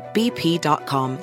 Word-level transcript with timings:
bp.com. 0.00 1.18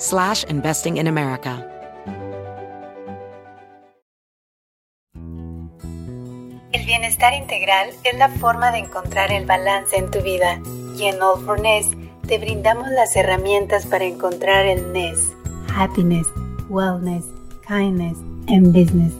El 6.72 6.84
bienestar 6.86 7.34
integral 7.34 7.90
es 8.04 8.18
la 8.18 8.28
forma 8.28 8.70
de 8.72 8.78
encontrar 8.78 9.32
el 9.32 9.46
balance 9.46 9.96
en 9.96 10.10
tu 10.10 10.20
vida 10.20 10.60
y 10.96 11.04
en 11.04 11.22
All 11.22 11.44
for 11.44 11.60
Ness 11.60 11.88
te 12.26 12.38
brindamos 12.38 12.88
las 12.88 13.14
herramientas 13.16 13.86
para 13.86 14.04
encontrar 14.04 14.64
el 14.66 14.92
Ness. 14.92 15.32
Happiness, 15.76 16.26
Wellness, 16.68 17.24
Kindness 17.66 18.16
and 18.48 18.72
Business. 18.72 19.12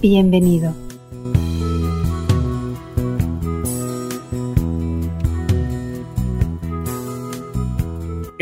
Bienvenido. 0.00 0.74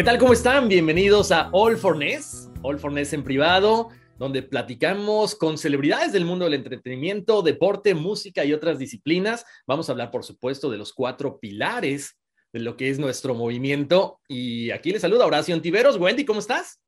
¿Qué 0.01 0.05
tal? 0.05 0.17
¿Cómo 0.17 0.33
están? 0.33 0.67
Bienvenidos 0.67 1.31
a 1.31 1.51
All 1.53 1.77
for 1.77 1.95
Ness, 1.95 2.48
All 2.62 2.79
for 2.79 2.91
Ness 2.91 3.12
en 3.12 3.23
privado, 3.23 3.91
donde 4.19 4.42
platicamos 4.42 5.34
con 5.34 5.59
celebridades 5.59 6.11
del 6.15 6.25
mundo 6.25 6.47
del 6.47 6.55
entretenimiento, 6.55 7.42
deporte, 7.42 7.95
música 7.95 8.42
y 8.47 8.55
otras 8.55 8.79
disciplinas. 8.79 9.45
Vamos 9.67 9.91
a 9.91 9.92
hablar, 9.92 10.11
por 10.11 10.25
supuesto, 10.25 10.70
de 10.70 10.79
los 10.79 10.95
cuatro 10.95 11.39
pilares 11.39 12.17
de 12.51 12.61
lo 12.61 12.79
que 12.79 12.89
es 12.89 12.98
nuestro 12.98 13.34
movimiento. 13.34 14.20
Y 14.27 14.70
aquí 14.70 14.91
les 14.91 15.03
saluda 15.03 15.27
Horacio 15.27 15.55
Antiveros. 15.55 15.98
Wendy, 15.98 16.25
¿cómo 16.25 16.41
estás? 16.41 16.81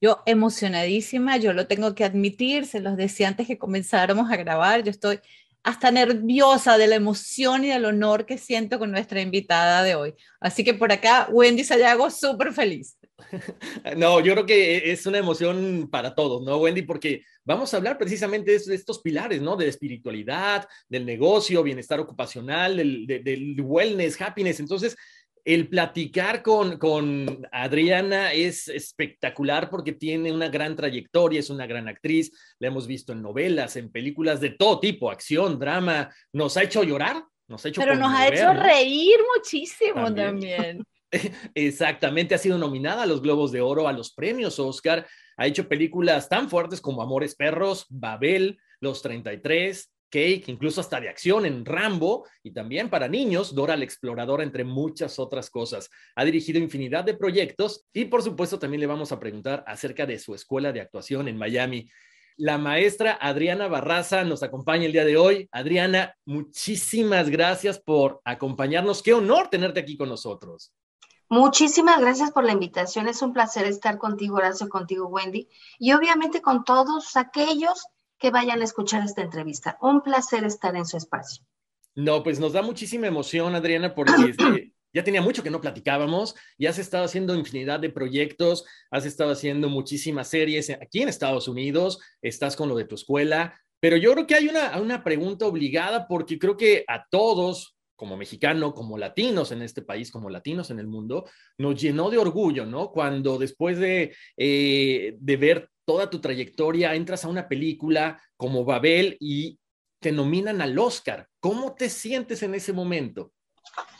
Yo 0.00 0.20
emocionadísima, 0.26 1.36
yo 1.36 1.52
lo 1.52 1.68
tengo 1.68 1.94
que 1.94 2.02
admitir, 2.02 2.66
se 2.66 2.80
los 2.80 2.96
decía 2.96 3.28
antes 3.28 3.46
que 3.46 3.58
comenzáramos 3.58 4.28
a 4.28 4.36
grabar, 4.36 4.82
yo 4.82 4.90
estoy 4.90 5.20
hasta 5.62 5.90
nerviosa 5.90 6.78
de 6.78 6.86
la 6.86 6.96
emoción 6.96 7.64
y 7.64 7.68
del 7.68 7.84
honor 7.84 8.26
que 8.26 8.38
siento 8.38 8.78
con 8.78 8.90
nuestra 8.90 9.20
invitada 9.20 9.82
de 9.82 9.94
hoy. 9.94 10.14
Así 10.40 10.64
que 10.64 10.74
por 10.74 10.90
acá, 10.92 11.28
Wendy 11.30 11.64
Sayago, 11.64 12.10
súper 12.10 12.52
feliz. 12.52 12.96
No, 13.96 14.20
yo 14.20 14.32
creo 14.32 14.46
que 14.46 14.90
es 14.92 15.04
una 15.06 15.18
emoción 15.18 15.88
para 15.90 16.14
todos, 16.14 16.42
¿no, 16.42 16.56
Wendy? 16.56 16.82
Porque 16.82 17.22
vamos 17.44 17.72
a 17.72 17.76
hablar 17.76 17.98
precisamente 17.98 18.58
de 18.58 18.74
estos 18.74 19.00
pilares, 19.00 19.42
¿no? 19.42 19.56
De 19.56 19.68
espiritualidad, 19.68 20.66
del 20.88 21.04
negocio, 21.04 21.62
bienestar 21.62 22.00
ocupacional, 22.00 22.76
del, 22.76 23.06
del 23.06 23.60
wellness, 23.60 24.20
happiness. 24.20 24.60
Entonces, 24.60 24.96
el 25.44 25.68
platicar 25.68 26.42
con, 26.42 26.78
con, 26.78 27.46
Adriana 27.52 28.32
es 28.32 28.68
espectacular 28.68 29.70
porque 29.70 29.92
tiene 29.92 30.32
una 30.32 30.48
gran 30.48 30.76
trayectoria, 30.76 31.40
es 31.40 31.50
una 31.50 31.66
gran 31.66 31.88
actriz, 31.88 32.32
la 32.58 32.68
hemos 32.68 32.86
visto 32.86 33.12
en 33.12 33.22
novelas, 33.22 33.76
en 33.76 33.90
películas 33.90 34.40
de 34.40 34.50
todo 34.50 34.80
tipo, 34.80 35.10
acción, 35.10 35.58
drama, 35.58 36.14
nos 36.32 36.56
ha 36.56 36.62
hecho 36.62 36.82
llorar, 36.82 37.24
nos 37.48 37.64
ha 37.64 37.68
hecho... 37.68 37.80
Pero 37.80 37.96
nos 37.96 38.12
ha 38.12 38.28
hecho 38.28 38.52
reír 38.52 39.16
muchísimo 39.36 40.12
también. 40.14 40.84
Exactamente, 41.54 42.34
ha 42.34 42.38
sido 42.38 42.58
nominada 42.58 43.02
a 43.02 43.06
los 43.06 43.22
Globos 43.22 43.52
de 43.52 43.60
Oro, 43.60 43.88
a 43.88 43.92
los 43.92 44.12
premios 44.12 44.58
Oscar, 44.58 45.06
ha 45.36 45.46
hecho 45.46 45.68
películas 45.68 46.28
tan 46.28 46.48
fuertes 46.48 46.80
como 46.80 47.02
Amores 47.02 47.34
Perros, 47.34 47.86
Babel, 47.88 48.58
Los 48.80 49.02
33, 49.02 49.90
Cake, 50.10 50.44
incluso 50.48 50.80
hasta 50.80 51.00
de 51.00 51.08
acción 51.08 51.46
en 51.46 51.64
Rambo 51.64 52.26
y 52.42 52.52
también 52.52 52.90
para 52.90 53.08
niños, 53.08 53.54
Dora 53.54 53.76
la 53.76 53.84
Exploradora, 53.84 54.42
entre 54.42 54.64
muchas 54.64 55.18
otras 55.18 55.48
cosas. 55.48 55.88
Ha 56.16 56.24
dirigido 56.24 56.58
infinidad 56.58 57.04
de 57.04 57.14
proyectos 57.14 57.86
y 57.92 58.06
por 58.06 58.22
supuesto 58.22 58.58
también 58.58 58.80
le 58.80 58.86
vamos 58.86 59.12
a 59.12 59.20
preguntar 59.20 59.64
acerca 59.66 60.04
de 60.04 60.18
su 60.18 60.34
escuela 60.34 60.72
de 60.72 60.80
actuación 60.80 61.28
en 61.28 61.38
Miami. 61.38 61.88
La 62.36 62.58
maestra 62.58 63.18
Adriana 63.20 63.68
Barraza 63.68 64.24
nos 64.24 64.42
acompaña 64.42 64.86
el 64.86 64.92
día 64.92 65.04
de 65.04 65.16
hoy. 65.16 65.48
Adriana, 65.52 66.16
muchísimas 66.24 67.28
gracias 67.28 67.78
por 67.78 68.20
acompañarnos. 68.24 69.02
Qué 69.02 69.12
honor 69.12 69.48
tenerte 69.48 69.80
aquí 69.80 69.96
con 69.96 70.08
nosotros. 70.08 70.72
Muchísimas 71.28 72.00
gracias 72.00 72.32
por 72.32 72.44
la 72.44 72.52
invitación. 72.52 73.06
Es 73.08 73.22
un 73.22 73.32
placer 73.32 73.64
estar 73.64 73.98
contigo, 73.98 74.36
Horacio, 74.36 74.68
contigo, 74.68 75.06
Wendy, 75.06 75.48
y 75.78 75.92
obviamente 75.92 76.42
con 76.42 76.64
todos 76.64 77.16
aquellos 77.16 77.86
que 78.20 78.30
vayan 78.30 78.60
a 78.60 78.64
escuchar 78.64 79.02
esta 79.02 79.22
entrevista. 79.22 79.78
Un 79.80 80.02
placer 80.02 80.44
estar 80.44 80.76
en 80.76 80.86
su 80.86 80.98
espacio. 80.98 81.44
No, 81.96 82.22
pues 82.22 82.38
nos 82.38 82.52
da 82.52 82.62
muchísima 82.62 83.06
emoción, 83.06 83.54
Adriana, 83.54 83.94
porque 83.94 84.12
este, 84.30 84.72
ya 84.92 85.02
tenía 85.02 85.22
mucho 85.22 85.42
que 85.42 85.50
no 85.50 85.60
platicábamos 85.60 86.36
y 86.58 86.66
has 86.66 86.78
estado 86.78 87.04
haciendo 87.04 87.34
infinidad 87.34 87.80
de 87.80 87.90
proyectos, 87.90 88.64
has 88.90 89.06
estado 89.06 89.32
haciendo 89.32 89.68
muchísimas 89.68 90.28
series 90.28 90.70
aquí 90.70 91.02
en 91.02 91.08
Estados 91.08 91.48
Unidos, 91.48 91.98
estás 92.22 92.56
con 92.56 92.68
lo 92.68 92.76
de 92.76 92.84
tu 92.84 92.94
escuela, 92.94 93.58
pero 93.80 93.96
yo 93.96 94.12
creo 94.12 94.26
que 94.26 94.34
hay 94.34 94.48
una, 94.48 94.78
una 94.78 95.02
pregunta 95.02 95.46
obligada 95.46 96.06
porque 96.06 96.38
creo 96.38 96.56
que 96.56 96.84
a 96.86 97.06
todos, 97.10 97.76
como 97.96 98.16
mexicano, 98.16 98.74
como 98.74 98.98
latinos 98.98 99.52
en 99.52 99.62
este 99.62 99.80
país, 99.80 100.10
como 100.10 100.28
latinos 100.28 100.70
en 100.70 100.78
el 100.78 100.86
mundo, 100.86 101.24
nos 101.56 101.80
llenó 101.80 102.10
de 102.10 102.18
orgullo, 102.18 102.66
¿no? 102.66 102.90
Cuando 102.90 103.38
después 103.38 103.78
de, 103.78 104.14
eh, 104.36 105.16
de 105.18 105.36
ver 105.36 105.70
toda 105.90 106.08
tu 106.08 106.20
trayectoria, 106.20 106.94
entras 106.94 107.24
a 107.24 107.28
una 107.28 107.48
película 107.48 108.22
como 108.36 108.64
Babel 108.64 109.16
y 109.18 109.58
te 109.98 110.12
nominan 110.12 110.62
al 110.62 110.78
Oscar. 110.78 111.28
¿Cómo 111.40 111.74
te 111.74 111.90
sientes 111.90 112.44
en 112.44 112.54
ese 112.54 112.72
momento? 112.72 113.32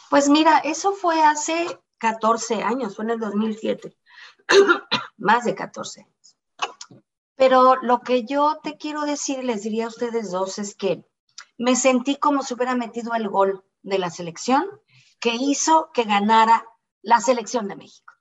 Pues 0.09 0.29
mira, 0.29 0.59
eso 0.59 0.93
fue 0.93 1.21
hace 1.21 1.67
14 1.99 2.63
años, 2.63 2.95
fue 2.95 3.07
en 3.07 3.11
el 3.11 3.19
2007, 3.19 3.97
más 5.17 5.45
de 5.45 5.57
14 5.57 6.03
años. 6.03 6.37
Pero 7.35 7.75
lo 7.83 8.03
que 8.03 8.23
yo 8.25 8.61
te 8.63 8.77
quiero 8.77 9.03
decir, 9.03 9.43
les 9.43 9.65
diría 9.65 9.87
a 9.87 9.89
ustedes 9.89 10.31
dos, 10.31 10.61
es 10.61 10.77
que 10.77 11.05
me 11.59 11.75
sentí 11.75 12.15
como 12.15 12.45
si 12.45 12.55
hubiera 12.55 12.77
metido 12.77 13.15
el 13.15 13.29
gol 13.29 13.65
de 13.83 13.99
la 13.99 14.11
selección 14.11 14.65
que 15.19 15.35
hizo 15.35 15.91
que 15.93 16.05
ganara 16.05 16.65
la 17.03 17.21
selección 17.21 17.67
de 17.67 17.75
México. 17.75 18.15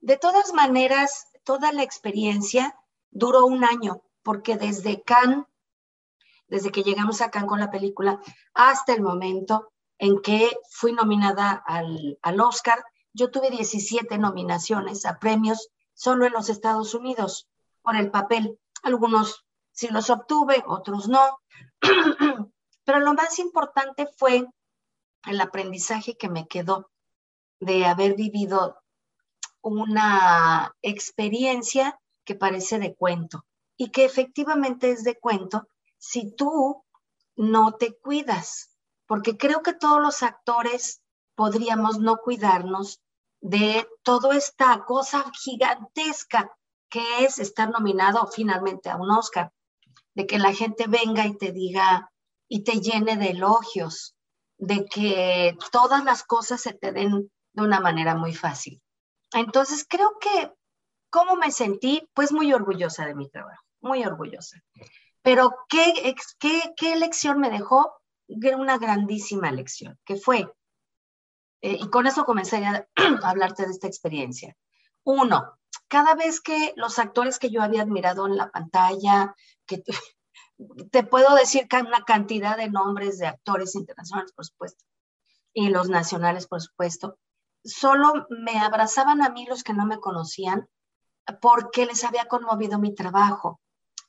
De 0.00 0.18
todas 0.18 0.52
maneras, 0.52 1.28
toda 1.42 1.72
la 1.72 1.82
experiencia 1.82 2.77
duró 3.10 3.46
un 3.46 3.64
año, 3.64 4.02
porque 4.22 4.56
desde 4.56 5.02
Cannes, 5.02 5.44
desde 6.48 6.70
que 6.70 6.82
llegamos 6.82 7.20
a 7.20 7.30
Cannes 7.30 7.48
con 7.48 7.60
la 7.60 7.70
película, 7.70 8.20
hasta 8.54 8.94
el 8.94 9.02
momento 9.02 9.72
en 9.98 10.20
que 10.20 10.56
fui 10.70 10.92
nominada 10.92 11.52
al, 11.66 12.18
al 12.22 12.40
Oscar, 12.40 12.84
yo 13.12 13.30
tuve 13.30 13.50
17 13.50 14.16
nominaciones 14.18 15.04
a 15.04 15.18
premios 15.18 15.68
solo 15.94 16.26
en 16.26 16.32
los 16.32 16.48
Estados 16.48 16.94
Unidos 16.94 17.48
por 17.82 17.96
el 17.96 18.10
papel. 18.10 18.58
Algunos 18.82 19.44
sí 19.72 19.88
los 19.88 20.10
obtuve, 20.10 20.62
otros 20.66 21.08
no. 21.08 21.40
Pero 22.84 23.00
lo 23.00 23.14
más 23.14 23.38
importante 23.38 24.06
fue 24.16 24.46
el 25.26 25.40
aprendizaje 25.40 26.16
que 26.16 26.28
me 26.28 26.46
quedó 26.46 26.90
de 27.60 27.86
haber 27.86 28.14
vivido 28.14 28.80
una 29.60 30.74
experiencia 30.80 31.98
que 32.28 32.34
parece 32.34 32.78
de 32.78 32.94
cuento 32.94 33.46
y 33.78 33.90
que 33.90 34.04
efectivamente 34.04 34.90
es 34.90 35.02
de 35.02 35.18
cuento 35.18 35.66
si 35.96 36.30
tú 36.36 36.84
no 37.36 37.72
te 37.72 37.96
cuidas, 37.96 38.76
porque 39.06 39.38
creo 39.38 39.62
que 39.62 39.72
todos 39.72 40.02
los 40.02 40.22
actores 40.22 41.00
podríamos 41.34 41.98
no 42.00 42.18
cuidarnos 42.18 43.00
de 43.40 43.88
toda 44.02 44.36
esta 44.36 44.84
cosa 44.84 45.24
gigantesca 45.42 46.54
que 46.90 47.24
es 47.24 47.38
estar 47.38 47.70
nominado 47.70 48.26
finalmente 48.26 48.90
a 48.90 48.96
un 48.96 49.10
Oscar, 49.10 49.50
de 50.14 50.26
que 50.26 50.38
la 50.38 50.52
gente 50.52 50.84
venga 50.86 51.24
y 51.24 51.38
te 51.38 51.50
diga 51.50 52.12
y 52.46 52.64
te 52.64 52.80
llene 52.80 53.16
de 53.16 53.30
elogios, 53.30 54.14
de 54.58 54.84
que 54.84 55.56
todas 55.72 56.04
las 56.04 56.24
cosas 56.24 56.60
se 56.60 56.74
te 56.74 56.92
den 56.92 57.32
de 57.54 57.62
una 57.62 57.80
manera 57.80 58.14
muy 58.14 58.34
fácil. 58.34 58.82
Entonces 59.32 59.86
creo 59.88 60.18
que 60.20 60.52
¿Cómo 61.10 61.36
me 61.36 61.50
sentí? 61.50 62.08
Pues 62.14 62.32
muy 62.32 62.52
orgullosa 62.52 63.06
de 63.06 63.14
mi 63.14 63.28
trabajo. 63.28 63.62
muy 63.80 64.04
orgullosa. 64.04 64.62
Pero 65.22 65.54
¿qué, 65.68 66.14
qué, 66.38 66.74
qué 66.76 66.96
lección 66.96 67.38
me 67.38 67.50
dejó? 67.50 67.92
Una 68.28 68.78
grandísima 68.78 69.50
lección, 69.50 69.98
que 70.04 70.16
fue, 70.16 70.50
eh, 71.60 71.76
y 71.80 71.90
con 71.90 72.06
eso 72.06 72.24
comenzaría 72.24 72.88
a 73.22 73.30
hablarte 73.30 73.64
de 73.64 73.72
esta 73.72 73.86
experiencia. 73.86 74.56
Uno, 75.04 75.58
cada 75.88 76.14
vez 76.14 76.40
que 76.40 76.72
los 76.76 76.98
actores 76.98 77.38
que 77.38 77.50
yo 77.50 77.62
había 77.62 77.82
admirado 77.82 78.26
en 78.26 78.36
la 78.36 78.50
pantalla, 78.50 79.34
que 79.66 79.82
te 80.90 81.02
puedo 81.10 81.34
decir 81.34 81.66
que 81.68 81.76
hay 81.76 81.82
una 81.82 82.04
cantidad 82.04 82.56
de 82.56 82.70
nombres 82.70 83.18
de 83.18 83.26
actores 83.26 83.74
internacionales, 83.74 84.32
por 84.32 84.44
supuesto, 84.44 84.84
y 85.52 85.70
los 85.70 85.88
nacionales, 85.88 86.46
por 86.46 86.60
supuesto, 86.60 87.18
solo 87.64 88.26
me 88.30 88.58
abrazaban 88.58 89.22
a 89.22 89.30
mí 89.30 89.46
los 89.46 89.64
que 89.64 89.72
no 89.72 89.86
me 89.86 89.98
conocían 89.98 90.68
porque 91.40 91.86
les 91.86 92.04
había 92.04 92.26
conmovido 92.26 92.78
mi 92.78 92.94
trabajo. 92.94 93.60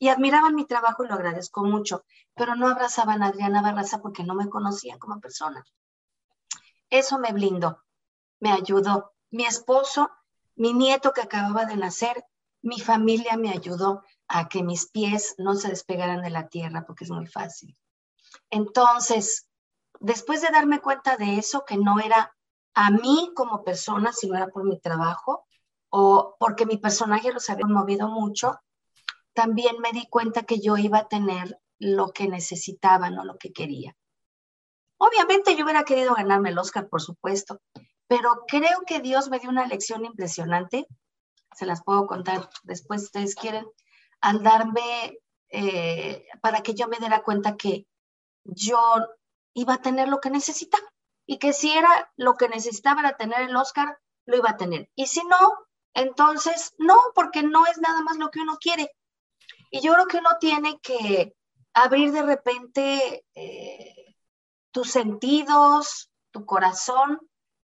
Y 0.01 0.07
admiraban 0.07 0.55
mi 0.55 0.65
trabajo 0.65 1.03
y 1.03 1.07
lo 1.07 1.15
agradezco 1.15 1.63
mucho, 1.63 2.05
pero 2.33 2.55
no 2.55 2.69
abrazaban 2.69 3.21
a 3.21 3.27
Adriana 3.27 3.61
Barraza 3.61 4.01
porque 4.01 4.23
no 4.23 4.33
me 4.33 4.47
conocían 4.47 4.97
como 4.97 5.19
persona. 5.19 5.65
Eso 6.89 7.19
me 7.19 7.33
blindó, 7.33 7.83
me 8.39 8.53
ayudó. 8.53 9.11
Mi 9.29 9.45
esposo, 9.45 10.09
mi 10.55 10.73
nieto 10.73 11.11
que 11.11 11.21
acababa 11.21 11.65
de 11.65 11.75
nacer, 11.75 12.25
mi 12.61 12.79
familia 12.79 13.35
me 13.35 13.49
ayudó 13.49 14.03
a 14.27 14.47
que 14.47 14.63
mis 14.63 14.89
pies 14.89 15.35
no 15.37 15.55
se 15.55 15.67
despegaran 15.67 16.21
de 16.21 16.29
la 16.29 16.47
tierra 16.47 16.85
porque 16.85 17.03
es 17.03 17.11
muy 17.11 17.27
fácil. 17.27 17.77
Entonces, 18.49 19.49
después 19.99 20.41
de 20.41 20.49
darme 20.49 20.79
cuenta 20.79 21.17
de 21.17 21.37
eso, 21.37 21.65
que 21.65 21.77
no 21.77 21.99
era 21.99 22.33
a 22.73 22.89
mí 22.89 23.31
como 23.35 23.63
persona, 23.63 24.13
sino 24.13 24.35
era 24.35 24.47
por 24.47 24.63
mi 24.63 24.79
trabajo 24.79 25.45
o 25.89 26.35
porque 26.39 26.65
mi 26.65 26.77
personaje 26.77 27.33
los 27.33 27.49
había 27.49 27.65
movido 27.65 28.07
mucho, 28.07 28.59
también 29.33 29.79
me 29.79 29.91
di 29.91 30.07
cuenta 30.07 30.43
que 30.43 30.59
yo 30.59 30.77
iba 30.77 30.99
a 30.99 31.07
tener 31.07 31.59
lo 31.79 32.09
que 32.09 32.27
necesitaba, 32.27 33.09
no 33.09 33.23
lo 33.23 33.37
que 33.37 33.53
quería. 33.53 33.95
Obviamente 34.97 35.55
yo 35.55 35.63
hubiera 35.63 35.83
querido 35.83 36.13
ganarme 36.13 36.49
el 36.49 36.59
Oscar, 36.59 36.89
por 36.89 37.01
supuesto, 37.01 37.61
pero 38.07 38.43
creo 38.47 38.81
que 38.85 38.99
Dios 38.99 39.29
me 39.29 39.39
dio 39.39 39.49
una 39.49 39.65
lección 39.65 40.03
impresionante. 40.03 40.87
Se 41.55 41.65
las 41.65 41.83
puedo 41.83 42.05
contar 42.05 42.49
después, 42.63 43.01
si 43.01 43.05
ustedes 43.05 43.35
quieren, 43.35 43.65
al 44.19 44.43
darme, 44.43 45.19
eh, 45.49 46.25
para 46.41 46.61
que 46.61 46.73
yo 46.73 46.87
me 46.87 46.97
diera 46.97 47.23
cuenta 47.23 47.55
que 47.55 47.87
yo 48.43 48.77
iba 49.53 49.75
a 49.75 49.81
tener 49.81 50.09
lo 50.09 50.19
que 50.19 50.29
necesitaba 50.29 50.87
y 51.25 51.37
que 51.37 51.53
si 51.53 51.71
era 51.71 52.11
lo 52.17 52.33
que 52.35 52.49
necesitaba 52.49 53.01
para 53.01 53.17
tener 53.17 53.41
el 53.41 53.55
Oscar, 53.55 53.99
lo 54.25 54.35
iba 54.35 54.49
a 54.49 54.57
tener. 54.57 54.89
Y 54.95 55.07
si 55.07 55.23
no, 55.23 55.37
entonces 55.99 56.73
no, 56.77 56.97
porque 57.15 57.43
no 57.43 57.65
es 57.65 57.77
nada 57.79 58.01
más 58.01 58.17
lo 58.17 58.29
que 58.29 58.39
uno 58.39 58.57
quiere. 58.57 58.91
Y 59.71 59.81
yo 59.81 59.93
creo 59.93 60.07
que 60.07 60.17
uno 60.17 60.31
tiene 60.39 60.79
que 60.79 61.35
abrir 61.73 62.11
de 62.11 62.23
repente 62.23 63.25
eh, 63.35 64.15
tus 64.71 64.91
sentidos, 64.91 66.11
tu 66.31 66.45
corazón, 66.45 67.19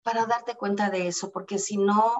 para 0.01 0.25
darte 0.25 0.55
cuenta 0.55 0.89
de 0.89 1.07
eso, 1.07 1.31
porque 1.31 1.59
si 1.59 1.77
no, 1.77 2.17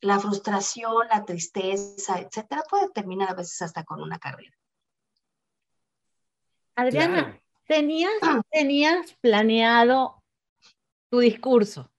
la 0.00 0.20
frustración, 0.20 1.08
la 1.08 1.24
tristeza, 1.24 2.20
etcétera, 2.20 2.62
puede 2.68 2.90
terminar 2.90 3.30
a 3.30 3.34
veces 3.34 3.62
hasta 3.62 3.84
con 3.84 4.02
una 4.02 4.18
carrera. 4.18 4.56
Adriana, 6.76 7.40
¿tenías, 7.66 8.12
¿tenías 8.50 9.12
planeado 9.20 10.22
tu 11.10 11.18
discurso? 11.18 11.90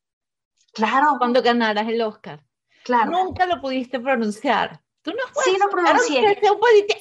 Claro. 0.72 1.16
Cuando 1.18 1.42
ganaras 1.42 1.88
el 1.90 2.02
Oscar. 2.02 2.46
Claro. 2.90 3.12
Nunca 3.12 3.46
lo 3.46 3.62
pudiste 3.62 4.00
pronunciar. 4.00 4.82
Tú 5.04 5.12
no 5.12 5.32
puedes. 5.32 5.54
Sí, 5.54 5.60
lo 5.64 5.70
pronuncié. 5.70 6.42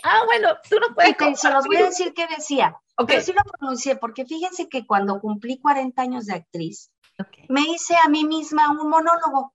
Ah, 0.02 0.20
bueno, 0.26 0.50
tú 0.69 0.76
no 0.79 0.94
puedes. 0.94 1.14
Okay, 1.14 1.35
se 1.35 1.50
los 1.50 1.64
voy 1.64 1.76
a 1.76 1.87
decir 1.87 2.12
qué 2.12 2.26
decía. 2.26 2.79
Okay. 2.99 3.17
Pero 3.17 3.23
sí 3.23 3.32
lo 3.32 3.43
pronuncié, 3.43 3.96
porque 3.96 4.26
fíjense 4.26 4.69
que 4.69 4.87
cuando 4.87 5.19
cumplí 5.19 5.58
40 5.58 6.02
años 6.02 6.26
de 6.26 6.35
actriz, 6.35 6.90
okay. 7.19 7.46
me 7.49 7.62
hice 7.62 7.96
a 7.96 8.06
mí 8.11 8.26
misma 8.26 8.70
un 8.70 8.90
monólogo 8.90 9.55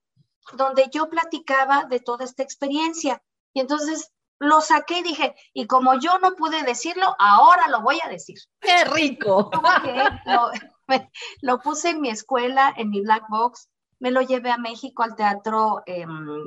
donde 0.54 0.90
yo 0.92 1.08
platicaba 1.08 1.84
de 1.84 2.00
toda 2.00 2.24
esta 2.24 2.42
experiencia. 2.42 3.22
Y 3.52 3.60
entonces 3.60 4.10
lo 4.40 4.60
saqué 4.60 4.98
y 4.98 5.02
dije, 5.04 5.36
y 5.52 5.68
como 5.68 6.00
yo 6.00 6.18
no 6.18 6.34
pude 6.34 6.64
decirlo, 6.64 7.14
ahora 7.20 7.68
lo 7.68 7.80
voy 7.82 8.00
a 8.04 8.08
decir. 8.08 8.38
¡Qué 8.58 8.84
rico! 8.86 9.52
Lo, 10.26 10.50
lo, 11.42 11.58
puse 11.60 11.90
en 11.90 12.00
mi 12.00 12.10
escuela, 12.10 12.74
en 12.76 12.90
mi 12.90 13.02
black 13.02 13.22
box, 13.28 13.68
me 14.04 14.10
lo 14.10 14.20
llevé 14.20 14.50
a 14.50 14.58
México 14.58 15.02
al 15.02 15.16
teatro 15.16 15.82
eh, 15.86 16.04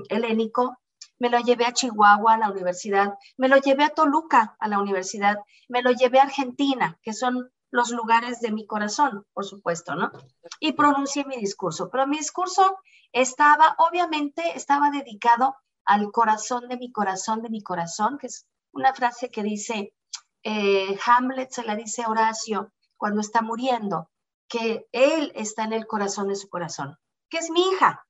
helénico, 0.10 0.78
me 1.18 1.32
lo 1.32 1.40
llevé 1.40 1.66
a 1.66 1.74
Chihuahua, 1.74 2.36
a 2.36 2.38
la 2.38 2.52
universidad, 2.52 3.16
me 3.36 3.48
lo 3.48 3.58
llevé 3.58 3.84
a 3.84 3.90
Toluca, 3.90 4.56
a 4.60 4.68
la 4.68 4.78
universidad, 4.78 5.38
me 5.68 5.82
lo 5.82 5.90
llevé 5.90 6.20
a 6.20 6.26
Argentina, 6.26 7.00
que 7.02 7.14
son 7.14 7.50
los 7.72 7.90
lugares 7.90 8.42
de 8.42 8.52
mi 8.52 8.68
corazón, 8.68 9.26
por 9.34 9.44
supuesto, 9.44 9.96
¿no? 9.96 10.12
Y 10.60 10.74
pronuncié 10.74 11.26
mi 11.26 11.38
discurso, 11.38 11.90
pero 11.90 12.06
mi 12.06 12.18
discurso 12.18 12.78
estaba, 13.12 13.76
obviamente, 13.80 14.44
estaba 14.54 14.92
dedicado 14.92 15.56
al 15.84 16.12
corazón 16.12 16.68
de 16.68 16.78
mi 16.78 16.92
corazón, 16.92 17.42
de 17.42 17.50
mi 17.50 17.64
corazón, 17.64 18.20
que 18.20 18.28
es 18.28 18.46
una 18.72 18.94
frase 18.94 19.32
que 19.32 19.42
dice, 19.42 19.96
eh, 20.44 20.96
Hamlet 21.08 21.50
se 21.50 21.64
la 21.64 21.76
dice 21.76 22.04
a 22.04 22.10
Horacio 22.10 22.72
cuando 22.98 23.22
está 23.22 23.42
muriendo, 23.42 24.12
que 24.48 24.86
él 24.92 25.32
está 25.34 25.64
en 25.64 25.74
el 25.74 25.88
corazón 25.88 26.28
de 26.28 26.36
su 26.36 26.50
corazón, 26.50 27.00
que 27.30 27.38
es 27.38 27.50
mi 27.50 27.62
hija, 27.70 28.06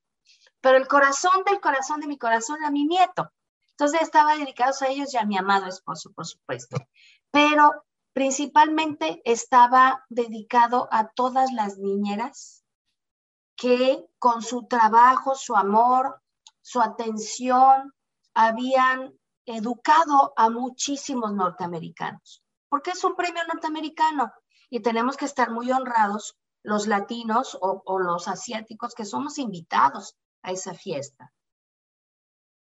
pero 0.62 0.78
el 0.78 0.88
corazón 0.88 1.44
del 1.46 1.60
corazón 1.60 2.02
de 2.02 2.08
mi 2.08 2.18
corazón 2.18 2.64
a 2.64 2.72
mi 2.72 2.86
nieto. 2.86 3.32
Entonces 3.72 4.02
estaba 4.02 4.36
dedicado 4.36 4.74
a 4.82 4.88
ellos 4.88 5.14
y 5.14 5.18
a 5.18 5.26
mi 5.26 5.38
amado 5.38 5.68
esposo, 5.68 6.12
por 6.14 6.26
supuesto. 6.26 6.78
Pero 7.32 7.86
principalmente 8.14 9.22
estaba 9.26 10.04
dedicado 10.10 10.88
a 10.92 11.10
todas 11.10 11.52
las 11.54 11.78
niñeras 11.78 12.64
que 13.56 14.06
con 14.18 14.42
su 14.42 14.68
trabajo, 14.68 15.36
su 15.36 15.56
amor, 15.56 16.22
su 16.62 16.82
atención, 16.82 17.94
habían 18.34 19.14
educado 19.46 20.34
a 20.36 20.50
muchísimos 20.50 21.34
norteamericanos, 21.34 22.44
porque 22.70 22.92
es 22.92 23.04
un 23.04 23.16
premio 23.16 23.44
norteamericano 23.46 24.34
y 24.70 24.82
tenemos 24.82 25.16
que 25.18 25.26
estar 25.26 25.52
muy 25.52 25.72
honrados 25.72 26.38
los 26.64 26.88
latinos 26.88 27.58
o, 27.62 28.00
los 28.00 28.28
asiáticos 28.28 28.94
que 28.94 29.06
somos 29.06 29.38
invitados 29.38 30.16
a 30.42 30.52
esa 30.52 30.74
fiesta. 30.74 31.34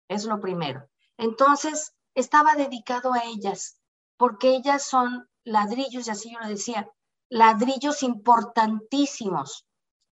Es 0.08 0.25
lo 0.25 0.40
primero. 0.40 0.88
Entonces, 1.16 1.94
estaba 2.14 2.54
dedicado 2.54 3.12
a 3.12 3.25
ellas, 3.25 3.80
porque 4.16 4.50
ellas 4.50 4.82
son 4.82 5.28
ladrillos, 5.44 6.06
y 6.06 6.11
así 6.11 6.32
yo 6.32 6.40
lo 6.40 6.49
decía, 6.49 6.90
ladrillos 7.28 8.02
importantísimos 8.02 9.66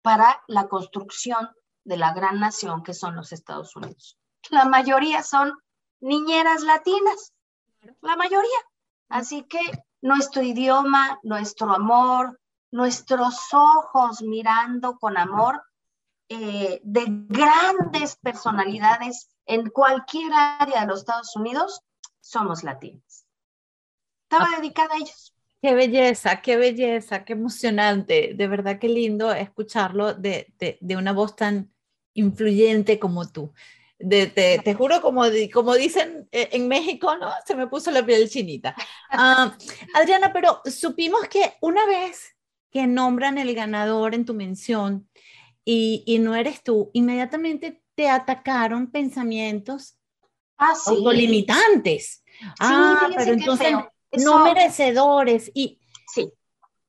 para 0.03 0.43
la 0.47 0.69
construcción 0.69 1.51
de 1.85 1.97
la 1.97 2.13
gran 2.13 2.41
nación 2.41 2.83
que 2.83 2.95
son 2.95 3.17
los 3.17 3.33
Estados 3.33 3.75
Unidos. 3.77 4.19
La 4.51 4.65
mayoría 4.65 5.23
son 5.23 5.53
niñeras 6.01 6.63
latinas, 6.63 7.33
la 8.01 8.17
mayoría. 8.17 8.59
Así 9.09 9.45
que 9.45 9.61
nuestro 10.01 10.43
idioma, 10.43 11.19
nuestro 11.23 11.73
amor, 11.73 12.40
nuestros 12.71 13.37
ojos 13.53 14.23
mirando 14.23 14.99
con 14.99 15.17
amor 15.17 15.63
eh, 16.29 16.81
de 16.85 17.05
grandes 17.29 18.17
personalidades 18.17 19.29
en 19.47 19.69
cualquier 19.71 20.33
área 20.33 20.83
de 20.83 20.87
los 20.87 21.01
Estados 21.01 21.35
Unidos, 21.35 21.83
somos 22.21 22.63
latinos. 22.63 23.25
Estaba 24.23 24.49
ah. 24.53 24.61
dedicada 24.61 24.95
a 24.95 24.99
ellos. 24.99 25.35
Qué 25.61 25.75
belleza, 25.75 26.41
qué 26.41 26.57
belleza, 26.57 27.25
qué 27.25 27.33
emocionante. 27.35 28.33
De 28.35 28.49
verdad, 28.49 28.79
qué 28.79 28.89
lindo 28.89 29.33
escucharlo 29.33 30.15
de, 30.15 30.55
de, 30.59 30.79
de 30.81 30.97
una 30.97 31.13
voz 31.13 31.37
tan 31.37 31.73
influyente 32.15 32.99
como 32.99 33.29
tú. 33.29 33.53
De, 33.99 34.29
te, 34.29 34.61
te, 34.61 34.73
juro, 34.75 35.03
como, 35.03 35.25
como 35.53 35.75
dicen 35.75 36.29
eh, 36.33 36.49
en 36.53 36.69
México, 36.69 37.15
¿no? 37.17 37.31
Se 37.45 37.55
me 37.55 37.67
puso 37.67 37.91
la 37.91 38.07
piel 38.07 38.31
chinita. 38.31 38.75
Uh, 39.13 39.51
Adriana, 39.95 40.33
pero 40.33 40.63
supimos 40.65 41.29
que 41.29 41.59
una 41.61 41.85
vez 41.85 42.35
que 42.71 42.87
nombran 42.87 43.39
el 43.39 43.55
ganador 43.55 44.15
en 44.15 44.25
tu 44.25 44.35
mención 44.35 45.09
y, 45.65 46.03
y 46.07 46.19
no 46.19 46.35
eres 46.35 46.63
tú, 46.63 46.91
inmediatamente 46.93 47.83
te 47.95 48.09
atacaron 48.09 48.91
pensamientos 48.91 49.99
ah, 50.57 50.75
sí. 50.75 50.91
autolimitantes. 50.91 52.25
Sí, 52.27 52.47
ah, 52.61 53.11
pero 53.17 53.33
entonces 53.33 53.75
no 54.13 54.45
merecedores. 54.45 55.51
Y 55.55 55.81
sí. 56.13 56.33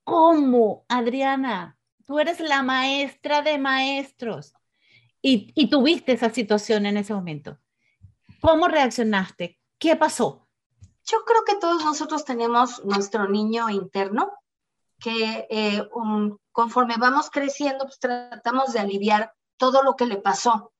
¿cómo, 0.04 0.84
Adriana? 0.88 1.78
Tú 2.06 2.18
eres 2.18 2.40
la 2.40 2.62
maestra 2.62 3.42
de 3.42 3.58
maestros 3.58 4.54
y, 5.20 5.52
y 5.54 5.68
tuviste 5.68 6.12
esa 6.12 6.30
situación 6.30 6.86
en 6.86 6.96
ese 6.96 7.14
momento. 7.14 7.58
¿Cómo 8.40 8.68
reaccionaste? 8.68 9.60
¿Qué 9.78 9.96
pasó? 9.96 10.48
Yo 11.04 11.24
creo 11.24 11.44
que 11.44 11.56
todos 11.56 11.84
nosotros 11.84 12.24
tenemos 12.24 12.84
nuestro 12.84 13.28
niño 13.28 13.68
interno 13.70 14.32
que 15.02 15.48
eh, 15.50 15.82
um, 15.94 16.38
conforme 16.52 16.94
vamos 16.96 17.28
creciendo, 17.28 17.84
pues 17.84 17.98
tratamos 17.98 18.72
de 18.72 18.78
aliviar 18.78 19.34
todo 19.58 19.82
lo 19.82 19.96
que 19.96 20.06
le 20.06 20.18
pasó. 20.18 20.72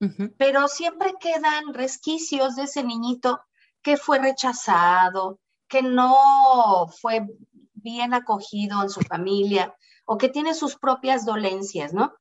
Uh 0.00 0.06
-huh. 0.06 0.34
Pero 0.36 0.68
siempre 0.68 1.14
quedan 1.20 1.72
resquicios 1.72 2.56
de 2.56 2.64
ese 2.64 2.82
niñito 2.82 3.40
que 3.80 3.96
fue 3.96 4.18
rechazado, 4.18 5.38
que 5.68 5.82
no 5.82 6.88
fue 7.00 7.26
bien 7.74 8.14
acogido 8.14 8.82
en 8.82 8.90
su 8.90 9.00
familia 9.00 9.74
o 10.04 10.18
que 10.18 10.28
tiene 10.28 10.54
sus 10.54 10.76
propias 10.76 11.24
dolencias, 11.24 11.92
¿no? 11.94 12.14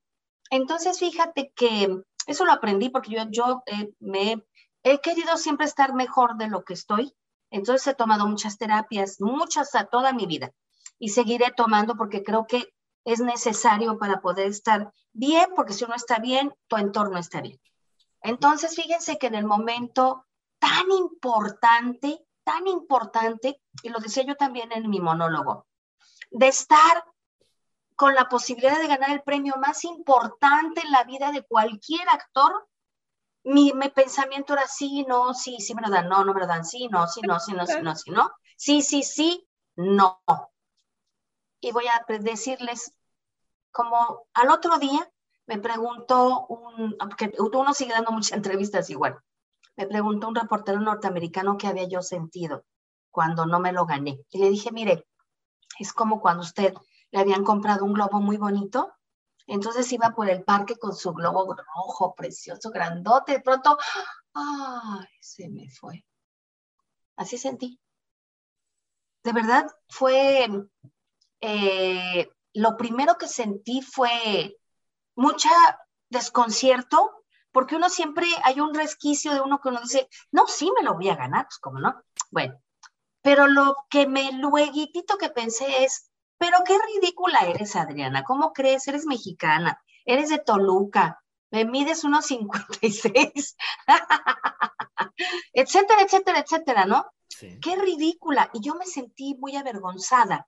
Entonces, 0.51 0.99
fíjate 0.99 1.51
que 1.55 1.89
eso 2.27 2.45
lo 2.45 2.51
aprendí 2.51 2.89
porque 2.89 3.11
yo, 3.11 3.23
yo 3.31 3.63
eh, 3.65 3.89
me 3.99 4.43
he 4.83 4.99
querido 4.99 5.37
siempre 5.37 5.65
estar 5.65 5.93
mejor 5.93 6.37
de 6.37 6.49
lo 6.49 6.63
que 6.63 6.73
estoy. 6.73 7.13
Entonces 7.49 7.87
he 7.87 7.95
tomado 7.95 8.27
muchas 8.27 8.57
terapias, 8.57 9.19
muchas 9.19 9.73
a 9.73 9.85
toda 9.85 10.13
mi 10.13 10.25
vida 10.27 10.51
y 10.99 11.09
seguiré 11.09 11.51
tomando 11.55 11.95
porque 11.95 12.23
creo 12.23 12.45
que 12.47 12.73
es 13.05 13.19
necesario 13.19 13.97
para 13.97 14.21
poder 14.21 14.47
estar 14.47 14.91
bien, 15.13 15.47
porque 15.55 15.73
si 15.73 15.85
uno 15.85 15.95
está 15.95 16.19
bien, 16.19 16.53
tu 16.67 16.77
entorno 16.77 17.17
está 17.17 17.41
bien. 17.41 17.59
Entonces, 18.21 18.75
fíjense 18.75 19.17
que 19.17 19.27
en 19.27 19.35
el 19.35 19.45
momento 19.45 20.25
tan 20.59 20.91
importante, 20.91 22.19
tan 22.43 22.67
importante, 22.67 23.61
y 23.83 23.89
lo 23.89 23.99
decía 23.99 24.23
yo 24.23 24.35
también 24.35 24.71
en 24.71 24.89
mi 24.89 24.99
monólogo, 24.99 25.67
de 26.31 26.47
estar 26.47 27.03
con 27.95 28.13
la 28.13 28.27
posibilidad 28.29 28.79
de 28.79 28.87
ganar 28.87 29.11
el 29.11 29.23
premio 29.23 29.55
más 29.57 29.83
importante 29.83 30.81
en 30.81 30.91
la 30.91 31.03
vida 31.03 31.31
de 31.31 31.43
cualquier 31.43 32.07
actor, 32.09 32.67
mi, 33.43 33.71
pensamiento 33.95 34.53
era 34.53 34.67
sí, 34.67 35.05
no, 35.07 35.33
sí, 35.33 35.57
sí 35.59 35.73
me 35.73 35.81
lo 35.81 35.89
dan, 35.89 36.09
no, 36.09 36.25
no 36.25 36.33
me 36.33 36.41
lo 36.41 36.47
dan, 36.47 36.65
sí, 36.65 36.89
no, 36.89 37.07
sí, 37.07 37.21
no, 37.21 37.39
sí, 37.39 37.53
no, 37.53 37.65
sí, 37.65 37.81
no, 37.81 37.95
sí, 37.95 38.11
no, 38.11 38.31
sí, 38.57 38.81
sí, 38.81 39.03
sí, 39.03 39.47
no. 39.77 40.21
Y 41.59 41.71
voy 41.71 41.85
a 41.87 42.05
decirles, 42.19 42.91
como 43.71 44.27
al 44.33 44.49
otro 44.49 44.77
día 44.77 45.11
me 45.45 45.59
preguntó 45.59 46.45
un, 46.47 46.97
porque 46.97 47.33
uno 47.39 47.73
sigue 47.73 47.93
dando 47.93 48.11
muchas 48.11 48.31
entrevistas 48.37 48.89
igual, 48.89 49.19
me 49.75 49.87
preguntó 49.87 50.27
un 50.27 50.35
reportero 50.35 50.79
norteamericano 50.79 51.57
qué 51.57 51.67
había 51.67 51.87
yo 51.87 52.01
sentido 52.01 52.65
cuando 53.11 53.45
no 53.45 53.59
me 53.59 53.71
lo 53.71 53.85
gané. 53.85 54.19
Y 54.29 54.39
le 54.39 54.49
dije, 54.49 54.71
mire, 54.71 55.07
es 55.79 55.93
como 55.93 56.19
cuando 56.19 56.43
usted 56.43 56.73
le 57.11 57.19
habían 57.19 57.43
comprado 57.43 57.85
un 57.85 57.93
globo 57.93 58.19
muy 58.19 58.37
bonito, 58.37 58.93
entonces 59.45 59.91
iba 59.93 60.13
por 60.13 60.29
el 60.29 60.43
parque 60.43 60.75
con 60.75 60.93
su 60.93 61.13
globo 61.13 61.55
rojo, 61.55 62.13
precioso, 62.15 62.69
grandote, 62.69 63.33
de 63.33 63.39
pronto, 63.39 63.77
¡ay! 64.33 65.07
Se 65.21 65.47
me 65.49 65.69
fue. 65.69 66.03
Así 67.15 67.37
sentí. 67.37 67.79
De 69.23 69.31
verdad, 69.33 69.67
fue, 69.89 70.47
eh, 71.41 72.29
lo 72.53 72.77
primero 72.77 73.17
que 73.17 73.27
sentí 73.27 73.81
fue 73.81 74.57
mucha 75.15 75.49
desconcierto, 76.09 77.23
porque 77.51 77.75
uno 77.75 77.89
siempre 77.89 78.27
hay 78.43 78.59
un 78.59 78.73
resquicio 78.73 79.33
de 79.33 79.41
uno 79.41 79.59
que 79.59 79.69
uno 79.69 79.81
dice, 79.81 80.09
no, 80.31 80.47
sí 80.47 80.71
me 80.75 80.83
lo 80.83 80.95
voy 80.95 81.09
a 81.09 81.15
ganar, 81.15 81.45
pues 81.45 81.59
como 81.59 81.79
no. 81.79 82.01
Bueno, 82.31 82.61
pero 83.21 83.47
lo 83.47 83.75
que 83.89 84.07
me 84.07 84.31
luego 84.33 84.57
que 85.19 85.29
pensé 85.29 85.83
es, 85.83 86.11
pero 86.37 86.57
qué 86.65 86.77
ridícula 86.95 87.39
eres, 87.41 87.75
Adriana, 87.75 88.23
¿cómo 88.23 88.53
crees? 88.53 88.87
Eres 88.87 89.05
mexicana, 89.05 89.81
eres 90.05 90.29
de 90.29 90.39
Toluca, 90.39 91.23
me 91.51 91.65
mides 91.65 92.03
unos 92.03 92.25
56, 92.25 93.57
etcétera, 95.53 96.01
etcétera, 96.01 96.39
etcétera, 96.39 96.85
¿no? 96.85 97.05
Qué 97.61 97.75
ridícula. 97.75 98.49
Y 98.53 98.61
yo 98.61 98.75
me 98.75 98.85
sentí 98.85 99.35
muy 99.35 99.55
avergonzada 99.55 100.47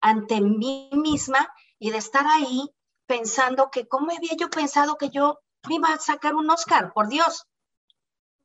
ante 0.00 0.40
mí 0.40 0.90
misma 0.92 1.52
y 1.78 1.90
de 1.90 1.98
estar 1.98 2.26
ahí 2.26 2.70
pensando 3.06 3.70
que 3.70 3.88
cómo 3.88 4.12
había 4.12 4.36
yo 4.36 4.50
pensado 4.50 4.96
que 4.96 5.10
yo 5.10 5.40
me 5.68 5.76
iba 5.76 5.88
a 5.88 5.98
sacar 5.98 6.34
un 6.34 6.50
Oscar, 6.50 6.92
por 6.92 7.08
Dios. 7.08 7.46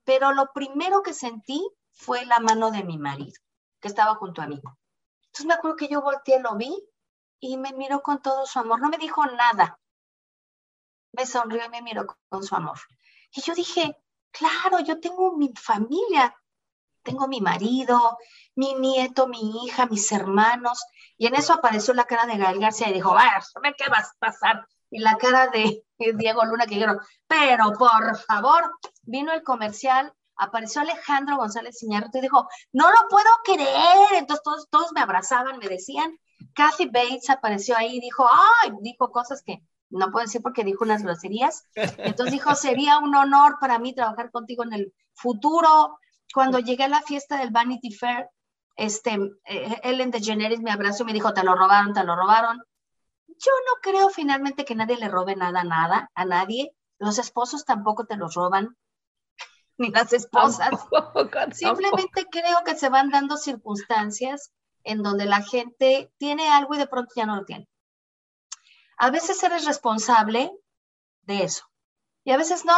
Pero 0.04 0.34
lo 0.34 0.52
primero 0.54 1.02
que 1.02 1.14
sentí 1.14 1.68
fue 1.92 2.26
la 2.26 2.40
mano 2.40 2.72
de 2.72 2.84
mi 2.84 2.98
marido, 2.98 3.40
que 3.80 3.88
estaba 3.88 4.16
junto 4.16 4.42
a 4.42 4.48
mí. 4.48 4.56
Entonces 4.56 5.46
me 5.46 5.54
acuerdo 5.54 5.78
que 5.78 5.88
yo 5.88 6.02
volteé, 6.02 6.40
lo 6.40 6.56
vi 6.56 6.74
y 7.40 7.58
me 7.58 7.74
miró 7.74 8.02
con 8.02 8.22
todo 8.22 8.46
su 8.46 8.60
amor. 8.60 8.82
No 8.82 8.90
me 8.90 8.98
dijo 8.98 9.26
nada. 9.26 9.80
Me 11.12 11.26
sonrió 11.26 11.66
y 11.66 11.70
me 11.70 11.82
miró 11.82 12.06
con 12.30 12.44
su 12.44 12.56
amor. 12.56 12.80
Y 13.32 13.42
yo 13.42 13.54
dije, 13.54 13.98
claro, 14.32 14.80
yo 14.80 15.00
tengo 15.00 15.36
mi 15.38 15.52
familia, 15.56 16.36
tengo 17.06 17.28
mi 17.28 17.40
marido, 17.40 18.18
mi 18.56 18.74
nieto, 18.74 19.28
mi 19.28 19.64
hija, 19.64 19.86
mis 19.86 20.12
hermanos. 20.12 20.84
Y 21.18 21.28
en 21.28 21.36
eso 21.36 21.54
apareció 21.54 21.94
la 21.94 22.04
cara 22.04 22.26
de 22.26 22.38
Gael 22.38 22.60
García 22.60 22.90
y 22.90 22.94
dijo, 22.94 23.18
a 23.18 23.24
ver, 23.64 23.76
¿qué 23.78 23.90
vas 23.90 24.10
a 24.10 24.18
pasar? 24.20 24.68
Y 24.90 25.00
la 25.00 25.16
cara 25.18 25.48
de 25.48 25.86
Diego 26.18 26.44
Luna 26.44 26.66
que 26.66 26.76
dijeron, 26.76 27.00
pero 27.28 27.72
por 27.78 28.18
favor, 28.18 28.72
vino 29.04 29.32
el 29.32 29.44
comercial, 29.44 30.14
apareció 30.36 30.82
Alejandro 30.82 31.38
González 31.38 31.82
Iñárritu 31.84 32.18
y 32.18 32.22
dijo, 32.22 32.48
no 32.74 32.90
lo 32.90 33.08
puedo 33.10 33.30
creer. 33.46 34.14
Entonces 34.14 34.44
todos, 34.44 34.70
todos 34.70 34.92
me 34.94 35.02
abrazaban, 35.02 35.60
me 35.60 35.68
decían, 35.68 36.20
Kathy 36.54 36.88
Bates 36.88 37.30
apareció 37.30 37.78
ahí 37.78 37.98
y 37.98 38.02
dijo, 38.02 38.28
ay, 38.62 38.72
dijo 38.82 39.12
cosas 39.12 39.42
que 39.44 39.62
no 39.90 40.12
puedo 40.12 40.26
decir 40.26 40.42
porque 40.42 40.64
dijo 40.64 40.84
unas 40.84 41.04
groserías. 41.04 41.68
Entonces 41.76 42.34
dijo, 42.34 42.54
sería 42.56 42.98
un 43.00 43.16
honor 43.16 43.58
para 43.60 43.80
mí 43.80 43.94
trabajar 43.94 44.32
contigo 44.32 44.64
en 44.64 44.74
el 44.74 44.94
futuro. 45.14 45.98
Cuando 46.36 46.60
llegué 46.60 46.84
a 46.84 46.90
la 46.90 47.02
fiesta 47.02 47.38
del 47.38 47.52
Vanity 47.52 47.94
Fair, 47.94 48.30
este, 48.76 49.18
eh, 49.46 49.80
Ellen 49.84 50.12
DeGeneres 50.12 50.60
me 50.60 50.70
abrazó 50.70 51.04
y 51.04 51.06
me 51.06 51.14
dijo, 51.14 51.34
te 51.34 51.46
lo 51.46 51.56
robaron, 51.56 51.94
te 51.94 52.04
lo 52.04 52.14
robaron. 52.14 52.62
Yo 53.26 53.52
no 53.66 53.82
creo 53.82 54.10
finalmente 54.10 54.66
que 54.66 54.76
nadie 54.76 54.98
le 54.98 55.08
robe 55.08 55.38
nada, 55.38 55.64
nada, 55.64 56.12
a 56.14 56.26
nadie. 56.26 56.76
Los 57.00 57.20
esposos 57.20 57.64
tampoco 57.64 58.06
te 58.06 58.18
los 58.18 58.36
roban, 58.36 58.76
ni 59.78 59.92
las 59.92 60.12
esposas. 60.12 60.72
Simplemente 61.54 62.26
creo 62.30 62.66
que 62.66 62.76
se 62.76 62.90
van 62.90 63.12
dando 63.12 63.38
circunstancias 63.38 64.52
en 64.84 65.04
donde 65.04 65.24
la 65.24 65.42
gente 65.42 66.12
tiene 66.18 66.50
algo 66.50 66.76
y 66.76 66.80
de 66.80 66.88
pronto 66.88 67.14
ya 67.16 67.26
no 67.26 67.38
lo 67.38 67.46
tiene. 67.46 67.70
A 68.98 69.10
veces 69.10 69.42
eres 69.42 69.64
responsable 69.64 70.52
de 71.22 71.44
eso 71.46 71.64
y 72.26 72.32
a 72.32 72.38
veces 72.38 72.66
no. 72.66 72.76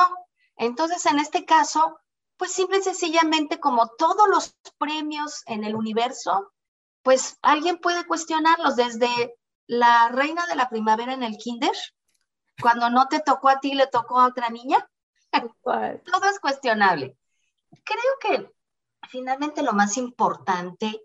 Entonces, 0.58 1.04
en 1.08 1.18
este 1.18 1.44
caso, 1.44 1.98
pues 2.38 2.52
simple 2.52 2.78
y 2.78 2.84
sencillamente 2.84 3.60
como 3.60 3.90
todos 3.98 4.28
los 4.30 4.56
premios 4.78 5.44
en 5.48 5.64
el 5.64 5.76
universo, 5.76 6.54
pues 7.02 7.38
alguien 7.42 7.78
puede 7.78 8.06
cuestionarlos 8.06 8.76
desde 8.76 9.36
la 9.66 10.10
reina 10.10 10.46
de 10.48 10.56
la 10.56 10.70
primavera 10.70 11.14
en 11.14 11.24
el 11.24 11.38
kinder, 11.38 11.76
cuando 12.62 12.90
no 12.90 13.08
te 13.08 13.20
tocó 13.20 13.50
a 13.50 13.60
ti, 13.60 13.74
le 13.74 13.88
tocó 13.88 14.20
a 14.20 14.28
otra 14.28 14.50
niña. 14.50 14.90
Todo 15.32 16.30
es 16.30 16.40
cuestionable. 16.40 17.18
Creo 17.84 18.14
que 18.22 18.52
finalmente 19.10 19.62
lo 19.62 19.74
más 19.74 19.98
importante 19.98 21.02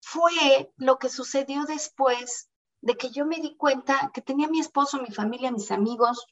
fue 0.00 0.72
lo 0.76 0.98
que 0.98 1.08
sucedió 1.08 1.64
después 1.64 2.48
de 2.80 2.96
que 2.96 3.10
yo 3.10 3.26
me 3.26 3.36
di 3.36 3.56
cuenta 3.56 4.10
que 4.14 4.22
tenía 4.22 4.48
mi 4.48 4.60
esposo, 4.60 5.00
mi 5.00 5.12
familia, 5.12 5.50
mis 5.50 5.70
amigos, 5.70 6.26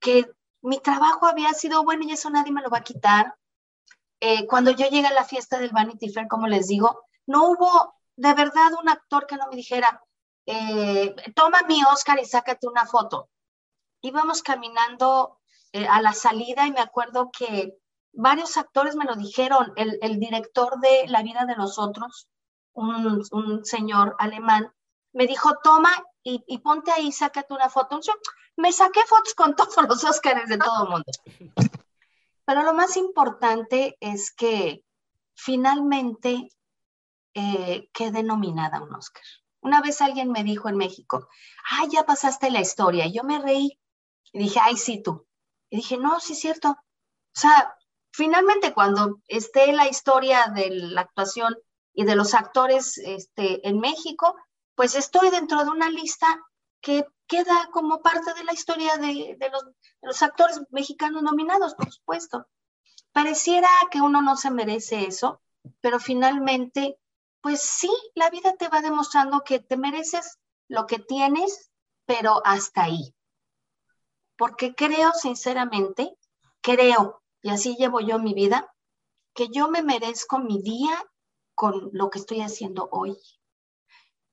que 0.00 0.30
mi 0.60 0.80
trabajo 0.80 1.26
había 1.26 1.52
sido 1.52 1.84
bueno 1.84 2.04
y 2.04 2.12
eso 2.12 2.30
nadie 2.30 2.52
me 2.52 2.62
lo 2.62 2.70
va 2.70 2.78
a 2.78 2.84
quitar, 2.84 3.36
eh, 4.20 4.46
cuando 4.46 4.70
yo 4.70 4.88
llegué 4.88 5.06
a 5.06 5.12
la 5.12 5.24
fiesta 5.24 5.58
del 5.58 5.70
Vanity 5.70 6.08
Fair, 6.10 6.28
como 6.28 6.46
les 6.46 6.68
digo, 6.68 7.04
no 7.26 7.48
hubo 7.50 7.94
de 8.16 8.34
verdad 8.34 8.72
un 8.80 8.88
actor 8.88 9.26
que 9.26 9.36
no 9.36 9.48
me 9.48 9.56
dijera, 9.56 10.02
eh, 10.46 11.14
toma 11.34 11.62
mi 11.68 11.82
Oscar 11.84 12.18
y 12.20 12.24
sácate 12.24 12.68
una 12.68 12.86
foto. 12.86 13.28
Íbamos 14.00 14.42
caminando 14.42 15.38
eh, 15.72 15.86
a 15.86 16.00
la 16.02 16.12
salida 16.12 16.66
y 16.66 16.72
me 16.72 16.80
acuerdo 16.80 17.30
que 17.36 17.76
varios 18.12 18.56
actores 18.56 18.94
me 18.94 19.04
lo 19.04 19.16
dijeron, 19.16 19.72
el, 19.76 20.20
director 20.20 20.78
de 20.80 21.08
La 21.08 21.22
vida 21.22 21.44
de 21.46 21.56
los 21.56 21.78
otros, 21.78 22.28
un, 22.74 23.64
señor 23.64 24.14
alemán, 24.18 24.72
me 25.12 25.26
dijo, 25.26 25.58
toma 25.62 25.90
y, 26.22 26.44
y, 26.46 26.58
ponte 26.58 26.90
ahí, 26.92 27.12
sácate 27.12 27.54
una 27.54 27.68
foto. 27.68 28.00
Yo 28.00 28.12
me 28.56 28.72
saqué 28.72 29.00
fotos 29.06 29.34
con 29.34 29.54
todos 29.56 29.76
los 29.88 30.04
Oscars 30.04 30.48
de 30.48 30.58
todo 30.58 30.84
el 30.84 30.90
mundo. 30.90 31.12
Pero 32.44 32.62
lo 32.62 32.74
más 32.74 32.96
importante 32.96 33.96
es 34.00 34.32
que 34.32 34.84
finalmente 35.34 36.48
eh, 37.34 37.88
quede 37.92 38.22
nominada 38.22 38.82
un 38.82 38.94
Oscar. 38.94 39.24
Una 39.60 39.80
vez 39.80 40.00
alguien 40.00 40.30
me 40.30 40.44
dijo 40.44 40.68
en 40.68 40.76
México, 40.76 41.28
ay, 41.70 41.88
ya 41.90 42.04
pasaste 42.04 42.50
la 42.50 42.60
historia. 42.60 43.06
Y 43.06 43.14
yo 43.14 43.24
me 43.24 43.38
reí 43.38 43.78
y 44.32 44.38
dije, 44.38 44.60
ay, 44.62 44.76
sí, 44.76 45.02
tú. 45.02 45.26
Y 45.70 45.76
dije, 45.76 45.96
no, 45.96 46.20
sí 46.20 46.34
es 46.34 46.40
cierto. 46.40 46.70
O 46.70 47.40
sea, 47.40 47.74
finalmente 48.12 48.74
cuando 48.74 49.20
esté 49.26 49.72
la 49.72 49.88
historia 49.88 50.52
de 50.54 50.70
la 50.70 51.00
actuación 51.00 51.56
y 51.94 52.04
de 52.04 52.14
los 52.14 52.34
actores 52.34 52.98
este, 52.98 53.66
en 53.66 53.80
México, 53.80 54.36
pues 54.74 54.94
estoy 54.94 55.30
dentro 55.30 55.64
de 55.64 55.70
una 55.70 55.88
lista 55.88 56.26
que 56.80 57.06
queda 57.26 57.68
como 57.72 58.02
parte 58.02 58.34
de 58.34 58.44
la 58.44 58.52
historia 58.52 58.96
de, 58.96 59.36
los, 60.02 60.22
actores 60.22 60.60
mexicanos 60.70 61.22
nominados, 61.22 61.74
por 61.74 61.92
supuesto. 61.92 62.46
Pareciera 63.12 63.68
que 63.90 64.00
uno 64.00 64.22
no 64.22 64.36
se 64.36 64.50
merece 64.50 65.06
eso, 65.06 65.40
pero 65.80 66.00
finalmente, 66.00 66.98
pues 67.40 67.60
sí, 67.60 67.90
la 68.14 68.30
vida 68.30 68.54
te 68.56 68.68
va 68.68 68.80
demostrando 68.80 69.42
que 69.42 69.60
te 69.60 69.76
mereces 69.76 70.38
lo 70.68 70.86
que 70.86 70.98
tienes, 70.98 71.70
pero 72.06 72.42
hasta 72.44 72.84
ahí. 72.84 73.14
Porque 74.36 74.74
creo, 74.74 75.12
sinceramente, 75.12 76.16
creo, 76.60 77.22
y 77.40 77.50
así 77.50 77.76
llevo 77.76 78.00
yo 78.00 78.18
mi 78.18 78.34
vida, 78.34 78.74
que 79.34 79.48
yo 79.48 79.68
me 79.68 79.82
merezco 79.82 80.38
mi 80.38 80.60
día 80.62 81.02
con 81.54 81.90
lo 81.92 82.10
que 82.10 82.18
estoy 82.18 82.40
haciendo 82.40 82.88
hoy. 82.90 83.16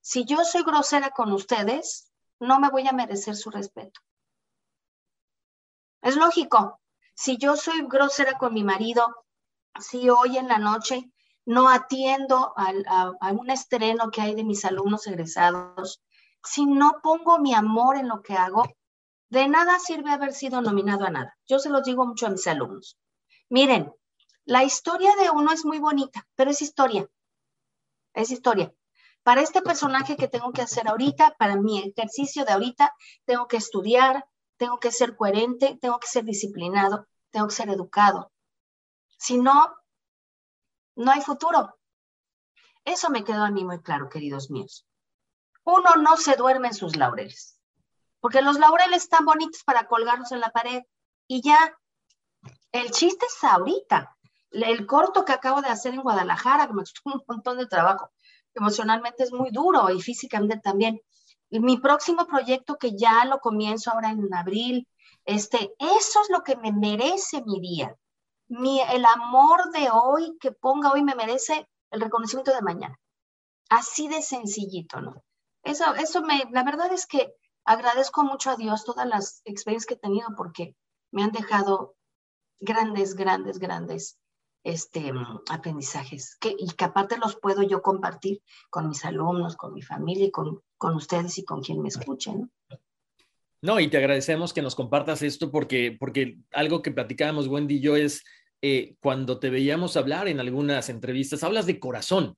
Si 0.01 0.25
yo 0.25 0.43
soy 0.43 0.63
grosera 0.63 1.11
con 1.11 1.31
ustedes, 1.31 2.10
no 2.41 2.59
me 2.59 2.69
voy 2.69 2.87
a 2.87 2.91
merecer 2.91 3.35
su 3.35 3.51
respeto. 3.51 4.01
Es 6.01 6.15
lógico. 6.15 6.81
Si 7.13 7.37
yo 7.37 7.55
soy 7.55 7.85
grosera 7.87 8.37
con 8.37 8.53
mi 8.53 8.63
marido, 8.63 9.25
si 9.79 10.09
hoy 10.09 10.37
en 10.37 10.47
la 10.47 10.57
noche 10.57 11.11
no 11.45 11.69
atiendo 11.69 12.53
a, 12.57 13.31
un 13.31 13.49
estreno 13.51 14.09
que 14.09 14.21
hay 14.21 14.33
de 14.33 14.43
mis 14.43 14.65
alumnos 14.65 15.05
egresados, 15.05 16.01
si 16.43 16.65
no 16.65 16.99
pongo 17.03 17.37
mi 17.37 17.53
amor 17.53 17.95
en 17.95 18.07
lo 18.07 18.23
que 18.23 18.33
hago, 18.33 18.63
de 19.29 19.47
nada 19.47 19.77
sirve 19.77 20.11
haber 20.11 20.33
sido 20.33 20.61
nominado 20.61 21.05
a 21.05 21.11
nada. 21.11 21.37
Yo 21.47 21.59
se 21.59 21.69
los 21.69 21.83
digo 21.83 22.07
mucho 22.07 22.25
a 22.25 22.31
mis 22.31 22.47
alumnos. 22.47 22.97
Miren, 23.49 23.93
la 24.45 24.63
historia 24.63 25.15
de 25.15 25.29
uno 25.29 25.51
es 25.51 25.63
muy 25.63 25.77
bonita, 25.77 26.27
pero 26.35 26.49
es 26.49 26.61
historia. 26.63 27.07
Es 28.13 28.31
historia. 28.31 28.73
Para 29.23 29.41
este 29.41 29.61
personaje 29.61 30.15
que 30.15 30.27
tengo 30.27 30.51
que 30.51 30.61
hacer 30.61 30.87
ahorita, 30.87 31.35
para 31.37 31.55
mi 31.55 31.79
ejercicio 31.79 32.43
de 32.43 32.53
ahorita, 32.53 32.95
tengo 33.25 33.47
que 33.47 33.57
estudiar, 33.57 34.25
tengo 34.57 34.79
que 34.79 34.91
ser 34.91 35.15
coherente, 35.15 35.77
tengo 35.79 35.99
que 35.99 36.07
ser 36.07 36.23
disciplinado, 36.23 37.07
tengo 37.29 37.47
que 37.47 37.53
ser 37.53 37.69
educado. 37.69 38.31
Si 39.17 39.37
no, 39.37 39.75
no 40.95 41.11
hay 41.11 41.21
futuro. 41.21 41.77
Eso 42.83 43.11
me 43.11 43.23
quedó 43.23 43.43
a 43.43 43.51
mí 43.51 43.63
muy 43.63 43.81
claro, 43.81 44.09
queridos 44.09 44.49
míos. 44.49 44.87
Uno 45.63 45.95
no 45.97 46.17
se 46.17 46.35
duerme 46.35 46.69
en 46.69 46.73
sus 46.73 46.95
laureles, 46.95 47.59
porque 48.19 48.41
los 48.41 48.57
laureles 48.57 49.03
están 49.03 49.25
bonitos 49.25 49.63
para 49.63 49.87
colgarlos 49.87 50.31
en 50.31 50.39
la 50.39 50.49
pared 50.49 50.81
y 51.27 51.41
ya. 51.41 51.77
El 52.71 52.89
chiste 52.89 53.25
es 53.27 53.43
ahorita. 53.43 54.17
El 54.49 54.87
corto 54.87 55.23
que 55.23 55.33
acabo 55.33 55.61
de 55.61 55.69
hacer 55.69 55.93
en 55.93 56.01
Guadalajara, 56.01 56.65
que 56.65 56.73
me 56.73 56.81
costó 56.81 57.01
un 57.05 57.21
montón 57.27 57.57
de 57.57 57.67
trabajo, 57.67 58.11
emocionalmente 58.55 59.23
es 59.23 59.31
muy 59.31 59.51
duro 59.51 59.89
y 59.89 60.01
físicamente 60.01 60.57
también 60.57 60.99
mi 61.59 61.77
próximo 61.77 62.25
proyecto 62.27 62.77
que 62.77 62.95
ya 62.95 63.25
lo 63.25 63.39
comienzo 63.39 63.91
ahora 63.91 64.11
en 64.11 64.33
abril, 64.33 64.87
este, 65.25 65.73
eso 65.79 66.21
es 66.21 66.29
lo 66.29 66.43
que 66.43 66.55
me 66.55 66.71
merece 66.71 67.43
mi 67.45 67.59
día. 67.59 67.95
Mi, 68.47 68.79
el 68.81 69.05
amor 69.05 69.71
de 69.71 69.89
hoy 69.91 70.37
que 70.39 70.51
ponga 70.51 70.91
hoy 70.91 71.03
me 71.03 71.15
merece 71.15 71.67
el 71.89 72.01
reconocimiento 72.01 72.53
de 72.53 72.61
mañana. 72.61 72.99
Así 73.69 74.07
de 74.07 74.21
sencillito, 74.21 75.01
¿no? 75.01 75.23
Eso, 75.63 75.93
eso 75.95 76.21
me, 76.21 76.45
la 76.51 76.63
verdad 76.63 76.91
es 76.91 77.05
que 77.05 77.33
agradezco 77.65 78.23
mucho 78.23 78.51
a 78.51 78.55
Dios 78.55 78.83
todas 78.83 79.07
las 79.07 79.41
experiencias 79.45 79.87
que 79.87 79.93
he 79.95 79.97
tenido 79.97 80.29
porque 80.35 80.75
me 81.11 81.23
han 81.23 81.31
dejado 81.31 81.95
grandes, 82.59 83.15
grandes, 83.15 83.59
grandes 83.59 84.17
este, 84.63 85.11
aprendizajes 85.49 86.35
que, 86.35 86.55
y 86.57 86.67
que 86.71 86.85
aparte 86.85 87.17
los 87.17 87.35
puedo 87.35 87.63
yo 87.63 87.81
compartir 87.81 88.41
con 88.69 88.87
mis 88.87 89.03
alumnos, 89.05 89.55
con 89.55 89.73
mi 89.73 89.81
familia 89.81 90.25
y 90.25 90.31
con, 90.31 90.61
con 90.77 90.95
ustedes 90.95 91.37
y 91.37 91.45
con 91.45 91.61
quien 91.61 91.81
me 91.81 91.89
escuchen. 91.89 92.51
¿no? 93.63 93.79
y 93.79 93.89
te 93.89 93.97
agradecemos 93.97 94.53
que 94.53 94.61
nos 94.63 94.75
compartas 94.75 95.21
esto 95.21 95.51
porque, 95.51 95.95
porque 95.99 96.39
algo 96.51 96.81
que 96.81 96.91
platicábamos 96.91 97.47
Wendy 97.47 97.75
y 97.75 97.79
yo 97.79 97.95
es 97.95 98.23
eh, 98.63 98.95
cuando 98.99 99.39
te 99.39 99.49
veíamos 99.49 99.97
hablar 99.97 100.27
en 100.27 100.39
algunas 100.39 100.89
entrevistas, 100.89 101.43
hablas 101.43 101.65
de 101.65 101.79
corazón, 101.79 102.35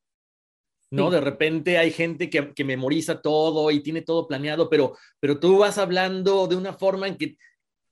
¿no? 0.89 1.09
De 1.09 1.19
repente 1.19 1.77
hay 1.77 1.91
gente 1.91 2.29
que, 2.29 2.53
que, 2.53 2.63
memoriza 2.63 3.19
todo 3.21 3.71
y 3.71 3.81
tiene 3.81 4.03
todo 4.03 4.27
planeado, 4.27 4.69
pero, 4.69 4.95
pero 5.19 5.39
tú 5.39 5.57
vas 5.57 5.79
hablando 5.79 6.47
de 6.47 6.55
una 6.55 6.73
forma 6.73 7.07
en 7.07 7.17
que 7.17 7.35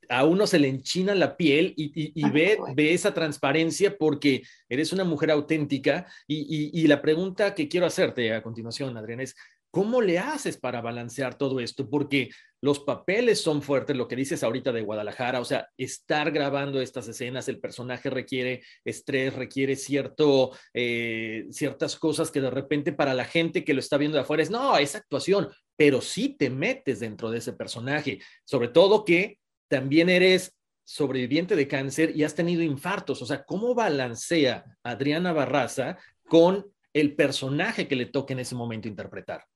a 0.08 0.24
uno 0.24 0.46
se 0.46 0.58
le 0.58 0.68
enchina 0.68 1.14
la 1.14 1.36
piel 1.36 1.74
y, 1.76 2.30
ve, 2.30 2.58
ve, 2.74 2.94
esa 2.94 3.14
transparencia 3.14 3.96
porque 3.96 4.42
eres 4.68 4.92
una 4.92 5.04
mujer 5.04 5.30
auténtica. 5.30 6.06
Y, 6.26 6.86
la 6.86 7.00
pregunta 7.00 7.54
que 7.54 7.68
quiero 7.68 7.86
hacerte 7.86 8.34
a 8.34 8.42
continuación, 8.42 8.96
Adrián, 8.96 9.20
es, 9.20 9.34
¿cómo 9.70 10.02
le 10.02 10.18
haces 10.18 10.58
para 10.58 10.80
balancear 10.80 11.36
todo 11.36 11.60
esto? 11.60 11.88
Porque 11.88 12.30
los 12.60 12.80
papeles 12.80 13.40
son 13.40 13.62
fuertes, 13.62 13.96
lo 13.96 14.06
que 14.06 14.14
dices 14.14 14.44
ahorita 14.44 14.70
de 14.70 14.82
Guadalajara, 14.82 15.40
o 15.40 15.44
sea, 15.44 15.68
estar 15.76 16.30
grabando 16.30 16.80
estas 16.80 17.08
escenas, 17.08 17.48
el 17.48 17.58
personaje 17.58 18.08
requiere 18.08 18.62
estrés, 18.84 19.34
requiere 19.34 19.74
cierto, 19.74 20.52
eh, 20.74 21.46
ciertas 21.50 21.96
cosas 21.96 22.30
que 22.30 22.40
de 22.40 22.50
repente 22.50 22.92
para 22.92 23.14
la 23.14 23.24
gente 23.24 23.64
que 23.64 23.74
lo 23.74 23.80
está 23.80 23.96
viendo 23.96 24.16
de 24.16 24.22
afuera 24.22 24.42
es, 24.42 24.50
no, 24.50 24.76
es 24.76 24.94
actuación, 24.94 25.48
pero 25.76 26.00
sí 26.00 26.36
te 26.38 26.50
metes 26.50 27.00
dentro 27.00 27.30
de 27.30 27.38
ese 27.38 27.52
personaje, 27.52 28.20
sobre 28.44 28.68
todo 28.68 29.04
que 29.04 29.40
también 29.72 30.10
eres 30.10 30.54
sobreviviente 30.84 31.56
de 31.56 31.66
cáncer 31.66 32.14
y 32.14 32.24
has 32.24 32.34
tenido 32.34 32.62
infartos. 32.62 33.22
O 33.22 33.24
sea, 33.24 33.42
¿cómo 33.42 33.74
balancea 33.74 34.66
Adriana 34.82 35.32
Barraza 35.32 35.96
con 36.28 36.70
el 36.92 37.16
personaje 37.16 37.88
que 37.88 37.96
le 37.96 38.04
toca 38.04 38.34
en 38.34 38.40
ese 38.40 38.54
momento 38.54 38.86
interpretar? 38.86 39.46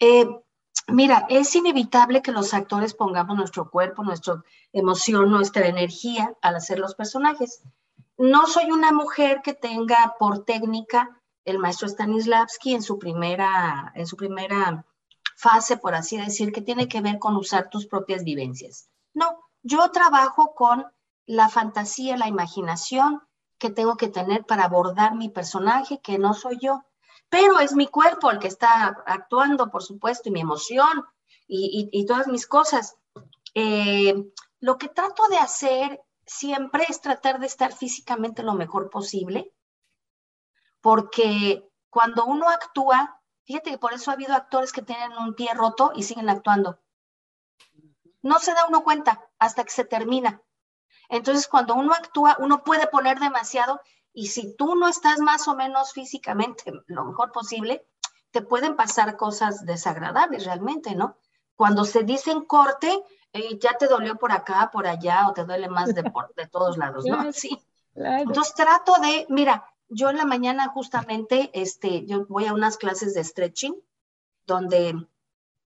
Eh, 0.00 0.26
mira, 0.88 1.24
es 1.28 1.54
inevitable 1.54 2.20
que 2.20 2.32
los 2.32 2.52
actores 2.52 2.94
pongamos 2.94 3.36
nuestro 3.36 3.70
cuerpo, 3.70 4.02
nuestra 4.02 4.42
emoción, 4.72 5.30
nuestra 5.30 5.68
energía 5.68 6.34
al 6.42 6.56
hacer 6.56 6.80
los 6.80 6.96
personajes. 6.96 7.62
No 8.16 8.48
soy 8.48 8.72
una 8.72 8.90
mujer 8.90 9.40
que 9.44 9.54
tenga 9.54 10.16
por 10.18 10.44
técnica 10.44 11.22
el 11.44 11.60
maestro 11.60 11.88
Stanislavski 11.88 12.74
en 12.74 12.82
su 12.82 12.98
primera, 12.98 13.92
en 13.94 14.08
su 14.08 14.16
primera 14.16 14.84
fase, 15.36 15.76
por 15.76 15.94
así 15.94 16.16
decir, 16.16 16.50
que 16.50 16.60
tiene 16.60 16.88
que 16.88 17.00
ver 17.00 17.20
con 17.20 17.36
usar 17.36 17.70
tus 17.70 17.86
propias 17.86 18.24
vivencias. 18.24 18.90
No, 19.18 19.50
yo 19.64 19.90
trabajo 19.90 20.54
con 20.54 20.86
la 21.26 21.48
fantasía, 21.48 22.16
la 22.16 22.28
imaginación 22.28 23.20
que 23.58 23.68
tengo 23.68 23.96
que 23.96 24.06
tener 24.06 24.44
para 24.46 24.62
abordar 24.62 25.16
mi 25.16 25.28
personaje, 25.28 26.00
que 26.00 26.18
no 26.18 26.34
soy 26.34 26.56
yo, 26.60 26.84
pero 27.28 27.58
es 27.58 27.74
mi 27.74 27.88
cuerpo 27.88 28.30
el 28.30 28.38
que 28.38 28.46
está 28.46 29.02
actuando, 29.06 29.72
por 29.72 29.82
supuesto, 29.82 30.28
y 30.28 30.32
mi 30.32 30.40
emoción 30.40 31.04
y, 31.48 32.06
todas 32.06 32.28
mis 32.28 32.46
cosas. 32.46 32.96
Eh, 33.54 34.14
lo 34.60 34.78
que 34.78 34.88
trato 34.88 35.26
de 35.26 35.38
hacer 35.38 36.00
siempre 36.24 36.84
es 36.88 37.00
tratar 37.00 37.40
de 37.40 37.46
estar 37.46 37.72
físicamente 37.72 38.44
lo 38.44 38.54
mejor 38.54 38.88
posible, 38.88 39.52
porque 40.80 41.68
cuando 41.90 42.24
uno 42.24 42.48
actúa, 42.48 43.20
fíjate 43.42 43.72
que 43.72 43.78
por 43.78 43.94
eso 43.94 44.12
ha 44.12 44.14
habido 44.14 44.34
actores 44.34 44.70
que 44.70 44.82
tienen 44.82 45.10
un 45.18 45.34
pie 45.34 45.52
roto 45.54 45.90
y 45.96 46.04
siguen 46.04 46.28
actuando 46.28 46.78
no 48.28 48.38
se 48.38 48.54
da 48.54 48.66
uno 48.68 48.84
cuenta 48.84 49.26
hasta 49.38 49.64
que 49.64 49.72
se 49.72 49.84
termina. 49.84 50.40
Entonces, 51.08 51.48
cuando 51.48 51.74
uno 51.74 51.92
actúa, 51.92 52.36
uno 52.38 52.62
puede 52.62 52.86
poner 52.86 53.18
demasiado 53.18 53.80
y 54.12 54.28
si 54.28 54.54
tú 54.54 54.74
no 54.76 54.88
estás 54.88 55.20
más 55.20 55.48
o 55.48 55.56
menos 55.56 55.92
físicamente 55.92 56.72
lo 56.86 57.04
mejor 57.04 57.32
posible, 57.32 57.86
te 58.30 58.42
pueden 58.42 58.76
pasar 58.76 59.16
cosas 59.16 59.64
desagradables 59.64 60.44
realmente, 60.44 60.94
¿no? 60.94 61.16
Cuando 61.56 61.84
se 61.84 62.02
dicen 62.02 62.44
corte, 62.44 63.02
eh, 63.32 63.58
ya 63.58 63.74
te 63.78 63.86
dolió 63.86 64.16
por 64.16 64.32
acá, 64.32 64.70
por 64.72 64.86
allá, 64.86 65.28
o 65.28 65.32
te 65.32 65.44
duele 65.44 65.68
más 65.68 65.94
de, 65.94 66.02
de 66.36 66.46
todos 66.46 66.76
lados, 66.76 67.04
¿no? 67.04 67.32
Sí. 67.32 67.58
Entonces 67.94 68.54
trato 68.54 68.94
de, 69.00 69.26
mira, 69.28 69.64
yo 69.88 70.10
en 70.10 70.18
la 70.18 70.24
mañana 70.24 70.68
justamente, 70.68 71.50
este, 71.54 72.06
yo 72.06 72.26
voy 72.26 72.46
a 72.46 72.52
unas 72.54 72.76
clases 72.76 73.14
de 73.14 73.24
stretching, 73.24 73.74
donde 74.46 74.94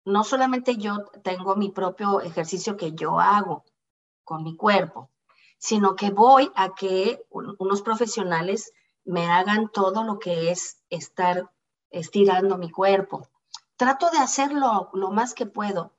no 0.07 0.23
solamente 0.23 0.77
yo 0.77 1.03
tengo 1.21 1.57
mi 1.57 1.69
propio 1.69 2.21
ejercicio 2.21 2.77
que 2.77 2.93
yo 2.93 3.19
hago 3.19 3.65
con 4.23 4.41
mi 4.41 4.55
cuerpo, 4.55 5.09
sino 5.57 5.97
que 5.97 6.11
voy 6.11 6.49
a 6.55 6.73
que 6.75 7.25
unos 7.29 7.81
profesionales 7.81 8.71
me 9.03 9.29
hagan 9.29 9.69
todo 9.69 10.05
lo 10.05 10.17
que 10.17 10.49
es 10.49 10.81
estar 10.89 11.51
estirando 11.89 12.57
mi 12.57 12.71
cuerpo. 12.71 13.27
Trato 13.75 14.09
de 14.09 14.19
hacerlo 14.19 14.89
lo 14.93 15.11
más 15.11 15.33
que 15.33 15.45
puedo. 15.45 15.91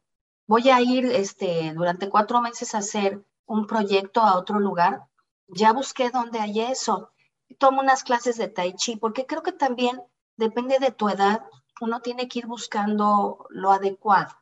Voy 0.47 0.71
a 0.71 0.81
ir 0.81 1.05
este, 1.05 1.75
durante 1.75 2.09
cuatro 2.09 2.41
meses 2.41 2.75
a 2.75 2.79
hacer 2.79 3.23
un 3.45 3.67
proyecto 3.67 4.23
a 4.23 4.39
otro 4.39 4.59
lugar. 4.59 5.07
Ya 5.49 5.75
busqué 5.75 6.09
dónde 6.09 6.41
hay 6.41 6.61
eso. 6.63 7.11
Tomo 7.59 7.83
unas 7.83 8.05
clases 8.05 8.39
de 8.39 8.49
tai 8.49 8.73
chi, 8.73 8.97
porque 8.97 9.27
creo 9.27 9.43
que 9.43 9.53
también 9.53 10.03
depende 10.39 10.79
de 10.79 10.93
tu 10.93 11.11
edad, 11.11 11.45
uno 11.81 12.01
tiene 12.01 12.29
que 12.29 12.41
ir 12.41 12.47
buscando 12.47 13.47
lo 13.51 13.71
adecuado. 13.71 14.35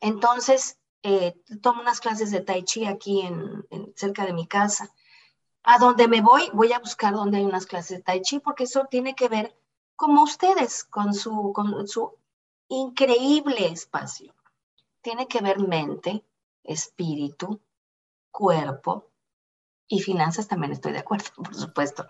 Entonces, 0.00 0.78
eh, 1.02 1.34
tomo 1.60 1.82
unas 1.82 2.00
clases 2.00 2.30
de 2.30 2.40
tai 2.40 2.62
chi 2.64 2.86
aquí 2.86 3.22
en, 3.22 3.64
cerca 3.96 4.24
de 4.24 4.32
mi 4.32 4.46
casa. 4.46 4.92
A 5.64 5.78
donde 5.78 6.08
me 6.08 6.20
voy, 6.20 6.50
voy 6.52 6.72
a 6.72 6.80
buscar 6.80 7.14
donde 7.14 7.38
hay 7.38 7.44
unas 7.44 7.66
clases 7.66 7.98
de 7.98 8.02
tai 8.02 8.22
chi, 8.22 8.40
porque 8.40 8.64
eso 8.64 8.86
tiene 8.90 9.14
que 9.14 9.28
ver, 9.28 9.56
como 9.96 10.22
ustedes, 10.22 10.84
con 10.84 11.14
su, 11.14 11.52
con 11.52 11.86
su 11.86 12.14
increíble 12.68 13.68
espacio. 13.68 14.34
Tiene 15.02 15.28
que 15.28 15.40
ver 15.40 15.58
mente, 15.58 16.24
espíritu, 16.64 17.60
cuerpo 18.30 19.08
y 19.86 20.00
finanzas 20.00 20.48
también 20.48 20.72
estoy 20.72 20.92
de 20.92 21.00
acuerdo, 21.00 21.30
por 21.36 21.54
supuesto 21.54 22.06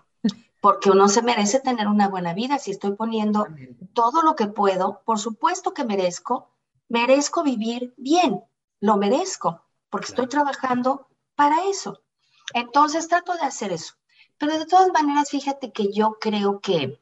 porque 0.63 0.89
uno 0.89 1.09
se 1.09 1.21
merece 1.21 1.59
tener 1.59 1.89
una 1.89 2.07
buena 2.07 2.33
vida. 2.33 2.57
Si 2.57 2.71
estoy 2.71 2.93
poniendo 2.93 3.47
todo 3.91 4.21
lo 4.21 4.37
que 4.37 4.47
puedo, 4.47 5.01
por 5.03 5.19
supuesto 5.19 5.73
que 5.73 5.83
merezco, 5.83 6.53
merezco 6.87 7.43
vivir 7.43 7.93
bien, 7.97 8.41
lo 8.79 8.95
merezco, 8.95 9.65
porque 9.89 10.07
estoy 10.07 10.27
trabajando 10.27 11.09
para 11.35 11.65
eso. 11.65 12.01
Entonces 12.53 13.09
trato 13.09 13.33
de 13.33 13.41
hacer 13.41 13.73
eso. 13.73 13.95
Pero 14.37 14.57
de 14.57 14.65
todas 14.65 14.87
maneras, 14.93 15.31
fíjate 15.31 15.73
que 15.73 15.91
yo 15.91 16.15
creo 16.21 16.61
que 16.61 16.97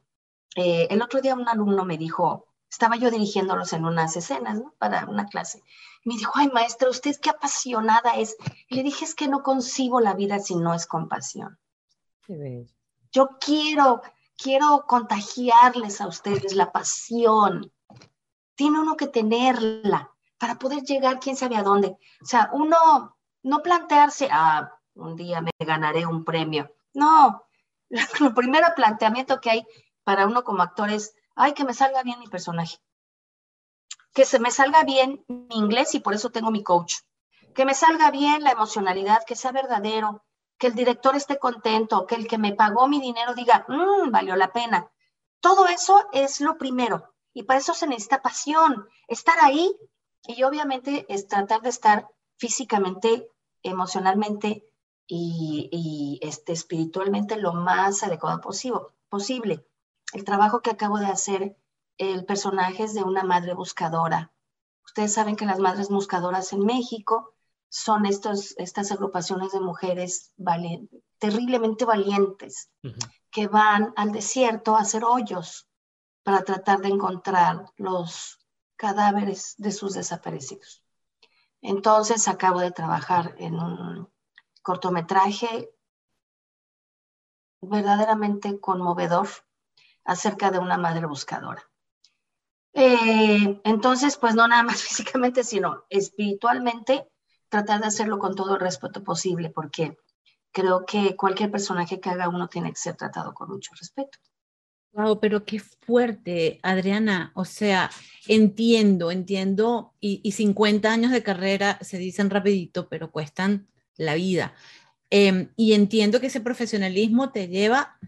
eh, 0.56 0.88
el 0.90 1.00
otro 1.00 1.20
día 1.20 1.36
un 1.36 1.48
alumno 1.48 1.84
me 1.84 1.98
dijo, 1.98 2.48
estaba 2.68 2.96
yo 2.96 3.12
dirigiéndolos 3.12 3.72
en 3.74 3.84
unas 3.84 4.16
escenas, 4.16 4.56
¿no? 4.56 4.74
Para 4.78 5.06
una 5.06 5.26
clase. 5.26 5.62
me 6.04 6.16
dijo, 6.16 6.32
ay, 6.34 6.48
maestra, 6.48 6.90
usted 6.90 7.14
qué 7.22 7.30
apasionada 7.30 8.16
es. 8.16 8.36
Y 8.66 8.74
le 8.74 8.82
dije, 8.82 9.04
es 9.04 9.14
que 9.14 9.28
no 9.28 9.44
concibo 9.44 10.00
la 10.00 10.14
vida 10.14 10.40
si 10.40 10.56
no 10.56 10.74
es 10.74 10.88
compasión. 10.88 11.60
Yo 13.12 13.38
quiero, 13.38 14.02
quiero 14.36 14.84
contagiarles 14.86 16.00
a 16.00 16.06
ustedes 16.06 16.54
la 16.54 16.72
pasión. 16.72 17.70
Tiene 18.54 18.80
uno 18.80 18.96
que 18.96 19.06
tenerla 19.06 20.10
para 20.38 20.58
poder 20.58 20.82
llegar 20.82 21.20
quién 21.20 21.36
sabe 21.36 21.56
a 21.56 21.62
dónde. 21.62 21.98
O 22.22 22.26
sea, 22.26 22.50
uno 22.52 23.16
no 23.42 23.62
plantearse, 23.62 24.28
ah, 24.32 24.72
un 24.94 25.14
día 25.16 25.40
me 25.40 25.50
ganaré 25.58 26.06
un 26.06 26.24
premio. 26.24 26.74
No, 26.94 27.44
el 27.90 28.34
primer 28.34 28.64
planteamiento 28.74 29.40
que 29.40 29.50
hay 29.50 29.66
para 30.04 30.26
uno 30.26 30.42
como 30.42 30.62
actor 30.62 30.90
es, 30.90 31.14
ay, 31.34 31.52
que 31.52 31.64
me 31.64 31.74
salga 31.74 32.02
bien 32.02 32.18
mi 32.18 32.28
personaje. 32.28 32.78
Que 34.14 34.24
se 34.24 34.38
me 34.38 34.50
salga 34.50 34.84
bien 34.84 35.24
mi 35.28 35.56
inglés 35.56 35.94
y 35.94 36.00
por 36.00 36.14
eso 36.14 36.30
tengo 36.30 36.50
mi 36.50 36.62
coach. 36.62 36.94
Que 37.54 37.64
me 37.64 37.74
salga 37.74 38.10
bien 38.10 38.42
la 38.42 38.52
emocionalidad, 38.52 39.24
que 39.26 39.36
sea 39.36 39.52
verdadero, 39.52 40.24
que 40.62 40.68
el 40.68 40.76
director 40.76 41.16
esté 41.16 41.40
contento, 41.40 42.06
que 42.06 42.14
el 42.14 42.28
que 42.28 42.38
me 42.38 42.54
pagó 42.54 42.86
mi 42.86 43.00
dinero 43.00 43.34
diga, 43.34 43.66
mmm, 43.66 44.12
valió 44.12 44.36
la 44.36 44.52
pena. 44.52 44.88
Todo 45.40 45.66
eso 45.66 46.06
es 46.12 46.40
lo 46.40 46.56
primero. 46.56 47.12
Y 47.34 47.42
para 47.42 47.58
eso 47.58 47.74
se 47.74 47.88
necesita 47.88 48.22
pasión, 48.22 48.86
estar 49.08 49.34
ahí 49.42 49.74
y 50.24 50.44
obviamente 50.44 51.04
es 51.08 51.26
tratar 51.26 51.62
de 51.62 51.70
estar 51.70 52.06
físicamente, 52.36 53.28
emocionalmente 53.64 54.64
y, 55.08 56.20
este, 56.22 56.52
espiritualmente 56.52 57.34
lo 57.34 57.54
más 57.54 58.04
adecuado 58.04 58.40
posible 59.08 59.66
el 60.12 60.24
trabajo 60.24 60.60
que 60.60 60.70
acabo 60.70 60.98
de 60.98 61.06
hacer, 61.06 61.56
el 61.98 62.24
personaje 62.24 62.84
es 62.84 62.94
de 62.94 63.02
una 63.02 63.24
madre 63.24 63.54
buscadora. 63.54 64.30
Ustedes 64.84 65.12
saben 65.12 65.34
que 65.34 65.46
las 65.46 65.58
madres 65.58 65.88
buscadoras 65.88 66.52
en 66.52 66.64
México 66.64 67.34
son 67.74 68.04
estos, 68.04 68.54
estas 68.58 68.92
agrupaciones 68.92 69.52
de 69.52 69.60
mujeres 69.60 70.34
terriblemente 71.18 71.86
valientes 71.86 72.70
que 73.30 73.48
van 73.48 73.94
al 73.96 74.12
desierto 74.12 74.76
a 74.76 74.82
hacer 74.82 75.04
hoyos 75.04 75.66
para 76.22 76.44
tratar 76.44 76.80
de 76.80 76.88
encontrar 76.88 77.64
los 77.78 78.38
cadáveres 78.76 79.54
de 79.56 79.72
sus 79.72 79.94
desaparecidos. 79.94 80.84
Entonces 81.62 82.28
acabo 82.28 82.60
de 82.60 82.72
trabajar 82.72 83.34
en 83.38 83.54
un 83.54 84.12
cortometraje 84.60 85.74
verdaderamente 87.62 88.60
conmovedor 88.60 89.28
acerca 90.04 90.50
de 90.50 90.58
una 90.58 90.76
madre 90.76 91.06
buscadora. 91.06 91.62
Eh, 92.74 93.62
entonces, 93.64 94.18
pues 94.18 94.34
no 94.34 94.46
nada 94.46 94.62
más 94.62 94.82
físicamente, 94.82 95.42
sino 95.42 95.84
espiritualmente, 95.88 97.08
tratar 97.52 97.80
de 97.80 97.86
hacerlo 97.86 98.18
con 98.18 98.34
todo 98.34 98.54
el 98.54 98.60
respeto 98.60 99.04
posible, 99.04 99.50
porque 99.50 99.96
creo 100.50 100.84
que 100.84 101.14
cualquier 101.14 101.50
personaje 101.50 102.00
que 102.00 102.10
haga 102.10 102.28
uno 102.28 102.48
tiene 102.48 102.70
que 102.70 102.78
ser 102.78 102.96
tratado 102.96 103.32
con 103.32 103.48
mucho 103.48 103.70
respeto. 103.78 104.18
Wow, 104.92 105.20
pero 105.20 105.44
qué 105.44 105.60
fuerte, 105.60 106.58
Adriana. 106.62 107.30
O 107.34 107.44
sea, 107.44 107.90
entiendo, 108.26 109.10
entiendo, 109.10 109.94
y, 110.00 110.20
y 110.24 110.32
50 110.32 110.90
años 110.90 111.12
de 111.12 111.22
carrera 111.22 111.78
se 111.82 111.98
dicen 111.98 112.28
rapidito, 112.28 112.88
pero 112.88 113.12
cuestan 113.12 113.68
la 113.96 114.14
vida. 114.14 114.54
Em, 115.10 115.52
y 115.56 115.74
entiendo 115.74 116.20
que 116.20 116.26
ese 116.26 116.40
profesionalismo 116.40 117.30
te 117.30 117.48
lleva 117.48 117.98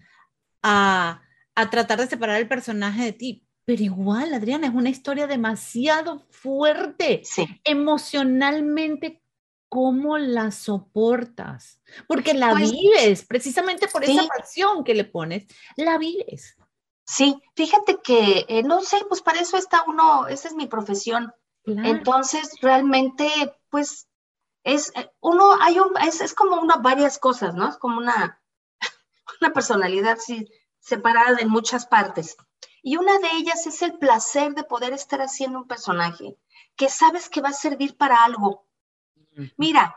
a 0.62 1.20
a 1.54 1.70
tratar 1.70 2.00
de 2.00 2.07
separar 2.07 2.40
el 2.40 2.48
personaje 2.48 3.04
de 3.04 3.12
ti. 3.12 3.46
Pero 3.64 3.83
igual, 3.83 4.35
Adriana, 4.35 4.66
es 4.66 4.74
una 4.74 4.90
historia 4.90 5.26
demasiado 5.26 6.26
fuerte. 6.30 7.22
Sí. 7.24 7.46
Emocionalmente, 7.64 9.22
¿cómo 9.74 10.18
la 10.18 10.52
soportas? 10.52 11.80
Porque 12.06 12.32
la 12.32 12.50
pues 12.50 12.70
vives, 12.70 13.24
precisamente 13.24 13.88
por 13.88 14.04
esa 14.04 14.24
pasión 14.28 14.84
que 14.84 14.94
le 14.94 15.02
pones, 15.02 15.48
la 15.74 15.98
vives. 15.98 16.56
Sí, 17.04 17.42
fíjate 17.56 18.00
que, 18.00 18.46
eh, 18.48 18.62
no 18.62 18.82
sé, 18.82 19.04
pues 19.08 19.20
para 19.20 19.40
eso 19.40 19.56
está 19.56 19.82
uno, 19.88 20.28
esa 20.28 20.46
es 20.46 20.54
mi 20.54 20.68
profesión. 20.68 21.34
Entonces, 21.66 22.52
realmente, 22.62 23.28
pues, 23.68 24.06
es 24.62 24.92
eh, 24.94 25.10
uno, 25.18 25.60
hay 25.60 25.80
un, 25.80 25.90
es, 26.06 26.20
es 26.20 26.34
como 26.34 26.60
una, 26.60 26.76
varias 26.76 27.18
cosas, 27.18 27.56
¿no? 27.56 27.68
Es 27.68 27.76
como 27.76 27.98
una, 27.98 28.40
una 29.40 29.52
personalidad, 29.52 30.18
sí, 30.20 30.48
separada 30.78 31.38
en 31.40 31.48
muchas 31.48 31.87
partes. 31.87 32.37
Y 32.80 32.96
una 32.96 33.18
de 33.18 33.28
ellas 33.38 33.66
es 33.66 33.82
el 33.82 33.98
placer 33.98 34.54
de 34.54 34.62
poder 34.62 34.92
estar 34.92 35.20
haciendo 35.20 35.58
un 35.58 35.66
personaje 35.66 36.38
que 36.76 36.88
sabes 36.88 37.28
que 37.28 37.40
va 37.40 37.48
a 37.48 37.54
servir 37.54 37.96
para 37.96 38.22
algo. 38.22 38.68
Mira, 39.56 39.96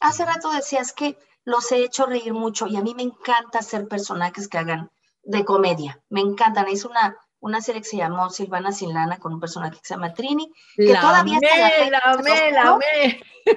hace 0.00 0.24
rato 0.24 0.50
decías 0.50 0.92
que 0.92 1.18
los 1.44 1.70
he 1.72 1.84
hecho 1.84 2.06
reír 2.06 2.32
mucho 2.32 2.66
y 2.66 2.76
a 2.76 2.82
mí 2.82 2.94
me 2.94 3.02
encanta 3.02 3.58
hacer 3.58 3.88
personajes 3.88 4.48
que 4.48 4.58
hagan 4.58 4.90
de 5.22 5.44
comedia. 5.44 6.02
Me 6.08 6.20
encantan. 6.20 6.68
Es 6.68 6.84
una, 6.84 7.16
una 7.40 7.60
serie 7.60 7.80
que 7.82 7.88
se 7.88 7.96
llamó 7.96 8.30
Silvana 8.30 8.72
Sin 8.72 8.92
Lana 8.92 9.18
con 9.18 9.32
un 9.32 9.40
personaje 9.40 9.78
que 9.78 9.86
se 9.86 9.94
llama 9.94 10.12
Trini, 10.12 10.52
que 10.76 10.94
todavía 10.94 11.38
está 11.40 11.90
la, 11.90 12.78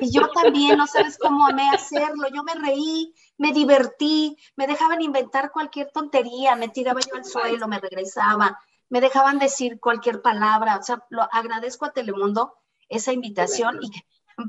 Y 0.02 0.12
yo 0.12 0.30
también, 0.30 0.78
no 0.78 0.88
sabes 0.88 1.18
cómo 1.18 1.48
amé 1.48 1.70
hacerlo. 1.70 2.28
Yo 2.34 2.44
me 2.44 2.56
reí, 2.56 3.14
me 3.38 3.52
divertí, 3.52 4.38
me 4.56 4.68
dejaban 4.68 5.02
inventar 5.02 5.52
cualquier 5.52 5.92
tontería, 5.92 6.56
me 6.56 6.70
tiraba 6.70 7.02
yo 7.02 7.16
al 7.16 7.26
suelo, 7.26 7.68
me 7.68 7.80
regresaba, 7.80 8.60
me 8.90 9.02
dejaban 9.02 9.40
decir 9.40 9.80
cualquier 9.80 10.22
palabra. 10.22 10.78
O 10.78 10.84
sea, 10.84 11.06
lo 11.10 11.28
agradezco 11.32 11.86
a 11.86 11.92
Telemundo 11.92 12.56
esa 12.88 13.12
invitación 13.12 13.80
y 13.82 13.92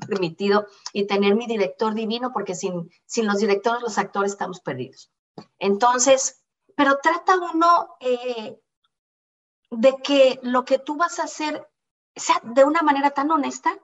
permitido 0.09 0.67
y 0.93 1.07
tener 1.07 1.35
mi 1.35 1.47
director 1.47 1.95
divino, 1.95 2.33
porque 2.33 2.55
sin, 2.55 2.91
sin 3.07 3.27
los 3.27 3.39
directores, 3.39 3.83
los 3.83 3.99
actores 3.99 4.33
estamos 4.33 4.61
perdidos. 4.61 5.11
Entonces, 5.59 6.45
pero 6.77 6.99
trata 7.03 7.37
uno 7.37 7.97
eh, 8.01 8.61
de 9.71 9.97
que 10.03 10.41
lo 10.43 10.65
que 10.65 10.79
tú 10.79 10.97
vas 10.97 11.19
a 11.19 11.25
hacer 11.25 11.69
sea 12.15 12.41
de 12.43 12.65
una 12.65 12.83
manera 12.83 13.11
tan 13.11 13.31
honesta 13.31 13.77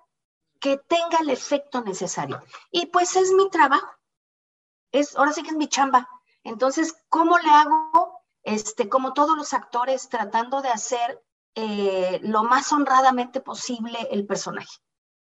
que 0.61 0.77
tenga 0.77 1.19
el 1.21 1.31
efecto 1.31 1.81
necesario. 1.81 2.43
Y 2.71 2.87
pues 2.87 3.17
es 3.17 3.33
mi 3.33 3.49
trabajo. 3.51 3.91
Es, 4.93 5.17
ahora 5.17 5.33
sí 5.33 5.43
que 5.43 5.51
es 5.51 5.57
mi 5.57 5.69
chamba. 5.69 6.09
Entonces, 6.45 6.95
¿cómo 7.09 7.39
le 7.39 7.49
hago? 7.49 8.21
Este, 8.43 8.89
como 8.89 9.13
todos 9.13 9.37
los 9.37 9.53
actores, 9.53 10.09
tratando 10.09 10.63
de 10.63 10.69
hacer 10.69 11.23
eh, 11.55 12.21
lo 12.23 12.45
más 12.45 12.73
honradamente 12.73 13.41
posible 13.41 13.99
el 14.11 14.27
personaje. 14.27 14.79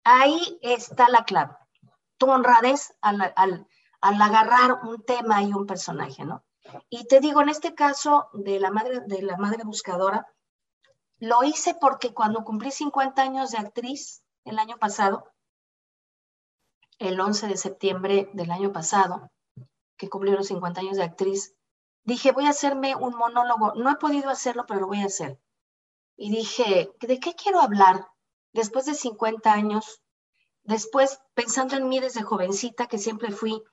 Ahí 0.04 0.60
está 0.62 1.10
la 1.10 1.24
clave. 1.24 1.56
Tu 2.18 2.30
honradez 2.30 2.94
al, 3.02 3.34
al, 3.36 3.68
al 4.02 4.22
agarrar 4.22 4.80
un 4.84 5.04
tema 5.04 5.42
y 5.44 5.54
un 5.54 5.66
personaje, 5.66 6.26
¿no? 6.26 6.44
Y 6.90 7.08
te 7.08 7.20
digo, 7.20 7.42
en 7.42 7.50
este 7.50 7.76
caso 7.76 8.30
de 8.34 8.60
la 8.60 8.72
madre, 8.72 9.02
de 9.02 9.22
la 9.22 9.38
madre 9.38 9.64
buscadora, 9.64 10.28
lo 11.20 11.44
hice 11.44 11.76
porque 11.80 12.14
cuando 12.14 12.44
cumplí 12.44 12.72
50 12.72 13.22
años 13.22 13.52
de 13.52 13.58
actriz 13.58 14.24
el 14.46 14.60
año 14.60 14.78
pasado, 14.78 15.32
el 17.00 17.20
11 17.20 17.48
de 17.48 17.58
septiembre 17.58 18.30
del 18.34 18.52
año 18.52 18.72
pasado, 18.72 19.32
que 19.98 20.10
cumplí 20.10 20.32
los 20.32 20.48
50 20.48 20.82
años 20.82 20.98
de 20.98 21.04
actriz, 21.04 21.56
dije, 22.04 22.32
voy 22.32 22.46
a 22.46 22.50
hacerme 22.50 22.96
un 22.96 23.16
monólogo. 23.16 23.74
No 23.76 23.92
he 23.92 23.96
podido 23.96 24.30
hacerlo, 24.30 24.66
pero 24.68 24.82
lo 24.82 24.88
voy 24.88 25.02
a 25.02 25.06
hacer. 25.06 25.40
Y 26.16 26.32
dije, 26.32 26.92
¿de 27.00 27.20
qué 27.20 27.36
quiero 27.36 27.60
hablar? 27.62 28.08
Después 28.54 28.86
de 28.86 28.94
50 28.94 29.52
años, 29.52 30.02
después 30.64 31.20
pensando 31.34 31.76
en 31.76 31.90
mí 31.90 32.00
desde 32.00 32.22
jovencita, 32.22 32.88
que 32.88 33.00
siempre 33.00 33.32
fui, 33.32 33.64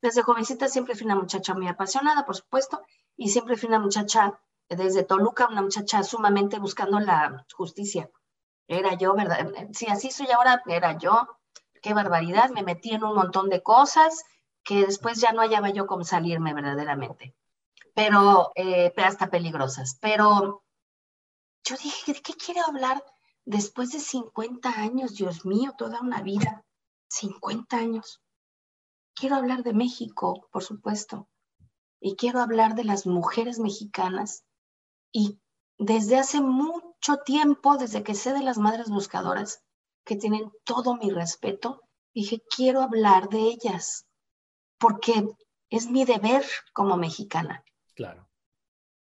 desde 0.00 0.22
jovencita 0.22 0.68
siempre 0.68 0.94
fui 0.94 1.04
una 1.04 1.14
muchacha 1.14 1.54
muy 1.54 1.68
apasionada, 1.68 2.24
por 2.24 2.36
supuesto, 2.36 2.82
y 3.16 3.28
siempre 3.28 3.56
fui 3.56 3.68
una 3.68 3.78
muchacha 3.78 4.40
desde 4.68 5.02
Toluca, 5.04 5.48
una 5.48 5.62
muchacha 5.62 6.02
sumamente 6.02 6.58
buscando 6.58 7.00
la 7.00 7.46
justicia. 7.54 8.10
Era 8.66 8.94
yo, 8.94 9.14
¿verdad? 9.14 9.50
Si 9.72 9.86
así 9.86 10.10
soy 10.10 10.28
ahora, 10.30 10.62
era 10.66 10.96
yo. 10.96 11.28
Qué 11.82 11.92
barbaridad, 11.92 12.50
me 12.50 12.62
metí 12.62 12.92
en 12.92 13.04
un 13.04 13.14
montón 13.14 13.48
de 13.48 13.62
cosas 13.62 14.24
que 14.62 14.86
después 14.86 15.20
ya 15.20 15.32
no 15.32 15.40
hallaba 15.42 15.70
yo 15.70 15.86
cómo 15.86 16.04
salirme 16.04 16.54
verdaderamente. 16.54 17.34
Pero, 17.94 18.52
eh, 18.54 18.92
hasta 18.96 19.28
peligrosas. 19.28 19.98
Pero 20.00 20.62
yo 21.64 21.76
dije, 21.76 22.12
¿de 22.12 22.22
qué 22.22 22.34
quiero 22.34 22.62
hablar 22.64 23.02
después 23.44 23.92
de 23.92 24.00
50 24.00 24.68
años? 24.68 25.14
Dios 25.14 25.44
mío, 25.44 25.74
toda 25.76 26.00
una 26.00 26.22
vida. 26.22 26.64
50 27.08 27.76
años. 27.76 28.22
Quiero 29.14 29.36
hablar 29.36 29.62
de 29.62 29.72
México, 29.72 30.48
por 30.52 30.62
supuesto. 30.62 31.28
Y 32.00 32.16
quiero 32.16 32.40
hablar 32.40 32.74
de 32.74 32.84
las 32.84 33.06
mujeres 33.06 33.58
mexicanas 33.58 34.44
y 35.12 35.38
desde 35.76 36.18
hace 36.18 36.40
mucho 36.40 37.18
tiempo, 37.24 37.76
desde 37.76 38.02
que 38.02 38.14
sé 38.14 38.32
de 38.32 38.42
las 38.42 38.58
madres 38.58 38.88
buscadoras, 38.88 39.62
que 40.04 40.16
tienen 40.16 40.50
todo 40.64 40.96
mi 40.96 41.10
respeto, 41.10 41.82
dije, 42.14 42.42
quiero 42.54 42.80
hablar 42.80 43.28
de 43.28 43.40
ellas, 43.40 44.06
porque 44.78 45.26
es 45.68 45.90
mi 45.90 46.04
deber 46.04 46.44
como 46.72 46.96
mexicana. 46.96 47.64
Claro. 47.94 48.28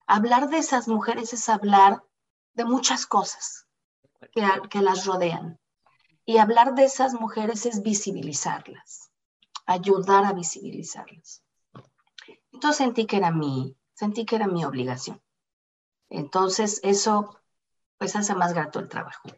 Hablar 0.06 0.50
de 0.50 0.58
esas 0.58 0.86
mujeres 0.86 1.32
es 1.32 1.48
hablar 1.48 2.04
de 2.54 2.64
muchas 2.64 3.06
cosas 3.06 3.63
que, 4.32 4.80
las 4.80 5.06
rodean. 5.06 5.58
Y 6.24 6.38
hablar 6.38 6.74
de 6.74 6.84
esas 6.84 7.14
mujeres 7.14 7.66
es 7.66 7.82
visibilizarlas, 7.82 9.10
ayudar 9.66 10.24
a 10.24 10.32
visibilizarlas. 10.32 11.42
Entonces 12.52 12.78
sentí 12.78 13.06
que 13.06 13.16
era 13.16 13.30
mi, 13.30 13.76
sentí 13.92 14.24
que 14.24 14.36
era 14.36 14.46
mi 14.46 14.64
obligación. 14.64 15.20
Entonces 16.08 16.80
eso 16.82 17.38
pues 17.98 18.16
hace 18.16 18.34
más 18.34 18.54
grato 18.54 18.80
el 18.80 18.88
trabajo. 18.88 19.28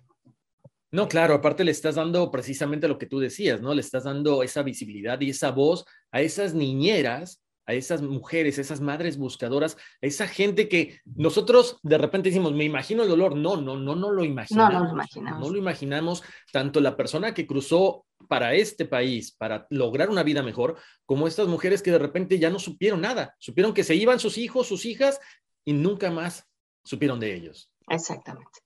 No, 0.91 1.09
claro, 1.09 1.35
aparte 1.35 1.65
le 1.65 1.73
estás 1.73 1.97
dando 1.97 2.31
precisamente 2.31 2.89
lo 2.89 2.99
que 2.99 3.07
tú 3.07 3.19
decías, 3.19 3.61
¿no? 3.61 3.75
Le 3.75 3.81
estás 3.81 4.05
dando 4.05 4.43
esa 4.43 4.63
visibilidad 4.63 5.21
y 5.21 5.31
esa 5.31 5.51
voz 5.51 5.85
a 6.11 6.21
esas 6.21 6.55
niñeras, 6.55 7.43
a 7.67 7.75
esas 7.75 8.01
mujeres, 8.01 8.59
a 8.59 8.61
esas 8.61 8.81
madres 8.81 9.19
buscadoras, 9.19 9.77
a 10.03 10.07
esa 10.07 10.29
gente 10.29 10.69
que 10.69 11.01
nosotros 11.05 11.79
de 11.83 11.99
repente 11.99 12.31
decimos, 12.31 12.53
me 12.53 12.65
imagino 12.65 13.03
el 13.03 13.09
dolor. 13.09 13.37
No, 13.37 13.57
no, 13.57 13.77
no, 13.77 13.97
no 13.97 14.13
lo 14.13 14.25
imaginamos. 14.25 14.73
No, 14.73 14.79
no 14.81 14.85
lo 14.87 14.93
imaginamos. 14.93 15.41
No 15.41 15.51
lo 15.51 15.59
imaginamos 15.59 16.23
tanto 16.53 16.81
la 16.81 16.97
persona 16.97 17.35
que 17.35 17.47
cruzó 17.47 18.07
para 18.29 18.55
este 18.55 18.87
país, 18.87 19.33
para 19.33 19.67
lograr 19.71 20.11
una 20.11 20.23
vida 20.23 20.43
mejor, 20.43 20.77
como 21.05 21.27
estas 21.27 21.49
mujeres 21.49 21.83
que 21.83 21.91
de 21.91 21.99
repente 21.99 22.39
ya 22.39 22.51
no 22.51 22.59
supieron 22.59 23.01
nada. 23.01 23.35
Supieron 23.39 23.75
que 23.75 23.85
se 23.85 23.95
iban 23.95 24.21
sus 24.21 24.39
hijos, 24.39 24.67
sus 24.67 24.85
hijas 24.87 25.21
y 25.65 25.73
nunca 25.73 26.11
más 26.11 26.47
supieron 26.85 27.21
de 27.21 27.35
ellos. 27.35 27.71
Exactamente. 27.89 28.61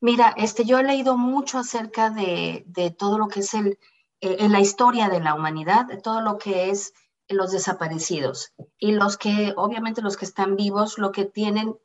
Mira, 0.00 0.34
este, 0.36 0.64
yo 0.64 0.78
he 0.78 0.82
leído 0.82 1.16
mucho 1.16 1.58
acerca 1.58 2.10
de, 2.10 2.64
todo 2.98 3.18
lo 3.18 3.28
que 3.28 3.40
es 3.40 3.54
el, 3.54 3.78
eh, 4.20 4.36
en 4.40 4.50
la 4.50 4.60
historia 4.60 5.08
de 5.08 5.20
la 5.20 5.34
humanidad, 5.34 5.86
de 5.86 6.00
todo 6.00 6.20
lo 6.22 6.38
que 6.38 6.70
es 6.70 6.92
los 7.32 7.52
desaparecidos 7.52 8.52
y 8.78 8.92
los 8.92 9.16
que, 9.16 9.54
obviamente 9.56 10.02
los 10.02 10.16
que 10.16 10.24
están 10.24 10.56
vivos, 10.56 10.98
lo 10.98 11.12
que 11.12 11.24
tienen, 11.24 11.78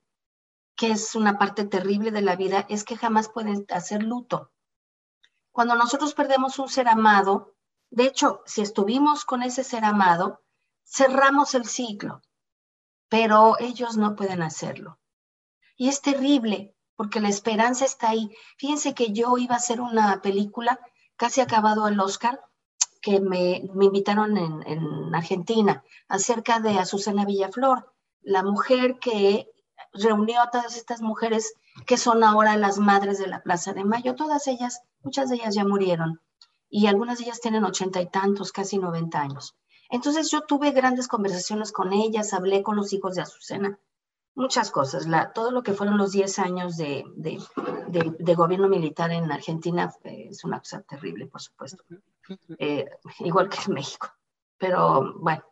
que 0.75 0.91
es 0.91 1.15
una 1.15 1.38
parte 1.38 1.65
terrible 1.65 2.12
de 2.12 2.21
la 2.21 2.36
vida, 2.36 2.65
es 2.69 2.83
que 2.83 2.97
jamás 2.97 3.29
pueden 3.29 3.65
hacer 3.69 4.03
luto. 4.03 4.51
Cuando 5.51 5.75
nosotros 5.75 6.13
perdemos 6.13 6.60
un 6.60 6.69
ser 6.69 6.88
amado, 6.88 7.55
de 7.89 8.05
hecho, 8.05 8.41
si 8.45 8.62
estuvimos 8.62 9.25
con 9.25 9.43
ese 9.43 9.63
ser 9.63 9.86
amado, 9.86 10.43
cerramos 10.86 11.55
el 11.55 11.65
ciclo, 11.65 12.21
pero 13.10 13.55
ellos 13.60 13.97
no 13.97 14.15
pueden 14.15 14.41
hacerlo. 14.41 14.99
Y 15.75 15.89
es 15.89 16.01
terrible 16.01 16.75
porque 16.95 17.19
la 17.19 17.29
esperanza 17.29 17.86
está 17.86 18.10
ahí. 18.10 18.36
Fíjense 18.57 18.93
que 18.93 19.13
yo 19.13 19.38
iba 19.38 19.55
a 19.55 19.60
hacer 19.60 19.79
una 19.79 20.21
película, 20.21 20.79
casi 21.15 21.41
acabado 21.41 21.88
el 21.88 21.99
Oscar, 21.99 22.41
que 23.01 23.19
me, 23.19 23.57
invitaron 23.81 24.38
en, 24.38 25.15
Argentina, 25.15 25.83
acerca 26.07 26.60
de 26.60 26.77
Azucena 26.77 27.25
Villaflor, 27.25 27.93
la 28.21 28.43
mujer 28.43 28.99
que 28.99 29.49
reunió 29.93 30.41
a 30.41 30.49
todas 30.49 30.75
estas 30.75 31.01
mujeres 31.01 31.53
que 31.86 31.97
son 31.97 32.23
ahora 32.23 32.57
las 32.57 32.77
madres 32.77 33.19
de 33.19 33.27
la 33.27 33.41
Plaza 33.41 33.73
de 33.73 33.86
Mayo. 33.86 34.15
Todas 34.15 34.47
ellas, 34.47 34.81
muchas 35.01 35.29
de 35.29 35.36
ellas 35.36 35.55
ya 35.55 35.63
murieron 35.63 36.21
y 36.69 36.88
algunas 36.88 37.19
de 37.19 37.25
ellas 37.25 37.39
tienen 37.39 37.63
ochenta 37.63 38.01
y 38.01 38.10
tantos, 38.10 38.51
casi 38.51 38.77
noventa 38.77 39.21
años. 39.21 39.55
Entonces 39.89 40.29
yo 40.29 40.41
tuve 40.41 40.71
grandes 40.71 41.07
conversaciones 41.07 41.71
con 41.71 41.93
ellas, 41.93 42.33
hablé 42.33 42.62
con 42.63 42.75
los 42.75 42.91
hijos 42.91 43.15
de 43.15 43.21
Azucena 43.21 43.79
muchas 44.38 44.71
cosas. 44.71 45.08
La, 45.08 45.34
todo 45.34 45.52
lo 45.52 45.63
que 45.63 45.73
fueron 45.73 45.97
los 45.97 46.12
10 46.12 46.39
años 46.39 46.78
de, 46.78 47.04
gobierno 48.36 48.69
militar 48.69 49.12
en 49.12 49.30
Argentina 49.32 49.91
eh, 50.04 50.28
es 50.30 50.43
una 50.45 50.60
cosa 50.60 50.82
terrible, 50.84 51.26
por 51.26 51.41
supuesto. 51.41 51.84
Eh, 52.60 52.86
igual 53.19 53.50
que 53.50 53.58
en 53.67 53.73
México. 53.73 54.10
Pero 54.58 55.13
bueno, 55.19 55.43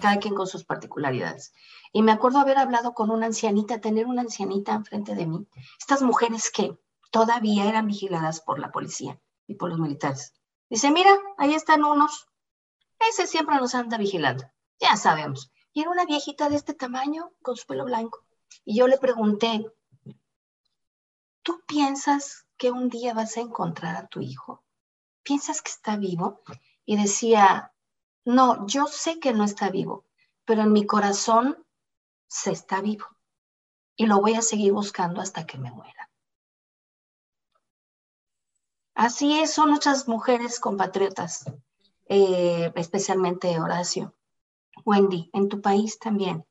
cada 0.00 0.18
quien 0.18 0.34
con 0.34 0.46
sus 0.46 0.64
particularidades. 0.64 1.52
Y 1.92 2.02
me 2.02 2.12
acuerdo 2.12 2.38
haber 2.38 2.58
hablado 2.58 2.92
con 2.92 3.10
una 3.10 3.26
ancianita, 3.26 3.80
tener 3.80 4.06
una 4.06 4.22
ancianita 4.22 4.74
enfrente 4.74 5.14
de 5.14 5.26
mí. 5.26 5.48
Estas 5.78 6.02
mujeres 6.02 6.50
que 6.50 6.78
todavía 7.10 7.66
eran 7.68 7.86
vigiladas 7.86 8.40
por 8.40 8.58
la 8.58 8.70
policía 8.70 9.18
y 9.46 9.54
por 9.54 9.70
los 9.70 9.78
militares. 9.78 10.34
Dice, 10.68 10.90
mira, 10.90 11.16
ahí 11.38 11.54
están 11.54 11.84
unos. 11.84 12.28
Ese 13.10 13.26
siempre 13.26 13.56
nos 13.56 13.74
anda 13.74 13.96
vigilando. 13.96 14.44
Ya 14.80 14.96
sabemos. 14.96 15.50
Y 15.72 15.80
era 15.80 15.90
una 15.90 16.04
viejita 16.04 16.48
de 16.48 16.56
este 16.56 16.74
tamaño, 16.74 17.32
con 17.42 17.56
su 17.56 17.66
pelo 17.66 17.84
blanco. 17.84 18.23
Y 18.64 18.76
yo 18.76 18.88
le 18.88 18.98
pregunté, 18.98 19.64
¿tú 21.42 21.62
piensas 21.66 22.46
que 22.56 22.70
un 22.70 22.88
día 22.88 23.14
vas 23.14 23.36
a 23.36 23.40
encontrar 23.40 23.96
a 23.96 24.06
tu 24.06 24.20
hijo? 24.20 24.62
¿Piensas 25.22 25.62
que 25.62 25.70
está 25.70 25.96
vivo? 25.96 26.42
Y 26.84 26.96
decía, 26.96 27.72
no, 28.24 28.66
yo 28.66 28.86
sé 28.86 29.18
que 29.20 29.32
no 29.32 29.44
está 29.44 29.70
vivo, 29.70 30.04
pero 30.44 30.62
en 30.62 30.72
mi 30.72 30.86
corazón 30.86 31.64
se 32.28 32.52
está 32.52 32.80
vivo. 32.80 33.06
Y 33.96 34.06
lo 34.06 34.20
voy 34.20 34.34
a 34.34 34.42
seguir 34.42 34.72
buscando 34.72 35.20
hasta 35.20 35.46
que 35.46 35.58
me 35.58 35.70
muera. 35.70 36.10
Así 38.94 39.40
es, 39.40 39.52
son 39.52 39.70
muchas 39.70 40.06
mujeres 40.06 40.60
compatriotas, 40.60 41.44
eh, 42.06 42.72
especialmente 42.76 43.58
Horacio. 43.58 44.14
Wendy, 44.84 45.30
en 45.32 45.48
tu 45.48 45.60
país 45.60 45.98
también. 45.98 46.44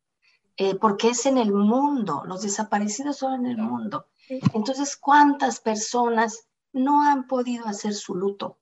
Eh, 0.58 0.76
porque 0.76 1.10
es 1.10 1.26
en 1.26 1.38
el 1.38 1.52
mundo, 1.52 2.24
los 2.26 2.44
desaparecidos 2.44 3.18
son 3.18 3.34
en 3.34 3.46
el 3.48 3.58
mundo. 3.58 4.08
Entonces, 4.54 4.96
¿cuántas 4.98 5.60
personas 5.60 6.48
no 6.72 7.02
han 7.08 7.28
podido 7.28 7.66
hacer 7.66 7.94
su 7.94 8.16
luto? 8.16 8.60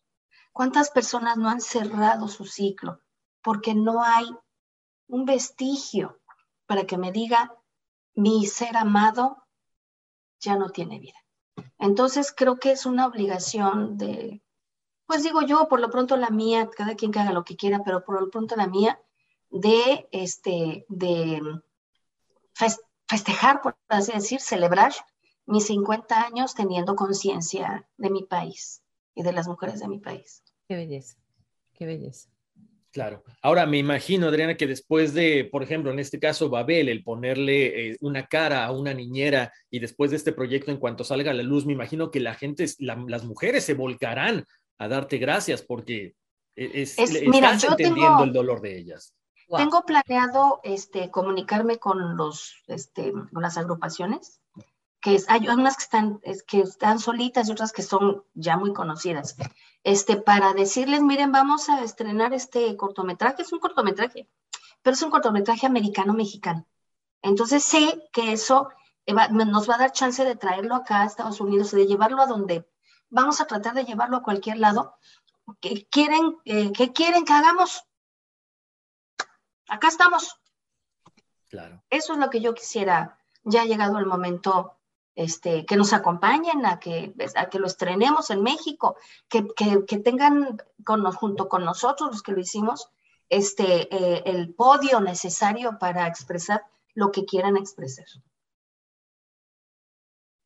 ¿Cuántas 0.54 0.90
personas 0.90 1.38
no 1.38 1.50
han 1.50 1.62
cerrado 1.62 2.28
su 2.28 2.46
ciclo? 2.46 3.02
Porque 3.42 3.74
no 3.74 4.04
hay 4.04 4.26
un 5.08 5.26
vestigio 5.26 6.20
para 6.66 6.86
que 6.86 6.98
me 6.98 7.12
diga, 7.12 7.54
mi 8.16 8.46
ser 8.46 8.78
amado 8.78 9.46
ya 10.40 10.56
no 10.56 10.70
tiene 10.70 11.00
vida. 11.00 11.18
Entonces, 11.78 12.34
creo 12.36 12.58
que 12.58 12.72
es 12.72 12.86
una 12.86 13.06
obligación 13.06 13.98
de, 13.98 14.42
pues 15.06 15.24
digo 15.24 15.42
yo, 15.42 15.68
por 15.68 15.82
lo 15.82 15.90
pronto 15.90 16.16
la 16.16 16.30
mía, 16.30 16.70
cada 16.70 16.96
quien 16.96 17.12
que 17.12 17.20
haga 17.20 17.34
lo 17.34 17.44
que 17.44 17.58
quiera, 17.58 17.84
pero 17.84 18.06
por 18.06 18.22
lo 18.22 18.30
pronto 18.30 18.56
la 18.56 18.68
mía, 18.68 19.02
de, 19.50 20.08
este, 20.12 20.86
de 20.88 21.42
festejar, 23.08 23.62
por 23.62 23.76
así 23.90 24.12
decir, 24.12 24.40
celebrar 24.40 24.94
mis 25.46 25.66
50 25.66 26.22
años 26.22 26.56
teniendo 26.56 26.96
conciencia 26.96 27.88
de 27.98 28.10
mi 28.10 28.24
país 28.24 28.82
y 29.16 29.24
de 29.24 29.34
las 29.34 29.48
mujeres 29.48 29.80
de 29.80 29.88
mi 29.88 30.00
país. 30.00 30.44
Qué 30.68 30.76
belleza, 30.76 31.18
qué 31.74 31.86
belleza. 31.86 32.30
Claro. 32.92 33.24
Ahora 33.42 33.66
me 33.66 33.78
imagino, 33.78 34.28
Adriana, 34.28 34.58
que 34.58 34.68
después 34.68 35.14
de, 35.14 35.46
por 35.50 35.64
ejemplo, 35.64 35.92
en 35.92 36.00
este 36.00 36.20
caso, 36.20 36.50
Babel, 36.50 36.90
el 36.90 37.04
ponerle 37.04 37.92
eh, 37.92 37.98
una 38.02 38.28
cara 38.28 38.66
a 38.66 38.72
una 38.72 38.94
niñera 38.94 39.54
y 39.70 39.80
después 39.80 40.12
de 40.12 40.18
este 40.18 40.34
proyecto, 40.34 40.72
en 40.72 40.78
cuanto 40.78 41.06
salga 41.06 41.32
a 41.32 41.34
la 41.34 41.44
luz, 41.44 41.66
me 41.66 41.72
imagino 41.72 42.12
que 42.12 42.20
la 42.20 42.34
gente, 42.34 42.66
las 42.80 43.24
mujeres 43.24 43.64
se 43.64 43.76
volcarán 43.76 44.46
a 44.78 44.88
darte 44.90 45.20
gracias 45.20 45.62
porque 45.62 46.16
e, 46.56 46.82
es, 46.82 47.00
estás 47.00 47.64
entendiendo 47.64 48.26
el 48.26 48.34
dolor 48.34 48.62
de 48.62 48.78
ellas. 48.78 49.16
Tengo 49.58 49.84
planeado 49.84 50.62
este, 50.64 51.12
comunicarme 51.12 51.78
con, 51.78 52.16
los, 52.16 52.56
este, 52.68 53.12
con 53.12 53.42
las 53.42 53.58
agrupaciones, 53.58 54.40
que 55.02 55.20
hay 55.28 55.48
unas 55.48 55.78
que 55.78 55.84
están, 55.84 56.22
que 56.48 56.62
están 56.62 57.00
solitas 57.00 57.50
y 57.50 57.52
otras 57.52 57.72
que 57.72 57.82
son 57.82 58.24
ya 58.34 58.58
muy 58.58 58.74
conocidas, 58.74 59.36
este, 59.84 60.16
para 60.16 60.54
decirles, 60.54 61.02
miren, 61.02 61.32
vamos 61.32 61.70
a 61.70 61.84
estrenar 61.84 62.34
este 62.34 62.78
cortometraje, 62.78 63.42
es 63.42 63.52
un 63.52 63.60
cortometraje, 63.60 64.28
pero 64.82 64.94
es 64.94 65.02
un 65.02 65.10
cortometraje 65.10 65.66
americano-mexicano. 65.66 66.66
Entonces 67.22 67.64
sé 67.64 68.10
que 68.14 68.32
eso 68.32 68.70
nos 69.32 69.70
va 69.70 69.76
a 69.76 69.80
dar 69.80 69.92
chance 69.92 70.24
de 70.24 70.36
traerlo 70.36 70.76
acá 70.76 71.02
a 71.02 71.06
Estados 71.06 71.42
Unidos 71.42 71.72
de 71.72 71.88
llevarlo 71.88 72.22
a 72.22 72.28
donde 72.28 72.68
vamos 73.10 73.42
a 73.42 73.46
tratar 73.46 73.74
de 73.74 73.86
llevarlo 73.86 74.18
a 74.18 74.24
cualquier 74.24 74.58
lado. 74.58 74.96
que 75.60 75.88
quieren, 75.90 76.38
eh, 76.46 76.72
¿Qué 76.72 76.94
quieren 76.94 77.26
que 77.26 77.34
hagamos? 77.34 77.84
Acá 79.72 79.88
estamos. 79.88 80.40
Claro. 81.50 81.82
Eso 81.90 82.14
es 82.14 82.20
lo 82.20 82.30
que 82.30 82.42
yo 82.42 82.54
quisiera. 82.54 83.18
Ya 83.44 83.62
ha 83.62 83.66
llegado 83.66 83.98
el 83.98 84.06
momento 84.06 84.78
este, 85.16 85.66
que 85.66 85.76
nos 85.76 85.94
acompañen, 85.94 86.66
a 86.66 86.80
que, 86.80 87.14
a 87.36 87.48
que 87.48 87.60
lo 87.60 87.68
estrenemos 87.68 88.30
en 88.30 88.44
México, 88.44 88.98
que, 89.28 89.48
que, 89.56 89.98
tengan 89.98 90.62
con, 90.86 91.04
junto 91.12 91.50
con 91.50 91.66
nosotros, 91.66 92.12
los 92.12 92.22
que 92.22 92.34
lo 92.34 92.40
hicimos, 92.40 92.90
este, 93.30 93.94
eh, 93.96 94.24
el 94.26 94.54
podio 94.54 95.00
necesario 95.00 95.80
para 95.80 96.08
expresar 96.08 96.66
lo 96.94 97.12
que 97.12 97.26
quieran 97.26 97.58
expresar. 97.58 98.06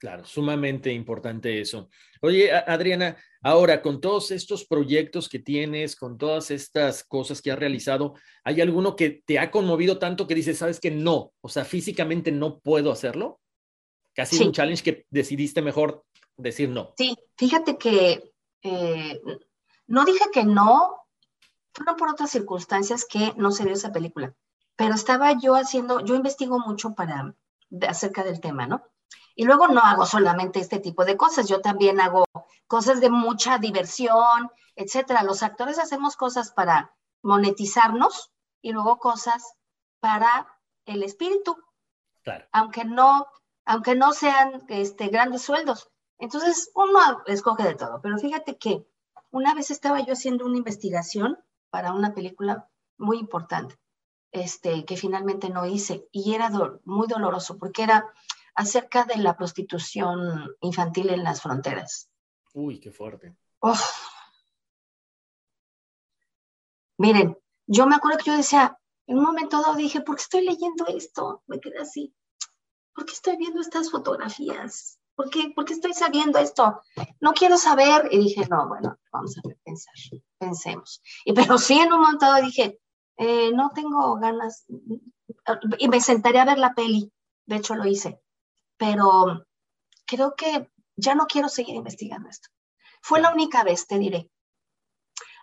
Claro, 0.05 0.23
sumamente 0.23 0.93
importante 0.93 1.59
eso. 1.59 1.89
Oye, 2.21 2.53
Adriana, 2.53 3.17
ahora 3.41 3.81
con 3.81 3.99
todos 3.99 4.29
estos 4.29 4.63
proyectos 4.63 5.27
que 5.27 5.39
tienes, 5.39 5.95
con 5.95 6.19
todas 6.19 6.51
estas 6.51 7.03
cosas 7.03 7.41
que 7.41 7.51
has 7.51 7.57
realizado, 7.57 8.13
¿hay 8.43 8.61
alguno 8.61 8.95
que 8.95 9.23
te 9.25 9.39
ha 9.39 9.49
conmovido 9.49 9.97
tanto 9.97 10.27
que 10.27 10.35
dices, 10.35 10.59
sabes 10.59 10.79
que 10.79 10.91
no, 10.91 11.33
o 11.41 11.49
sea, 11.49 11.65
físicamente 11.65 12.31
no 12.31 12.59
puedo 12.59 12.91
hacerlo? 12.91 13.39
Casi 14.13 14.43
un 14.43 14.51
challenge 14.51 14.83
que 14.83 15.07
decidiste 15.09 15.63
mejor 15.63 16.05
decir 16.37 16.69
no. 16.69 16.93
Sí, 16.99 17.17
fíjate 17.35 17.79
que 17.79 18.31
eh, 18.61 19.19
no 19.87 20.05
dije 20.05 20.25
que 20.31 20.43
no, 20.43 20.97
fueron 21.73 21.95
por 21.95 22.09
otras 22.09 22.29
circunstancias 22.29 23.07
que 23.09 23.33
no 23.37 23.49
se 23.49 23.63
dio 23.63 23.73
esa 23.73 23.91
película. 23.91 24.35
pero 24.75 24.93
estaba 24.93 25.33
yo 25.41 25.55
haciendo, 25.55 26.01
yo 26.01 26.13
investigo 26.13 26.59
mucho 26.59 26.93
para, 26.93 27.33
acerca 27.87 28.23
del 28.23 28.39
tema, 28.39 28.67
¿no? 28.67 28.83
Y 29.36 29.45
luego 29.45 29.67
no 29.67 29.82
hago 29.82 30.06
solamente 30.06 30.60
este 30.60 30.80
tipo 30.80 31.04
de 31.06 31.17
cosas, 31.17 31.47
yo 31.47 31.62
también 31.62 31.99
hago 31.99 32.25
cosas 32.67 33.01
de 33.01 33.10
mucha 33.10 33.58
diversión, 33.58 34.49
etcétera. 34.75 35.23
Los 35.23 35.43
actores 35.43 35.80
hacemos 35.80 36.15
cosas 36.15 36.51
para 36.51 36.93
monetizarnos 37.21 38.32
y 38.62 38.71
luego 38.71 38.97
cosas 38.97 39.56
para 39.99 40.47
el 40.86 41.04
espíritu, 41.04 41.58
claro. 42.23 42.45
aunque 42.51 42.86
no, 42.86 43.28
aunque 43.65 43.95
no 43.95 44.13
sean 44.13 44.63
este, 44.69 45.08
grandes 45.08 45.41
sueldos. 45.41 45.89
Entonces 46.17 46.71
uno 46.75 47.23
escoge 47.25 47.63
de 47.63 47.75
todo, 47.75 47.99
pero 48.01 48.17
fíjate 48.17 48.58
que 48.58 48.88
una 49.32 49.54
vez 49.54 49.69
estaba 49.69 49.99
yo 49.99 50.13
haciendo 50.13 50.45
una 50.45 50.58
investigación 50.58 51.38
para 51.69 51.91
una 51.91 52.13
película 52.13 52.69
muy 52.97 53.17
importante, 53.17 53.78
este, 54.32 54.86
que 54.86 54.95
finalmente 54.95 55.49
no 55.49 55.65
hice, 55.65 56.08
y 56.12 56.34
era 56.34 56.49
muy 56.86 57.08
doloroso 57.08 57.58
porque 57.58 57.84
era 57.84 58.06
acerca 58.55 59.03
de 59.03 59.17
la 59.17 59.35
prostitución 59.35 60.55
infantil 60.61 61.09
en 61.09 61.23
las 61.23 61.41
fronteras. 61.41 62.09
Uy, 62.53 62.79
qué 62.79 62.91
fuerte. 62.91 63.35
Miren, 66.97 67.37
yo 67.67 67.85
me 67.85 67.95
acuerdo 67.95 68.19
que 68.19 68.31
yo 68.31 68.37
decía, 68.37 68.79
en 69.07 69.17
un 69.17 69.23
momento 69.23 69.61
dado 69.61 69.75
dije, 69.75 70.01
¿por 70.01 70.15
qué 70.15 70.21
estoy 70.21 70.45
leyendo 70.45 70.87
esto? 70.87 71.43
Me 71.47 71.59
quedé 71.59 71.79
así. 71.79 72.15
¿Por 72.93 73.05
qué 73.05 73.11
estoy 73.11 73.37
viendo 73.37 73.59
estas 73.59 73.91
fotografías? 73.91 74.99
¿Por 75.15 75.29
qué, 75.29 75.51
¿Por 75.53 75.65
qué 75.65 75.73
estoy 75.73 75.93
sabiendo 75.93 76.39
esto? 76.39 76.81
No 77.19 77.33
quiero 77.33 77.57
saber. 77.57 78.07
Y 78.11 78.19
dije, 78.19 78.47
no, 78.49 78.67
bueno, 78.67 78.97
vamos 79.11 79.37
a 79.37 79.41
pensar, 79.63 79.93
pensemos. 80.37 81.01
Y 81.25 81.33
pero 81.33 81.57
sí, 81.57 81.77
en 81.77 81.91
un 81.91 82.01
momento 82.01 82.25
dado 82.25 82.45
dije, 82.45 82.79
eh, 83.17 83.51
no 83.53 83.71
tengo 83.73 84.15
ganas. 84.15 84.65
Y 85.79 85.87
me 85.89 85.99
sentaré 85.99 86.39
a 86.39 86.45
ver 86.45 86.57
la 86.57 86.73
peli. 86.73 87.11
De 87.45 87.57
hecho, 87.57 87.75
lo 87.75 87.85
hice. 87.85 88.21
Pero 88.77 89.45
creo 90.05 90.35
que 90.35 90.71
ya 90.95 91.15
no 91.15 91.25
quiero 91.27 91.49
seguir 91.49 91.75
investigando 91.75 92.29
esto. 92.29 92.49
Fue 93.01 93.21
la 93.21 93.31
única 93.31 93.63
vez, 93.63 93.88
te 93.88 93.99
diré. 93.99 94.29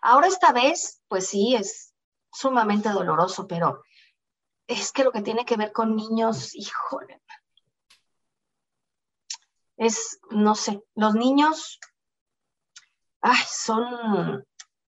Ahora 0.01 0.27
esta 0.27 0.53
vez, 0.53 1.03
pues 1.09 1.29
sí, 1.29 1.55
es 1.55 1.95
sumamente 2.33 2.89
doloroso, 2.89 3.47
pero 3.47 3.83
es 4.67 4.93
que 4.93 5.05
lo 5.05 5.13
que 5.13 5.23
tiene 5.23 5.45
que 5.45 5.57
ver 5.57 5.73
con 5.73 5.95
niños, 5.95 6.55
híjole, 6.55 7.23
es, 9.77 10.21
no 10.31 10.55
sé, 10.55 10.83
los 10.95 11.15
niños, 11.15 11.79
ay, 13.21 13.43
son 13.49 14.45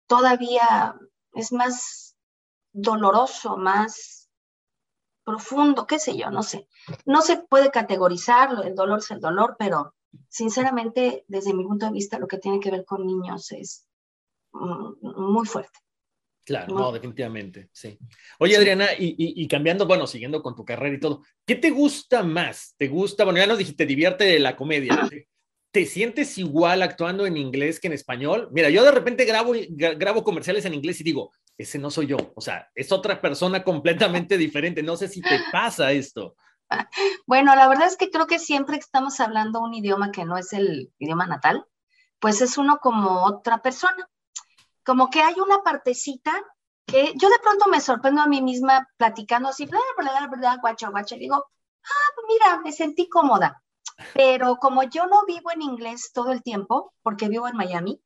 todavía, 0.08 0.96
es 1.34 1.52
más 1.52 2.16
doloroso, 2.72 3.58
más 3.58 4.21
profundo, 5.24 5.86
qué 5.88 6.00
sé 6.00 6.18
yo, 6.18 6.30
no 6.30 6.44
sé. 6.44 6.68
No 7.06 7.22
se 7.22 7.38
puede 7.38 7.72
categorizar, 7.72 8.50
el 8.66 8.76
dolor 8.76 9.00
es 9.00 9.12
el 9.12 9.20
dolor, 9.20 9.56
pero 9.58 9.96
sinceramente, 10.28 11.26
desde 11.28 11.54
mi 11.54 11.64
punto 11.64 11.86
de 11.86 11.94
vista, 11.94 12.20
lo 12.20 12.28
que 12.28 12.38
tiene 12.38 12.60
que 12.60 12.72
ver 12.72 12.86
con 12.86 13.06
niños 13.06 13.52
es 13.52 13.86
Mm, 14.54 14.94
muy 15.02 15.46
fuerte. 15.46 15.80
Claro, 16.44 16.74
no, 16.74 16.92
definitivamente, 16.92 17.70
sí. 17.72 17.98
Oye, 18.40 18.58
Adriana, 18.58 18.88
y, 18.98 19.48
cambiando, 19.48 19.86
bueno, 19.86 20.08
siguiendo 20.08 20.42
con 20.42 20.56
tu 20.56 20.66
carrera 20.66 20.96
y 20.96 21.00
todo, 21.00 21.24
¿qué 21.46 21.56
te 21.56 21.70
gusta 21.70 22.24
más? 22.24 22.74
¿Te 22.78 22.88
gusta, 22.88 23.24
bueno, 23.24 23.40
ya 23.40 23.48
nos 23.48 23.60
dijiste, 23.60 23.86
te 23.86 23.88
divierte 23.88 24.40
la 24.40 24.56
comedia? 24.56 25.08
¿Te, 25.72 25.86
sientes 25.86 26.38
igual 26.40 26.82
actuando 26.82 27.26
en 27.28 27.38
inglés 27.38 27.80
que 27.80 27.88
en 27.88 27.94
español? 27.94 28.50
Mira, 28.52 28.70
yo 28.70 28.84
de 28.84 28.92
repente 28.92 29.24
grabo, 29.24 29.54
grabo 29.70 30.24
comerciales 30.24 30.66
en 30.66 30.74
inglés 30.74 31.00
y 31.00 31.04
digo, 31.04 31.32
ese 31.62 31.80
no 31.80 31.90
soy 31.90 32.08
yo, 32.08 32.18
o 32.36 32.42
sea, 32.42 32.70
es 32.76 32.92
otra 32.92 33.22
persona 33.22 33.64
completamente 33.64 34.38
diferente, 34.38 34.84
no 34.84 34.98
sé 34.98 35.08
si 35.08 35.22
te 35.22 35.40
pasa 35.52 35.92
esto. 35.92 36.36
Bueno, 37.26 37.56
la 37.56 37.68
verdad 37.68 37.88
es 37.88 37.98
que 37.98 38.10
creo 38.10 38.28
que 38.28 38.40
siempre 38.40 38.78
que 38.78 38.86
estamos 38.86 39.20
hablando 39.20 39.62
un 39.62 39.74
idioma 39.74 40.12
que 40.12 40.24
no 40.24 40.38
es 40.38 40.54
el 40.54 40.94
idioma 41.00 41.28
natal, 41.28 41.66
pues 42.20 42.42
es 42.42 42.58
uno 42.58 42.78
como 42.78 43.26
otra 43.26 43.62
persona 43.62 44.08
como 44.84 45.10
que 45.10 45.22
hay 45.22 45.36
una 45.40 45.60
partecita 45.64 46.32
que 46.86 47.14
yo 47.16 47.30
de 47.30 47.40
pronto 47.42 47.68
me 47.70 47.80
sorprendo 47.80 48.22
a 48.22 48.28
mí 48.28 48.42
misma 48.42 48.88
platicando 48.98 49.50
así, 49.50 49.66
bla, 49.66 49.80
bla, 49.98 50.28
bla, 50.28 50.58
guacha, 50.58 50.90
guacha, 50.90 51.16
digo, 51.16 51.36
ah, 51.36 52.12
pues 52.16 52.28
mira, 52.28 52.62
me 52.62 52.72
sentí 52.72 53.08
cómoda. 53.08 53.64
Pero 54.14 54.56
como 54.58 54.84
yo 54.84 55.06
no 55.06 55.24
vivo 55.26 55.52
en 55.52 55.62
inglés 55.62 56.12
todo 56.14 56.32
el 56.32 56.42
tiempo, 56.42 56.94
porque 57.04 57.30
vivo 57.30 57.48
en 57.48 57.56
Miami, 57.56 58.02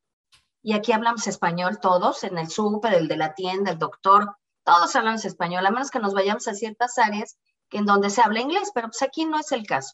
y 0.65 0.73
aquí 0.73 0.93
hablamos 0.93 1.27
español 1.27 1.79
todos, 1.79 2.23
en 2.23 2.39
el 2.39 2.49
súper, 2.49 2.95
el 2.95 3.07
de 3.07 3.17
la 3.17 3.35
tienda, 3.35 3.69
el 3.69 3.77
doctor, 3.77 4.35
todos 4.63 4.95
hablamos 4.95 5.23
español, 5.23 5.63
a 5.63 5.69
menos 5.69 5.91
que 5.91 5.99
nos 5.99 6.15
vayamos 6.15 6.47
a 6.47 6.55
ciertas 6.55 6.97
áreas 6.97 7.37
en 7.69 7.85
donde 7.85 8.09
se 8.09 8.23
habla 8.23 8.39
inglés, 8.39 8.71
pero 8.73 8.87
pues 8.87 9.03
aquí 9.03 9.25
no 9.25 9.37
es 9.37 9.51
el 9.51 9.67
caso. 9.67 9.93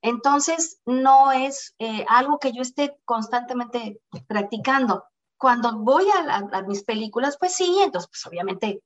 Entonces, 0.00 0.80
no 0.86 1.30
es 1.30 1.76
eh, 1.78 2.04
algo 2.08 2.40
que 2.40 2.52
yo 2.52 2.62
esté 2.62 2.98
constantemente 3.04 4.00
practicando 4.26 5.04
cuando 5.36 5.78
voy 5.78 6.06
a, 6.12 6.62
mis 6.62 6.82
películas, 6.82 7.36
pues 7.38 7.54
sí, 7.54 7.78
entonces 7.80 8.10
pues 8.10 8.26
obviamente 8.26 8.82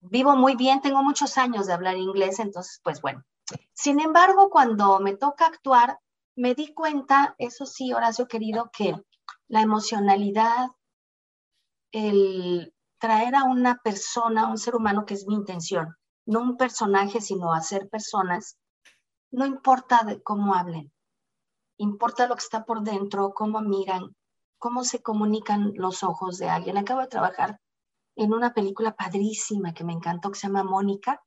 vivo 0.00 0.34
muy 0.34 0.56
bien, 0.56 0.80
tengo 0.80 1.02
muchos 1.02 1.36
años 1.36 1.66
de 1.66 1.74
hablar 1.74 1.98
inglés, 1.98 2.38
entonces 2.38 2.80
pues 2.82 3.02
bueno. 3.02 3.22
Sin 3.74 4.00
embargo, 4.00 4.48
cuando 4.48 4.98
me 4.98 5.14
toca 5.14 5.44
actuar, 5.44 5.98
me 6.36 6.54
di 6.54 6.72
cuenta, 6.72 7.34
eso 7.36 7.66
sí, 7.66 7.92
Horacio 7.92 8.28
querido, 8.28 8.70
que 8.72 8.94
la 9.54 9.60
emocionalidad, 9.60 10.66
el 11.92 12.74
traer 12.98 13.36
a 13.36 13.44
una 13.44 13.80
persona, 13.84 14.48
un 14.48 14.58
ser 14.58 14.74
humano, 14.74 15.06
que 15.06 15.14
es 15.14 15.28
mi 15.28 15.36
intención, 15.36 15.94
no 16.26 16.40
un 16.40 16.56
personaje, 16.56 17.20
sino 17.20 17.52
hacer 17.52 17.88
personas, 17.88 18.58
no 19.30 19.46
importa 19.46 20.02
de 20.02 20.20
cómo 20.20 20.56
hablen, 20.56 20.92
importa 21.76 22.26
lo 22.26 22.34
que 22.34 22.42
está 22.42 22.64
por 22.64 22.82
dentro, 22.82 23.32
cómo 23.32 23.60
miran, 23.60 24.16
cómo 24.58 24.82
se 24.82 25.02
comunican 25.02 25.70
los 25.76 26.02
ojos 26.02 26.38
de 26.38 26.48
alguien. 26.48 26.76
Acabo 26.76 27.02
de 27.02 27.06
trabajar 27.06 27.60
en 28.16 28.32
una 28.32 28.54
película 28.54 28.96
padrísima 28.96 29.72
que 29.72 29.84
me 29.84 29.92
encantó, 29.92 30.32
que 30.32 30.38
se 30.40 30.48
llama 30.48 30.64
Mónica, 30.64 31.22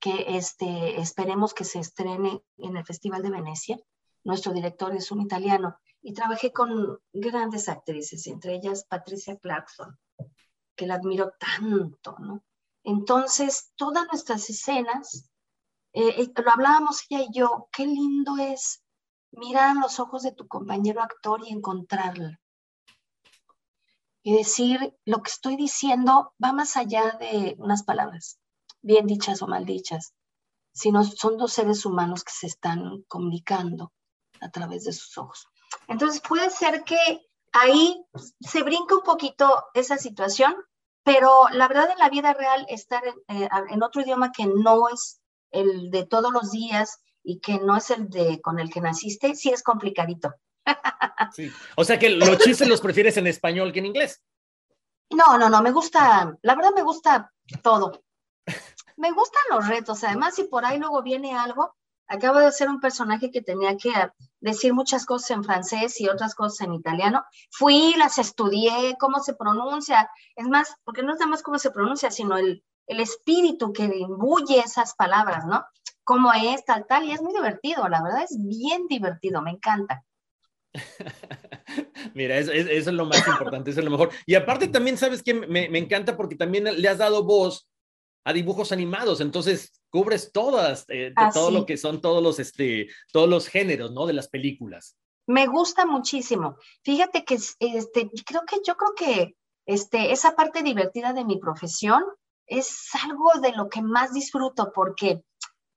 que 0.00 0.36
este, 0.36 1.00
esperemos 1.00 1.54
que 1.54 1.62
se 1.62 1.78
estrene 1.78 2.42
en 2.56 2.76
el 2.76 2.84
Festival 2.84 3.22
de 3.22 3.30
Venecia. 3.30 3.78
Nuestro 4.26 4.52
director 4.52 4.92
es 4.92 5.12
un 5.12 5.20
italiano 5.20 5.78
y 6.02 6.12
trabajé 6.12 6.52
con 6.52 6.98
grandes 7.12 7.68
actrices, 7.68 8.26
entre 8.26 8.56
ellas 8.56 8.84
Patricia 8.84 9.36
Clarkson, 9.36 9.96
que 10.74 10.84
la 10.84 10.96
admiro 10.96 11.34
tanto, 11.38 12.16
¿no? 12.18 12.42
Entonces, 12.82 13.70
todas 13.76 14.04
nuestras 14.08 14.50
escenas, 14.50 15.30
eh, 15.92 16.22
eh, 16.22 16.32
lo 16.44 16.50
hablábamos 16.50 17.06
ella 17.08 17.22
y 17.22 17.32
yo, 17.32 17.68
qué 17.70 17.86
lindo 17.86 18.36
es 18.36 18.82
mirar 19.30 19.76
a 19.76 19.80
los 19.80 20.00
ojos 20.00 20.24
de 20.24 20.32
tu 20.32 20.48
compañero 20.48 21.02
actor 21.02 21.42
y 21.46 21.52
encontrarla 21.52 22.40
y 24.24 24.36
decir 24.36 24.92
lo 25.04 25.22
que 25.22 25.30
estoy 25.30 25.54
diciendo 25.54 26.34
va 26.42 26.52
más 26.52 26.76
allá 26.76 27.16
de 27.20 27.54
unas 27.58 27.84
palabras, 27.84 28.40
bien 28.82 29.06
dichas 29.06 29.40
o 29.42 29.46
mal 29.46 29.64
dichas, 29.64 30.14
sino 30.72 31.04
son 31.04 31.38
dos 31.38 31.52
seres 31.52 31.86
humanos 31.86 32.24
que 32.24 32.32
se 32.32 32.48
están 32.48 33.04
comunicando 33.06 33.92
a 34.40 34.50
través 34.50 34.84
de 34.84 34.92
sus 34.92 35.16
ojos. 35.18 35.48
Entonces 35.88 36.20
puede 36.20 36.50
ser 36.50 36.84
que 36.84 36.98
ahí 37.52 38.04
se 38.40 38.62
brinca 38.62 38.96
un 38.96 39.02
poquito 39.02 39.64
esa 39.74 39.98
situación, 39.98 40.54
pero 41.02 41.48
la 41.50 41.68
verdad 41.68 41.90
en 41.90 41.98
la 41.98 42.10
vida 42.10 42.34
real 42.34 42.66
estar 42.68 43.02
en, 43.06 43.42
eh, 43.42 43.48
en 43.70 43.82
otro 43.82 44.02
idioma 44.02 44.32
que 44.32 44.46
no 44.46 44.88
es 44.88 45.20
el 45.50 45.90
de 45.90 46.04
todos 46.04 46.32
los 46.32 46.50
días 46.50 47.00
y 47.22 47.40
que 47.40 47.58
no 47.58 47.76
es 47.76 47.90
el 47.90 48.08
de 48.08 48.40
con 48.40 48.58
el 48.58 48.70
que 48.70 48.80
naciste, 48.80 49.34
sí 49.34 49.50
es 49.50 49.62
complicadito. 49.62 50.34
O 51.76 51.84
sea 51.84 51.98
que 51.98 52.10
los 52.10 52.38
chistes 52.38 52.68
los 52.68 52.80
prefieres 52.80 53.16
en 53.16 53.26
español 53.26 53.72
que 53.72 53.80
en 53.80 53.86
inglés. 53.86 54.22
No, 55.10 55.38
no, 55.38 55.48
no, 55.48 55.62
me 55.62 55.70
gusta, 55.70 56.36
la 56.42 56.54
verdad 56.54 56.72
me 56.74 56.82
gusta 56.82 57.32
todo. 57.62 58.04
Me 58.96 59.12
gustan 59.12 59.42
los 59.50 59.68
retos, 59.68 60.02
además 60.04 60.34
si 60.34 60.44
por 60.44 60.64
ahí 60.64 60.78
luego 60.78 61.02
viene 61.02 61.36
algo, 61.36 61.76
acabo 62.08 62.38
de 62.38 62.46
hacer 62.46 62.68
un 62.68 62.80
personaje 62.80 63.30
que 63.30 63.42
tenía 63.42 63.76
que 63.76 63.92
decir 64.40 64.74
muchas 64.74 65.06
cosas 65.06 65.30
en 65.30 65.44
francés 65.44 66.00
y 66.00 66.08
otras 66.08 66.34
cosas 66.34 66.66
en 66.66 66.74
italiano. 66.74 67.24
Fui, 67.50 67.94
las 67.96 68.18
estudié, 68.18 68.96
cómo 68.98 69.20
se 69.20 69.34
pronuncia. 69.34 70.10
Es 70.34 70.46
más, 70.46 70.76
porque 70.84 71.02
no 71.02 71.12
es 71.12 71.18
nada 71.18 71.30
más 71.30 71.42
cómo 71.42 71.58
se 71.58 71.70
pronuncia, 71.70 72.10
sino 72.10 72.36
el, 72.36 72.64
el 72.86 73.00
espíritu 73.00 73.72
que 73.72 73.84
imbuye 73.84 74.60
esas 74.60 74.94
palabras, 74.94 75.44
¿no? 75.46 75.64
Cómo 76.04 76.32
es, 76.32 76.64
tal, 76.64 76.86
tal. 76.86 77.04
Y 77.04 77.12
es 77.12 77.22
muy 77.22 77.32
divertido, 77.32 77.88
la 77.88 78.02
verdad 78.02 78.22
es 78.22 78.36
bien 78.38 78.86
divertido, 78.86 79.42
me 79.42 79.50
encanta. 79.50 80.04
Mira, 82.14 82.38
eso, 82.38 82.52
es 82.52 82.86
lo 82.86 83.06
más 83.06 83.26
importante, 83.26 83.70
eso 83.70 83.80
es 83.80 83.84
lo 83.84 83.90
mejor. 83.90 84.10
Y 84.26 84.34
aparte 84.34 84.68
también, 84.68 84.96
¿sabes 84.96 85.22
que 85.22 85.34
me, 85.34 85.66
encanta 85.78 86.16
porque 86.16 86.36
también 86.36 86.64
le 86.64 86.88
has 86.88 86.98
dado 86.98 87.24
voz 87.24 87.68
a 88.24 88.32
dibujos 88.32 88.72
animados, 88.72 89.20
entonces 89.20 89.72
cubres 89.96 90.30
todas, 90.30 90.84
eh, 90.88 91.10
ah, 91.16 91.30
todo 91.32 91.50
lo 91.50 91.64
que 91.64 91.78
son 91.78 92.02
todos 92.02 92.22
los, 92.22 92.38
este, 92.38 92.88
todos 93.12 93.30
los 93.30 93.48
géneros, 93.48 93.92
¿no? 93.92 94.04
De 94.04 94.12
las 94.12 94.28
películas. 94.28 94.94
Me 95.26 95.46
gusta 95.46 95.86
muchísimo. 95.86 96.58
Fíjate 96.84 97.24
que 97.24 97.36
este, 97.36 98.10
creo 98.26 98.42
que 98.46 98.58
yo 98.62 98.76
creo 98.76 98.94
que 98.94 99.36
este, 99.64 100.12
esa 100.12 100.36
parte 100.36 100.62
divertida 100.62 101.14
de 101.14 101.24
mi 101.24 101.38
profesión 101.38 102.04
es 102.46 102.90
algo 103.04 103.40
de 103.40 103.52
lo 103.52 103.70
que 103.70 103.80
más 103.80 104.12
disfruto 104.12 104.70
porque 104.74 105.24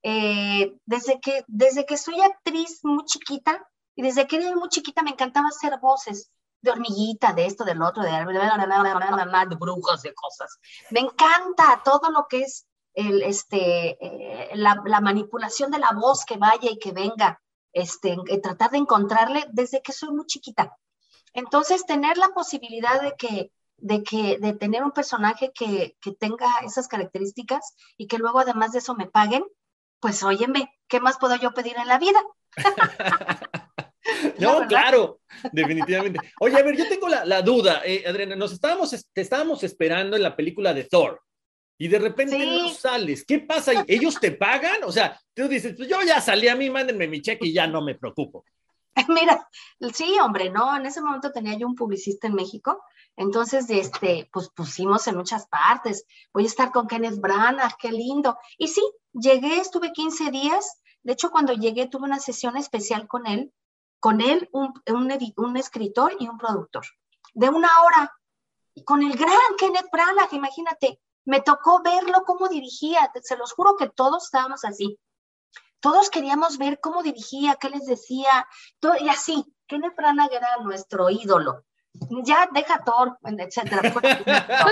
eh, 0.04 0.76
desde, 0.86 1.22
que, 1.22 1.46
desde 1.48 1.86
que 1.86 1.96
soy 1.96 2.20
actriz 2.20 2.82
muy 2.84 3.06
chiquita 3.06 3.66
y 3.96 4.02
desde 4.02 4.28
que 4.28 4.36
era 4.36 4.54
muy 4.54 4.68
chiquita 4.68 5.02
me 5.02 5.12
encantaba 5.12 5.48
hacer 5.48 5.80
voces 5.80 6.30
de 6.62 6.72
hormiguita, 6.72 7.32
de 7.32 7.46
esto, 7.46 7.64
del 7.64 7.82
otro, 7.82 8.04
de, 8.04 8.12
de 8.12 9.56
brujas, 9.56 10.02
de 10.02 10.14
cosas. 10.14 10.60
Me 10.92 11.00
encanta 11.00 11.82
todo 11.86 12.12
lo 12.12 12.28
que 12.30 12.42
es 12.42 12.68
el, 13.00 13.24
este, 13.24 13.98
eh, 14.02 14.50
la, 14.56 14.82
la, 14.86 15.00
manipulación 15.00 15.72
de 15.72 15.80
la 15.80 15.92
voz 15.96 16.26
que 16.26 16.38
vaya 16.38 16.70
y 16.70 16.80
que 16.80 16.92
venga, 16.92 17.42
este, 17.72 18.18
tratar 18.44 18.72
de 18.72 18.80
encontrarle 18.80 19.46
desde 19.52 19.82
que 19.82 19.94
soy 19.94 20.10
muy 20.10 20.26
chiquita. 20.26 20.76
Entonces, 21.34 21.86
tener 21.86 22.18
la 22.18 22.30
posibilidad 22.30 23.02
de 23.02 23.16
que 23.16 23.52
de, 23.82 24.04
que, 24.04 24.38
de 24.40 24.52
tener 24.52 24.84
un 24.84 24.92
personaje 24.92 25.54
que, 25.56 25.96
que, 26.02 26.12
tenga 26.12 26.48
esas 26.66 26.90
características 26.90 27.76
y 27.96 28.08
que 28.08 28.18
luego 28.18 28.40
además 28.40 28.74
de 28.74 28.80
eso 28.80 28.94
me 28.94 29.08
paguen, 29.08 29.46
pues 30.02 30.22
óyeme, 30.22 30.70
¿qué 30.90 31.00
más 31.00 31.18
puedo 31.18 31.38
yo 31.38 31.54
pedir 31.54 31.78
en 31.78 31.88
la 31.88 31.98
vida? 31.98 32.22
no, 34.40 34.68
claro, 34.68 35.22
definitivamente. 35.54 36.20
Oye, 36.42 36.58
a 36.58 36.64
ver, 36.64 36.76
yo 36.76 36.90
tengo 36.90 37.08
la, 37.08 37.24
la 37.24 37.42
duda, 37.42 37.82
eh, 37.86 38.04
Adriana, 38.06 38.36
nos 38.36 38.52
estábamos, 38.52 38.90
te 39.14 39.22
estábamos 39.22 39.64
esperando 39.64 40.18
en 40.18 40.24
la 40.24 40.36
película 40.36 40.74
de 40.74 40.84
Thor 40.84 41.22
y 41.80 41.88
de 41.88 41.98
repente 41.98 42.38
no 42.38 42.70
sales. 42.70 43.26
¿Qué 43.26 43.40
pasa? 43.40 43.84
¿Ellos 43.88 44.20
te 44.20 44.32
pagan? 44.32 44.84
O 44.84 44.92
sea, 44.92 45.20
tú 45.34 45.48
dices, 45.48 45.74
pues 45.76 45.90
yo 45.90 45.98
ya 46.04 46.22
salí 46.22 46.48
a 46.48 46.56
mí, 46.56 46.70
mándenme 46.70 47.08
mi 47.08 47.24
cheque 47.24 47.48
y 47.48 47.54
ya 47.54 47.66
no 47.66 47.82
me 47.82 47.96
preocupo. 47.96 48.46
Mira, 49.08 49.50
sí, 49.94 50.20
hombre, 50.20 50.52
no, 50.52 50.76
en 50.78 50.86
ese 50.86 51.02
momento 51.02 51.32
tenía 51.32 51.58
yo 51.58 51.66
un 51.66 51.76
publicista 51.76 52.28
en 52.28 52.36
México 52.36 52.80
entonces, 53.20 53.70
este, 53.70 54.30
pues 54.32 54.48
pusimos 54.48 55.06
en 55.08 55.18
muchas 55.18 55.46
partes. 55.48 56.06
Voy 56.34 56.46
a 56.46 56.48
estar 56.48 56.72
con 56.72 56.88
Kenneth 56.88 57.20
Branagh, 57.20 57.76
qué 57.78 57.92
lindo. 57.92 58.38
Y 58.58 58.70
sí, 58.70 58.82
llegué, 59.12 59.60
estuve 59.60 59.92
15 59.92 60.32
días. 60.32 60.82
De 61.04 61.12
hecho, 61.12 61.30
cuando 61.30 61.52
llegué 61.52 61.88
tuve 61.88 62.06
una 62.06 62.20
sesión 62.20 62.56
especial 62.56 63.10
con 63.10 63.28
él, 63.28 63.52
con 64.00 64.22
él, 64.22 64.48
un, 64.54 64.72
un, 64.88 65.58
escritor 65.58 66.16
y 66.18 66.30
un 66.30 66.38
productor, 66.38 66.86
de 67.34 67.50
una 67.50 67.68
hora. 67.82 68.16
Con 68.86 69.04
el 69.04 69.18
gran 69.18 69.36
Kenneth 69.58 69.90
Branagh, 69.92 70.34
imagínate, 70.34 71.02
me 71.30 71.42
tocó 71.42 71.82
verlo 71.82 72.24
cómo 72.26 72.48
dirigía. 72.50 73.12
Se 73.24 73.38
los 73.38 73.54
juro 73.54 73.76
que 73.78 73.90
todos 73.90 74.26
estábamos 74.26 74.66
así. 74.66 75.00
Todos 75.80 76.10
queríamos 76.10 76.58
ver 76.58 76.80
cómo 76.82 77.04
dirigía, 77.04 77.56
qué 77.56 77.70
les 77.70 77.86
decía, 77.86 78.48
todo, 78.80 78.96
y 79.00 79.10
así. 79.10 79.46
Kenneth 79.68 79.96
Branagh 79.96 80.34
era 80.34 80.58
nuestro 80.62 81.10
ídolo 81.10 81.64
ya 82.24 82.48
deja 82.52 82.84
Thor, 82.84 83.18
etcétera. 83.24 83.82
Eso 83.90 84.00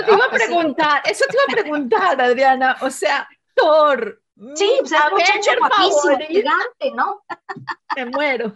te 0.04 0.12
iba 0.12 0.24
a 0.24 0.30
preguntar, 0.30 1.02
eso 1.04 1.24
te 1.28 1.36
iba 1.36 1.44
a 1.48 1.62
preguntar, 1.62 2.20
Adriana. 2.20 2.76
O 2.80 2.90
sea, 2.90 3.28
Thor. 3.54 4.22
Sí, 4.54 4.78
o 4.80 4.86
sea, 4.86 5.10
muchacho 5.10 5.50
guapísimo, 5.58 6.16
gigante, 6.28 6.92
¿no? 6.94 7.24
Me 7.96 8.06
muero. 8.06 8.52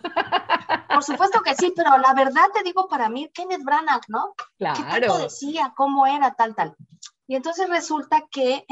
Por 0.89 1.03
supuesto 1.03 1.41
que 1.41 1.57
sí, 1.57 1.73
pero 1.75 1.99
la 1.99 2.15
verdad 2.15 2.45
te 2.55 2.63
digo 2.63 2.87
para 2.87 3.09
mí, 3.09 3.29
Kenneth 3.35 3.65
Branagh, 3.65 4.03
¿no? 4.07 4.35
Claro. 4.59 4.77
¿Qué 4.77 5.01
tanto 5.01 5.19
decía? 5.19 5.73
¿Cómo 5.77 6.07
era? 6.07 6.35
Tal, 6.35 6.55
tal. 6.55 6.77
Y 7.27 7.37
entonces 7.37 7.69
resulta 7.69 8.27
que 8.31 8.67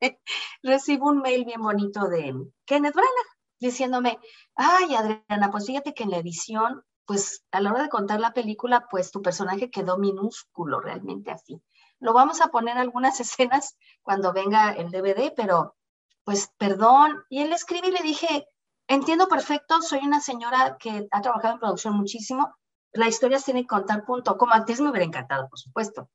recibo 0.62 1.08
un 1.08 1.20
mail 1.20 1.44
bien 1.44 1.60
bonito 1.60 2.08
de 2.08 2.34
Kenneth 2.64 2.94
Branagh 2.94 3.30
diciéndome, 3.60 4.18
ay, 4.56 4.94
Adriana, 4.94 5.50
pues 5.50 5.66
fíjate 5.66 5.94
que 5.94 6.02
en 6.04 6.10
la 6.10 6.18
edición 6.18 6.84
pues 7.06 7.44
a 7.50 7.60
la 7.60 7.70
hora 7.70 7.82
de 7.82 7.88
contar 7.88 8.20
la 8.20 8.32
película, 8.32 8.86
pues 8.90 9.10
tu 9.10 9.22
personaje 9.22 9.70
quedó 9.70 9.98
minúsculo, 9.98 10.80
realmente 10.80 11.30
así. 11.30 11.60
Lo 12.00 12.12
vamos 12.12 12.40
a 12.40 12.48
poner 12.48 12.78
algunas 12.78 13.20
escenas 13.20 13.76
cuando 14.02 14.32
venga 14.32 14.72
el 14.72 14.90
DVD, 14.90 15.32
pero 15.34 15.76
pues 16.24 16.50
perdón. 16.58 17.22
Y 17.28 17.42
él 17.42 17.52
escribe 17.52 17.88
y 17.88 17.92
le 17.92 18.02
dije, 18.02 18.46
entiendo 18.88 19.28
perfecto, 19.28 19.82
soy 19.82 20.00
una 20.00 20.20
señora 20.20 20.76
que 20.78 21.06
ha 21.10 21.20
trabajado 21.20 21.54
en 21.54 21.60
producción 21.60 21.94
muchísimo, 21.94 22.54
la 22.92 23.08
historia 23.08 23.38
tiene 23.40 23.62
que 23.62 23.68
contar 23.68 24.04
punto. 24.04 24.36
Como 24.38 24.52
antes 24.52 24.80
me 24.80 24.90
hubiera 24.90 25.04
encantado, 25.04 25.48
por 25.48 25.58
supuesto. 25.58 26.08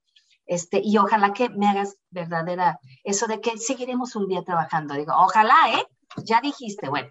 Este, 0.49 0.81
y 0.83 0.97
ojalá 0.97 1.31
que 1.31 1.47
me 1.49 1.69
hagas 1.69 1.97
verdadera 2.09 2.79
eso 3.03 3.27
de 3.27 3.39
que 3.39 3.59
seguiremos 3.59 4.15
un 4.15 4.27
día 4.27 4.43
trabajando. 4.43 4.95
Digo, 4.95 5.13
ojalá, 5.15 5.55
¿eh? 5.75 5.85
Ya 6.25 6.41
dijiste, 6.41 6.89
bueno. 6.89 7.09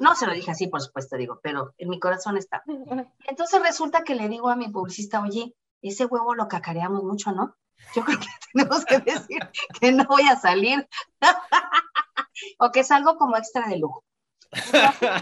No 0.00 0.16
se 0.16 0.26
lo 0.26 0.32
dije 0.32 0.50
así, 0.50 0.66
por 0.66 0.80
supuesto, 0.80 1.16
digo, 1.16 1.38
pero 1.40 1.72
en 1.78 1.88
mi 1.88 2.00
corazón 2.00 2.36
está. 2.36 2.64
Entonces 3.28 3.62
resulta 3.62 4.02
que 4.02 4.16
le 4.16 4.28
digo 4.28 4.48
a 4.48 4.56
mi 4.56 4.68
publicista, 4.68 5.22
oye, 5.22 5.54
ese 5.82 6.06
huevo 6.06 6.34
lo 6.34 6.48
cacareamos 6.48 7.04
mucho, 7.04 7.30
¿no? 7.30 7.56
Yo 7.94 8.04
creo 8.04 8.18
que 8.18 8.26
tenemos 8.52 8.84
que 8.84 8.98
decir 8.98 9.38
que 9.80 9.92
no 9.92 10.04
voy 10.06 10.22
a 10.22 10.34
salir 10.34 10.88
o 12.58 12.72
que 12.72 12.80
es 12.80 12.90
algo 12.90 13.16
como 13.16 13.36
extra 13.36 13.68
de 13.68 13.78
lujo. 13.78 14.04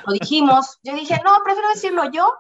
lo 0.07 0.13
dijimos, 0.15 0.79
yo 0.83 0.95
dije, 0.95 1.21
no, 1.23 1.37
prefiero 1.45 1.69
decirlo 1.69 2.11
yo. 2.11 2.35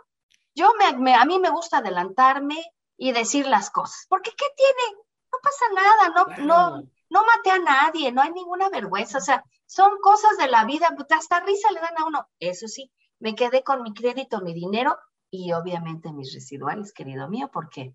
Yo 0.54 0.72
me, 0.98 1.14
a 1.14 1.24
mí 1.26 1.38
me 1.38 1.50
gusta 1.50 1.78
adelantarme 1.78 2.64
y 2.96 3.12
decir 3.12 3.46
las 3.46 3.68
cosas, 3.68 4.06
porque 4.08 4.30
¿qué 4.30 4.46
tiene? 4.56 5.02
No 5.32 5.38
pasa 5.42 5.64
nada, 5.74 6.08
no, 6.14 6.46
no, 6.46 6.82
no 7.10 7.22
maté 7.24 7.50
a 7.50 7.58
nadie, 7.58 8.12
no 8.12 8.22
hay 8.22 8.32
ninguna 8.32 8.68
vergüenza, 8.68 9.18
o 9.18 9.20
sea, 9.20 9.44
son 9.66 9.98
cosas 10.00 10.38
de 10.38 10.48
la 10.48 10.64
vida, 10.64 10.88
hasta 11.10 11.40
risa 11.40 11.70
le 11.72 11.80
dan 11.80 11.98
a 11.98 12.06
uno. 12.06 12.28
Eso 12.38 12.68
sí, 12.68 12.90
me 13.18 13.34
quedé 13.34 13.62
con 13.62 13.82
mi 13.82 13.92
crédito, 13.92 14.40
mi 14.40 14.54
dinero 14.54 14.96
y 15.30 15.52
obviamente 15.52 16.12
mis 16.12 16.32
residuales, 16.32 16.92
querido 16.92 17.28
mío, 17.28 17.50
porque 17.52 17.94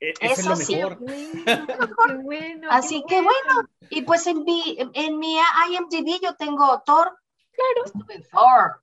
e, 0.00 0.12
eso, 0.20 0.52
es 0.52 0.68
lo 0.70 0.76
mejor. 0.78 0.98
Así 2.70 3.04
que 3.06 3.20
bueno, 3.20 3.68
y 3.90 4.02
pues 4.02 4.26
en 4.26 4.44
mi, 4.44 4.76
en 4.94 5.18
mi 5.18 5.36
IMDb 5.36 6.20
yo 6.22 6.34
tengo 6.36 6.82
Thor. 6.84 7.18
Claro. 7.52 7.84
Estuve 7.84 8.26
Thor. 8.30 8.82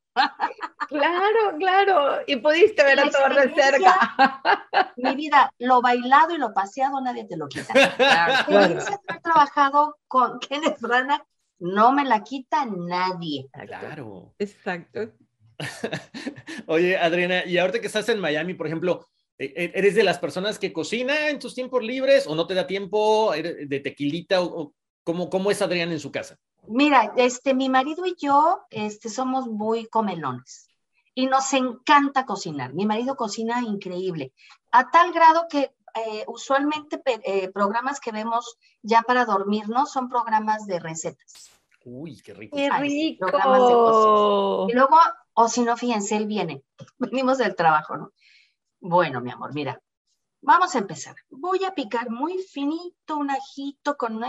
Claro, 0.87 1.57
claro. 1.57 2.21
Y 2.27 2.37
pudiste 2.37 2.83
ver 2.83 2.99
a 2.99 3.09
Thor 3.09 3.35
de 3.35 3.53
cerca. 3.53 4.41
Mi 4.95 5.15
vida, 5.15 5.51
lo 5.59 5.81
bailado 5.81 6.33
y 6.33 6.37
lo 6.37 6.53
paseado 6.53 7.01
nadie 7.01 7.25
te 7.25 7.35
lo 7.37 7.47
quita. 7.47 7.73
Claro, 7.97 8.79
He 8.79 9.19
trabajado 9.21 9.97
con 10.07 10.39
Kenneth 10.39 10.79
Branagh, 10.79 11.23
no 11.59 11.91
me 11.91 12.05
la 12.05 12.23
quita 12.23 12.65
nadie. 12.65 13.49
Claro. 13.51 14.33
Exacto. 14.39 15.11
Oye, 16.67 16.97
Adriana, 16.97 17.45
y 17.45 17.57
ahorita 17.57 17.81
que 17.81 17.87
estás 17.87 18.07
en 18.09 18.19
Miami, 18.19 18.53
por 18.53 18.67
ejemplo, 18.67 19.07
e, 19.37 19.45
e, 19.45 19.71
¿eres 19.75 19.95
de 19.95 20.03
las 20.03 20.19
personas 20.19 20.57
que 20.59 20.71
cocina 20.71 21.29
en 21.29 21.39
tus 21.39 21.53
tiempos 21.53 21.83
libres 21.83 22.27
o 22.27 22.35
no 22.35 22.47
te 22.47 22.53
da 22.53 22.67
tiempo 22.67 23.33
de 23.33 23.79
tequilita 23.79 24.41
o, 24.41 24.73
cómo, 25.07 25.29
cómo 25.29 25.51
es 25.51 25.61
Adriana 25.61 25.93
en 25.93 26.01
su 26.01 26.11
casa? 26.11 26.37
Mira, 26.67 27.13
este, 27.15 27.53
mi 27.53 27.69
marido 27.69 28.05
y 28.05 28.15
yo 28.19 28.59
este, 28.69 29.07
somos 29.07 29.47
muy 29.47 29.87
comelones 29.87 30.67
y 31.15 31.27
nos 31.27 31.53
encanta 31.53 32.25
cocinar. 32.25 32.73
Mi 32.73 32.85
marido 32.85 33.15
cocina 33.15 33.61
increíble, 33.61 34.33
a 34.69 34.91
tal 34.91 35.13
grado 35.13 35.47
que 35.49 35.73
eh, 35.95 36.25
usualmente 36.27 37.01
eh, 37.23 37.49
programas 37.53 38.01
que 38.01 38.11
vemos 38.11 38.57
ya 38.81 39.01
para 39.01 39.23
dormirnos 39.23 39.93
son 39.93 40.09
programas 40.09 40.67
de 40.67 40.77
recetas. 40.79 41.51
Uy, 41.85 42.21
qué 42.21 42.33
rico. 42.33 42.57
Qué 42.57 42.69
rico. 42.69 44.67
Y 44.69 44.73
luego, 44.73 44.97
o 45.35 45.47
si 45.47 45.61
no, 45.61 45.77
fíjense, 45.77 46.17
él 46.17 46.27
viene. 46.27 46.63
Venimos 46.97 47.37
del 47.37 47.55
trabajo, 47.55 47.95
¿no? 47.95 48.11
Bueno, 48.81 49.21
mi 49.21 49.31
amor, 49.31 49.53
mira, 49.53 49.81
Vamos 50.41 50.75
a 50.75 50.79
empezar. 50.79 51.15
Voy 51.29 51.65
a 51.65 51.73
picar 51.73 52.11
muy 52.11 52.37
finito 52.37 53.17
un 53.17 53.31
ajito 53.31 53.97
con 53.97 54.21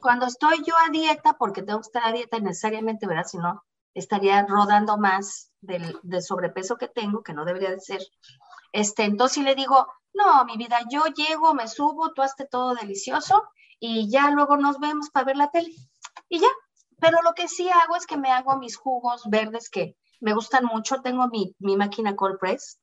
Cuando 0.00 0.26
estoy 0.26 0.64
yo 0.64 0.74
a 0.76 0.88
dieta, 0.90 1.34
porque 1.34 1.62
tengo 1.62 1.80
que 1.80 1.86
estar 1.86 2.04
a 2.04 2.12
dieta 2.12 2.38
necesariamente, 2.38 3.06
¿verdad? 3.06 3.26
Si 3.26 3.36
no, 3.36 3.62
estaría 3.92 4.46
rodando 4.46 4.96
más 4.96 5.52
del, 5.60 6.00
sobrepeso 6.22 6.76
que 6.76 6.88
tengo, 6.88 7.22
que 7.22 7.34
no 7.34 7.44
debería 7.44 7.70
de 7.70 7.80
ser. 7.80 8.00
Este, 8.72 9.04
entonces 9.04 9.44
le 9.44 9.54
digo, 9.54 9.86
no, 10.14 10.44
mi 10.46 10.56
vida, 10.56 10.80
yo 10.90 11.04
llego, 11.14 11.54
me 11.54 11.68
subo, 11.68 12.12
tú 12.12 12.22
hazte 12.22 12.46
todo 12.46 12.74
delicioso 12.74 13.44
y 13.78 14.10
ya 14.10 14.30
luego 14.30 14.56
nos 14.56 14.78
vemos 14.78 15.10
para 15.10 15.26
ver 15.26 15.36
la 15.36 15.50
tele. 15.50 15.74
Y 16.28 16.40
ya. 16.40 16.48
Pero 16.98 17.22
lo 17.22 17.34
que 17.34 17.46
sí 17.46 17.68
hago 17.68 17.96
es 17.96 18.06
que 18.06 18.16
me 18.16 18.30
hago 18.30 18.56
mis 18.58 18.76
jugos 18.76 19.22
verdes 19.28 19.68
que 19.70 19.96
me 20.20 20.34
gustan 20.34 20.64
mucho. 20.64 21.02
Tengo 21.02 21.28
mi, 21.28 21.54
mi 21.58 21.76
máquina 21.76 22.16
cold 22.16 22.38
press 22.38 22.78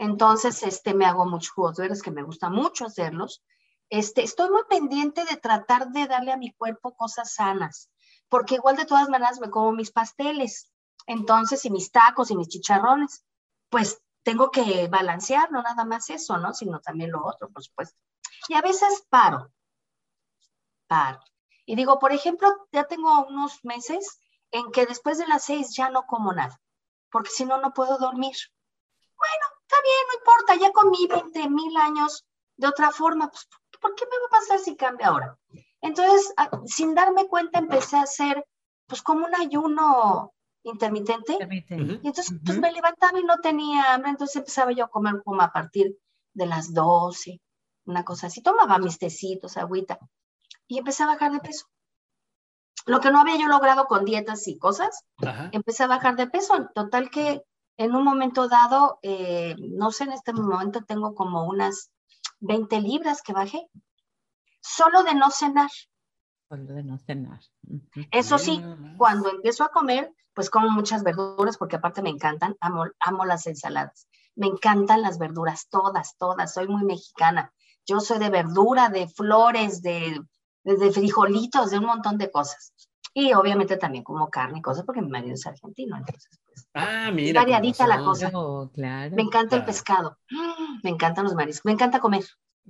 entonces, 0.00 0.62
este, 0.62 0.94
me 0.94 1.04
hago 1.04 1.26
muchos 1.26 1.50
jugos 1.50 1.76
verdes 1.76 2.02
que 2.02 2.10
me 2.10 2.22
gusta 2.22 2.48
mucho 2.48 2.86
hacerlos. 2.86 3.44
Este, 3.90 4.22
estoy 4.22 4.48
muy 4.48 4.62
pendiente 4.66 5.26
de 5.26 5.36
tratar 5.36 5.90
de 5.90 6.06
darle 6.06 6.32
a 6.32 6.38
mi 6.38 6.54
cuerpo 6.54 6.96
cosas 6.96 7.34
sanas, 7.34 7.90
porque 8.30 8.54
igual 8.54 8.76
de 8.76 8.86
todas 8.86 9.10
maneras 9.10 9.40
me 9.40 9.50
como 9.50 9.72
mis 9.72 9.90
pasteles, 9.90 10.72
entonces, 11.06 11.62
y 11.66 11.70
mis 11.70 11.92
tacos 11.92 12.30
y 12.30 12.36
mis 12.36 12.48
chicharrones, 12.48 13.26
pues 13.68 14.00
tengo 14.22 14.50
que 14.50 14.88
balancear, 14.88 15.52
no 15.52 15.60
nada 15.60 15.84
más 15.84 16.08
eso, 16.08 16.38
¿no? 16.38 16.54
Sino 16.54 16.80
también 16.80 17.10
lo 17.10 17.22
otro, 17.22 17.50
por 17.50 17.62
supuesto. 17.62 17.98
Y 18.48 18.54
a 18.54 18.62
veces 18.62 19.04
paro, 19.10 19.52
paro. 20.86 21.20
Y 21.66 21.76
digo, 21.76 21.98
por 21.98 22.12
ejemplo, 22.12 22.48
ya 22.72 22.84
tengo 22.84 23.26
unos 23.26 23.62
meses 23.66 24.18
en 24.50 24.72
que 24.72 24.86
después 24.86 25.18
de 25.18 25.28
las 25.28 25.44
seis 25.44 25.76
ya 25.76 25.90
no 25.90 26.06
como 26.06 26.32
nada, 26.32 26.58
porque 27.10 27.28
si 27.28 27.44
no, 27.44 27.58
no 27.58 27.74
puedo 27.74 27.98
dormir. 27.98 28.34
Bueno, 29.18 29.59
está 29.70 29.76
bien, 29.84 30.04
no 30.08 30.18
importa, 30.18 30.54
ya 30.56 30.72
comí 30.72 31.06
20 31.06 31.48
mil 31.50 31.76
años 31.76 32.24
de 32.56 32.66
otra 32.66 32.90
forma, 32.90 33.30
pues 33.30 33.48
¿por 33.80 33.94
qué 33.94 34.04
me 34.04 34.18
va 34.18 34.26
a 34.26 34.40
pasar 34.40 34.58
si 34.58 34.76
cambia 34.76 35.08
ahora? 35.08 35.38
Entonces, 35.80 36.34
sin 36.66 36.94
darme 36.94 37.26
cuenta, 37.26 37.58
empecé 37.58 37.96
a 37.96 38.02
hacer, 38.02 38.44
pues, 38.86 39.00
como 39.00 39.26
un 39.26 39.34
ayuno 39.34 40.32
intermitente. 40.64 41.38
Y 42.02 42.06
entonces, 42.06 42.36
pues, 42.44 42.58
me 42.58 42.72
levantaba 42.72 43.18
y 43.18 43.24
no 43.24 43.38
tenía 43.38 43.94
hambre, 43.94 44.10
entonces 44.10 44.36
empezaba 44.36 44.72
yo 44.72 44.84
a 44.84 44.90
comer 44.90 45.22
como 45.24 45.40
a 45.40 45.52
partir 45.52 45.96
de 46.34 46.46
las 46.46 46.74
12, 46.74 47.40
una 47.86 48.04
cosa 48.04 48.26
así. 48.26 48.42
Tomaba 48.42 48.78
mis 48.78 48.98
tecitos, 48.98 49.56
agüita, 49.56 49.98
y 50.66 50.78
empecé 50.78 51.04
a 51.04 51.06
bajar 51.06 51.32
de 51.32 51.40
peso. 51.40 51.66
Lo 52.86 53.00
que 53.00 53.10
no 53.10 53.20
había 53.20 53.38
yo 53.38 53.46
logrado 53.46 53.86
con 53.86 54.04
dietas 54.04 54.46
y 54.48 54.58
cosas, 54.58 55.04
empecé 55.52 55.84
a 55.84 55.86
bajar 55.86 56.16
de 56.16 56.26
peso. 56.26 56.68
Total 56.74 57.08
que 57.10 57.42
en 57.76 57.94
un 57.94 58.04
momento 58.04 58.48
dado, 58.48 58.98
eh, 59.02 59.54
no 59.58 59.90
sé, 59.90 60.04
en 60.04 60.12
este 60.12 60.32
momento 60.32 60.82
tengo 60.84 61.14
como 61.14 61.46
unas 61.46 61.90
20 62.40 62.80
libras 62.80 63.22
que 63.22 63.32
bajé, 63.32 63.68
solo 64.60 65.02
de 65.02 65.14
no 65.14 65.30
cenar. 65.30 65.70
Solo 66.48 66.74
de 66.74 66.82
no 66.82 66.98
cenar. 66.98 67.40
Eso 68.10 68.38
sí, 68.38 68.62
cuando 68.98 69.30
empiezo 69.30 69.64
a 69.64 69.70
comer, 69.70 70.12
pues 70.34 70.50
como 70.50 70.70
muchas 70.70 71.02
verduras, 71.02 71.56
porque 71.56 71.76
aparte 71.76 72.02
me 72.02 72.10
encantan, 72.10 72.56
amo, 72.60 72.84
amo 73.00 73.24
las 73.24 73.46
ensaladas. 73.46 74.08
Me 74.34 74.46
encantan 74.46 75.02
las 75.02 75.18
verduras, 75.18 75.68
todas, 75.68 76.16
todas. 76.16 76.54
Soy 76.54 76.68
muy 76.68 76.84
mexicana. 76.84 77.52
Yo 77.86 78.00
soy 78.00 78.18
de 78.18 78.30
verdura, 78.30 78.88
de 78.88 79.08
flores, 79.08 79.82
de, 79.82 80.20
de, 80.64 80.92
frijolitos, 80.92 81.70
de 81.70 81.78
un 81.78 81.86
montón 81.86 82.18
de 82.18 82.30
cosas. 82.30 82.72
Y 83.12 83.32
obviamente 83.32 83.76
también 83.76 84.04
como 84.04 84.30
carne 84.30 84.58
y 84.58 84.62
cosas, 84.62 84.84
porque 84.84 85.02
mi 85.02 85.08
marido 85.08 85.34
es 85.34 85.46
argentino, 85.46 85.96
entonces 85.96 86.38
pues. 86.44 86.68
Ah, 86.74 87.10
mira. 87.12 87.40
Variadita 87.40 87.86
la 87.86 87.98
cosa. 87.98 88.30
Oh, 88.32 88.70
claro, 88.72 89.14
me 89.16 89.22
encanta 89.22 89.56
el 89.56 89.64
pescado. 89.64 90.18
Me 90.82 90.90
encantan 90.90 91.24
los 91.24 91.34
mariscos. 91.34 91.64
Me 91.66 91.72
encanta 91.72 92.00
comer. 92.00 92.24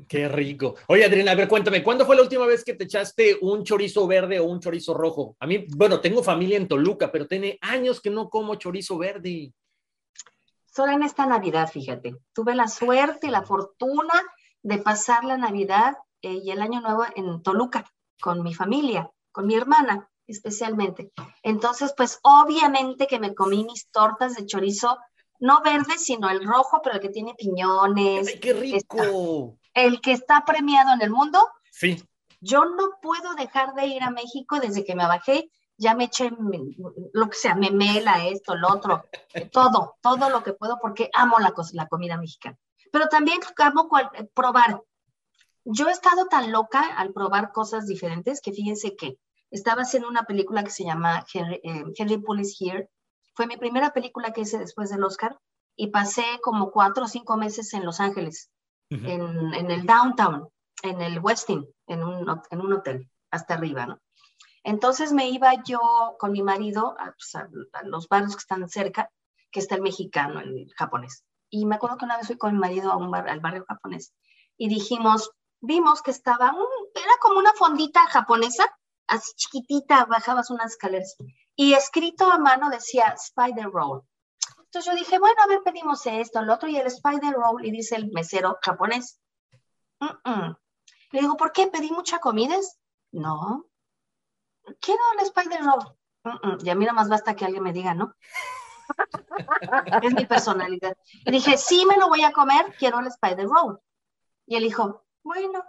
Qué 0.09 0.29
rico. 0.29 0.77
Oye, 0.89 1.05
Adriana, 1.05 1.33
a 1.33 1.35
ver, 1.35 1.49
cuéntame, 1.49 1.83
¿cuándo 1.83 2.07
fue 2.07 2.17
la 2.17 2.23
última 2.23 2.47
vez 2.47 2.65
que 2.65 2.75
te 2.75 2.85
echaste 2.85 3.39
un 3.41 3.65
chorizo 3.65 4.07
verde 4.07 4.41
o 4.41 4.45
un 4.45 4.61
chorizo 4.61 4.95
rojo? 4.95 5.37
A 5.41 5.47
mí, 5.47 5.67
bueno, 5.77 6.01
tengo 6.01 6.23
familia 6.23 6.57
en 6.57 6.69
Toluca, 6.69 7.13
pero 7.13 7.27
tiene 7.27 7.59
años 7.61 8.01
que 8.01 8.11
no 8.11 8.31
como 8.31 8.55
chorizo 8.55 8.99
verde. 8.99 9.53
Solo 10.67 10.93
en 10.93 11.03
esta 11.03 11.27
Navidad, 11.27 11.69
fíjate. 11.71 12.17
Tuve 12.33 12.55
la 12.55 12.69
suerte 12.69 13.27
y 13.27 13.31
la 13.31 13.43
fortuna 13.43 14.15
de 14.63 14.79
pasar 14.79 15.25
la 15.25 15.37
Navidad 15.37 15.97
eh, 16.23 16.41
y 16.43 16.51
el 16.51 16.63
Año 16.63 16.81
Nuevo 16.81 17.05
en 17.15 17.43
Toluca 17.43 17.85
con 18.21 18.43
mi 18.43 18.55
familia, 18.55 19.11
con 19.33 19.47
mi 19.47 19.55
hermana 19.55 20.10
especialmente. 20.31 21.13
Entonces, 21.43 21.95
pues 21.97 22.19
obviamente 22.23 23.07
que 23.07 23.19
me 23.19 23.35
comí 23.35 23.65
mis 23.65 23.91
tortas 23.91 24.35
de 24.35 24.47
chorizo, 24.47 24.99
no 25.39 25.63
verde, 25.63 25.99
sino 25.99 26.29
el 26.29 26.45
rojo, 26.45 26.81
pero 26.83 26.97
el 26.97 27.01
que 27.01 27.09
tiene 27.09 27.35
piñones. 27.35 28.29
¡Ay, 28.29 28.41
qué 28.41 28.53
rico! 28.53 29.57
el 29.75 30.01
que 30.01 30.13
está 30.13 30.45
premiado 30.45 30.93
en 30.95 31.03
el 31.03 31.11
mundo. 31.11 31.39
Sí. 31.71 32.03
Yo 32.41 32.65
no 32.65 32.99
puedo 33.03 33.35
dejar 33.35 33.75
de 33.75 33.87
ir 33.87 34.03
a 34.03 34.11
México 34.11 34.59
desde 34.61 34.85
que 34.85 34.95
me 34.95 35.07
bajé, 35.07 35.51
ya 35.77 35.95
me 35.95 36.05
eché 36.05 36.31
lo 37.13 37.29
que 37.29 37.37
sea, 37.37 37.55
memela, 37.55 38.27
esto, 38.27 38.55
lo 38.55 38.69
otro, 38.69 39.05
todo, 39.53 39.97
todo 40.01 40.31
lo 40.31 40.43
que 40.43 40.53
puedo 40.53 40.79
porque 40.81 41.11
amo 41.15 41.39
la, 41.39 41.55
la 41.73 41.89
comida 41.89 42.17
mexicana. 42.17 42.59
Pero 42.93 43.09
también 43.09 43.41
amo 43.59 43.89
probar. 44.35 44.83
Yo 45.65 45.89
he 45.89 45.93
estado 45.93 46.27
tan 46.27 46.51
loca 46.51 46.81
al 46.97 47.13
probar 47.13 47.53
cosas 47.53 47.87
diferentes 47.87 48.41
que 48.41 48.53
fíjense 48.53 48.97
que 48.97 49.19
estaba 49.51 49.83
haciendo 49.83 50.09
una 50.09 50.25
película 50.25 50.63
que 50.63 50.71
se 50.71 50.85
llama 50.85 51.25
Henry, 51.33 51.61
eh, 51.63 51.85
Henry 51.97 52.23
Here. 52.59 52.89
Fue 53.35 53.47
mi 53.47 53.57
primera 53.57 53.93
película 53.93 54.33
que 54.33 54.43
hice 54.43 54.59
después 54.59 54.91
del 54.91 55.05
Oscar 55.05 55.39
y 55.77 55.89
pasé 55.89 56.25
como 56.43 56.71
cuatro 56.71 57.05
o 57.05 57.09
cinco 57.09 57.37
meses 57.37 57.73
en 57.75 57.85
Los 57.85 58.01
Ángeles, 58.01 58.51
en, 58.91 59.71
el 59.71 59.87
downtown, 59.87 60.49
en 60.83 61.01
el 61.01 61.21
Westin, 61.21 61.67
en 61.87 62.03
un, 62.03 62.41
en 62.51 62.61
un 62.61 62.73
hotel, 62.73 63.09
hasta 63.31 63.55
arriba, 63.55 63.87
¿no? 63.87 64.01
Entonces 64.63 65.13
me 65.13 65.29
iba 65.31 65.63
yo 65.63 66.17
con 66.19 66.33
mi 66.33 66.43
marido 66.43 66.97
pues, 66.99 67.35
a, 67.35 67.49
los 67.85 68.09
barrios 68.09 68.35
que 68.35 68.41
están 68.41 68.69
cerca, 68.69 69.11
que 69.51 69.61
está 69.61 69.77
el 69.77 69.83
mexicano, 69.83 70.41
el 70.41 70.71
japonés. 70.77 71.25
Y 71.49 71.67
me 71.67 71.77
acuerdo 71.77 71.97
que 71.97 72.05
una 72.05 72.19
vez 72.19 72.27
fui 72.27 72.37
con 72.37 72.53
mi 72.53 72.59
marido 72.59 72.93
a 72.93 72.97
un 72.97 73.11
bar, 73.11 73.29
al 73.29 73.41
barrio 73.41 73.65
japonés 73.67 74.13
y 74.61 74.69
dijimos, 74.69 75.31
vimos 75.61 76.03
que 76.03 76.11
estaba, 76.11 76.53
un, 76.53 76.67
era 76.95 77.13
como 77.21 77.39
una 77.39 77.55
fondita 77.55 78.07
japonesa, 78.09 78.79
así 79.11 79.33
chiquitita, 79.35 80.07
bajabas 80.07 80.51
unas 80.51 80.73
escaleras. 80.73 81.17
Y 81.55 81.75
escrito 81.75 82.31
a 82.31 82.39
mano 82.39 82.71
decía 82.71 83.15
Spider 83.17 83.67
Roll. 83.71 84.03
Entonces 84.59 84.91
yo 84.91 84.97
dije, 84.97 85.19
bueno, 85.19 85.37
a 85.43 85.49
ver, 85.49 85.63
pedimos 85.63 86.07
esto, 86.07 86.41
lo 86.43 86.55
otro, 86.55 86.69
y 86.69 86.77
el 86.77 86.87
Spider 86.87 87.35
Roll, 87.35 87.67
y 87.67 87.71
dice 87.73 87.97
el 87.97 88.11
mesero 88.13 88.59
japonés. 88.63 89.21
Le 91.13 91.21
digo, 91.21 91.37
¿por 91.37 91.53
qué? 91.53 91.67
¿Pedí 91.67 91.91
mucha 91.91 92.19
comida? 92.19 92.57
No. 93.13 93.67
Quiero 94.81 95.01
el 95.19 95.25
Spider 95.27 95.61
Roll. 95.65 96.59
Y 96.63 96.71
a 96.71 96.75
mí 96.75 96.87
más 96.95 97.09
basta 97.09 97.35
que 97.35 97.45
alguien 97.45 97.65
me 97.65 97.73
diga, 97.73 97.95
¿no? 97.95 98.15
es 100.03 100.15
mi 100.15 100.27
personalidad. 100.27 100.97
Y 101.25 101.31
dije, 101.33 101.57
sí 101.57 101.85
me 101.87 101.97
lo 101.97 102.09
voy 102.09 102.23
a 102.23 102.33
comer, 102.33 102.75
quiero 102.79 103.01
el 103.01 103.09
Spider 103.09 103.47
Roll. 103.47 103.81
Y 104.47 104.57
él 104.57 104.63
dijo, 104.63 105.05
bueno, 105.23 105.65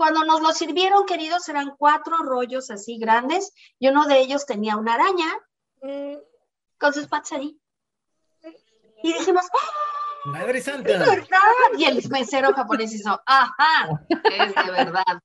Cuando 0.00 0.24
nos 0.24 0.40
lo 0.40 0.50
sirvieron, 0.52 1.04
queridos, 1.04 1.46
eran 1.50 1.74
cuatro 1.76 2.16
rollos 2.22 2.70
así 2.70 2.96
grandes 2.96 3.52
y 3.78 3.88
uno 3.88 4.06
de 4.06 4.20
ellos 4.20 4.46
tenía 4.46 4.78
una 4.78 4.94
araña 4.94 5.26
mm. 5.82 6.16
con 6.78 6.94
sus 6.94 7.06
patas 7.06 7.32
ahí. 7.32 7.60
Y 9.02 9.12
dijimos, 9.12 9.44
¡Ah! 9.52 10.30
¡Madre 10.30 10.62
Santa! 10.62 10.90
¿Es 10.90 10.98
verdad? 11.00 11.38
Y 11.76 11.84
el 11.84 12.02
mesero 12.08 12.54
japonés 12.54 12.94
hizo, 12.94 13.20
¡ajá! 13.26 13.90
Es 14.08 14.54
de 14.54 14.70
verdad. 14.70 15.20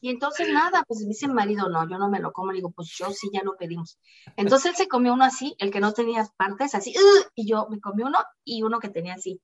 Y 0.00 0.08
entonces 0.08 0.48
nada, 0.48 0.84
pues 0.88 1.06
dice 1.06 1.26
el 1.26 1.34
marido, 1.34 1.68
no, 1.68 1.86
yo 1.86 1.98
no 1.98 2.08
me 2.08 2.18
lo 2.18 2.32
como. 2.32 2.50
Le 2.50 2.56
digo, 2.56 2.70
pues 2.70 2.96
yo 2.96 3.10
sí, 3.10 3.28
ya 3.30 3.42
lo 3.42 3.58
pedimos. 3.58 3.98
Entonces 4.38 4.70
él 4.70 4.76
se 4.76 4.88
comió 4.88 5.12
uno 5.12 5.24
así, 5.24 5.54
el 5.58 5.70
que 5.70 5.80
no 5.80 5.92
tenía 5.92 6.26
partes, 6.38 6.74
así, 6.74 6.94
y 7.34 7.46
yo 7.46 7.66
me 7.68 7.78
comí 7.78 8.02
uno 8.02 8.20
y 8.42 8.62
uno 8.62 8.80
que 8.80 8.88
tenía 8.88 9.16
así. 9.16 9.42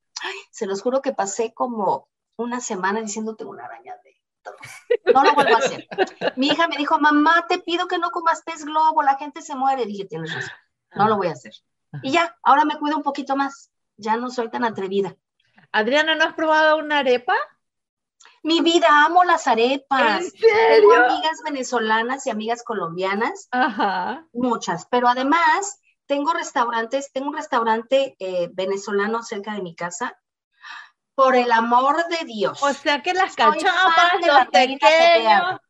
se 0.51 0.65
los 0.65 0.81
juro 0.81 1.03
que 1.03 1.13
pasé 1.13 1.53
como 1.53 2.09
una 2.39 2.63
semana 2.63 3.03
diciéndote 3.03 3.45
una 3.45 3.67
araña 3.67 3.95
de 4.03 4.20
no 5.15 5.25
lo 5.25 5.35
vuelvo 5.35 5.55
a 5.55 5.59
hacer. 5.59 5.87
Mi 6.37 6.49
hija 6.49 6.69
me 6.69 6.77
dijo, 6.77 6.99
mamá, 6.99 7.47
te 7.49 7.59
pido 7.59 7.87
que 7.89 7.99
no 7.99 8.11
comas 8.11 8.43
pez 8.43 8.65
globo, 8.65 9.03
la 9.03 9.17
gente 9.17 9.43
se 9.43 9.55
muere. 9.55 9.87
dije, 9.87 10.05
tienes 10.05 10.35
razón, 10.35 10.53
no 10.95 11.09
lo 11.09 11.17
voy 11.17 11.29
a 11.29 11.33
hacer. 11.33 11.53
Y 12.03 12.13
ya, 12.13 12.37
ahora 12.43 12.65
me 12.65 12.79
cuido 12.79 12.97
un 12.97 13.03
poquito 13.03 13.37
más. 13.37 13.71
Ya 13.97 14.17
no 14.17 14.31
soy 14.31 14.49
tan 14.49 14.65
atrevida. 14.65 15.17
Adriana, 15.73 16.15
¿no 16.15 16.25
has 16.25 16.35
probado 16.35 16.79
una 16.79 16.99
arepa? 16.99 17.35
Mi 18.43 18.61
vida, 18.61 18.87
amo 19.05 19.25
las 19.25 19.47
arepas. 19.47 20.25
¿En 20.25 20.31
serio? 20.31 20.89
Tengo 20.89 20.95
amigas 20.95 21.43
venezolanas 21.45 22.27
y 22.27 22.31
amigas 22.31 22.63
colombianas. 22.63 23.49
Ajá. 23.51 24.27
Muchas, 24.33 24.87
pero 24.87 25.09
además 25.09 25.81
tengo 26.07 26.33
restaurantes, 26.33 27.13
tengo 27.13 27.29
un 27.29 27.37
restaurante 27.37 28.17
eh, 28.19 28.49
venezolano 28.53 29.23
cerca 29.23 29.55
de 29.55 29.63
mi 29.63 29.75
casa 29.75 30.19
por 31.21 31.37
el 31.37 31.53
amor 31.53 31.97
de 32.09 32.25
Dios. 32.25 32.63
O 32.63 32.73
sea 32.73 33.03
que 33.03 33.13
las 33.13 33.37
cachapas, 33.37 34.15
los 34.27 34.47
pequeños. 34.47 35.61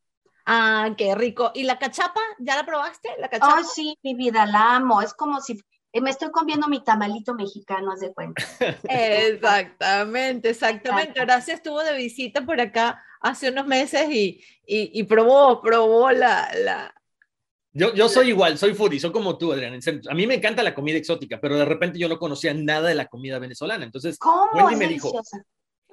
Ah, 0.46 0.90
qué 0.96 1.14
rico. 1.16 1.50
¿Y 1.54 1.64
la 1.64 1.76
cachapa? 1.76 2.20
¿Ya 2.38 2.54
la 2.54 2.64
probaste? 2.64 3.08
¿La 3.18 3.28
cachapa? 3.28 3.58
Ay, 3.58 3.64
sí, 3.64 3.98
mi 4.02 4.14
vida, 4.14 4.46
la 4.46 4.76
amo. 4.76 5.02
Es 5.02 5.12
como 5.12 5.40
si 5.40 5.60
eh, 5.92 6.00
me 6.00 6.10
estoy 6.10 6.30
comiendo 6.30 6.68
mi 6.68 6.84
tamalito 6.84 7.34
mexicano, 7.34 7.90
haz 7.90 8.00
de 8.00 8.12
cuenta. 8.12 8.44
exactamente, 8.84 10.50
exactamente. 10.50 11.20
Gracias, 11.20 11.56
estuvo 11.56 11.82
de 11.82 11.96
visita 11.96 12.42
por 12.42 12.60
acá 12.60 13.02
hace 13.20 13.50
unos 13.50 13.66
meses 13.66 14.08
y, 14.08 14.44
y, 14.64 15.02
probó, 15.04 15.60
probó 15.60 16.12
la, 16.12 16.48
la, 16.54 16.94
yo, 17.72 17.94
yo 17.94 18.08
soy 18.08 18.28
igual, 18.28 18.58
soy 18.58 18.74
foodie, 18.74 18.98
soy 18.98 19.12
como 19.12 19.38
tú, 19.38 19.52
Adrián. 19.52 19.78
A 20.08 20.14
mí 20.14 20.26
me 20.26 20.34
encanta 20.34 20.62
la 20.62 20.74
comida 20.74 20.98
exótica, 20.98 21.40
pero 21.40 21.56
de 21.56 21.64
repente 21.64 21.98
yo 21.98 22.08
no 22.08 22.18
conocía 22.18 22.52
nada 22.52 22.88
de 22.88 22.94
la 22.94 23.06
comida 23.06 23.38
venezolana. 23.38 23.84
Entonces, 23.84 24.18
Wendy 24.54 24.76
me 24.76 24.88
dijo, 24.88 25.12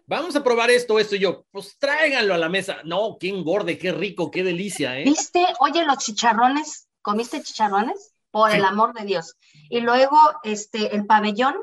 vamos 0.07 0.36
a 0.36 0.43
probar 0.43 0.71
esto, 0.71 0.97
esto. 0.97 1.15
Y 1.15 1.19
yo, 1.19 1.45
pues 1.51 1.78
tráiganlo 1.78 2.34
a 2.34 2.39
la 2.39 2.49
mesa. 2.49 2.78
No, 2.84 3.17
qué 3.19 3.30
engorde, 3.30 3.78
qué 3.78 3.91
rico, 3.91 4.32
qué 4.32 4.43
delicia, 4.43 4.99
¿eh? 4.99 5.03
¿Viste? 5.03 5.45
Oye, 5.59 5.86
los 5.86 5.99
chicharrones, 5.99 6.88
¿comiste 7.01 7.43
chicharrones? 7.43 8.13
Por 8.32 8.51
el 8.51 8.65
amor 8.65 8.93
de 8.93 9.05
Dios. 9.05 9.36
Y 9.69 9.80
luego, 9.80 10.17
este, 10.43 10.95
el 10.95 11.05
pabellón. 11.05 11.55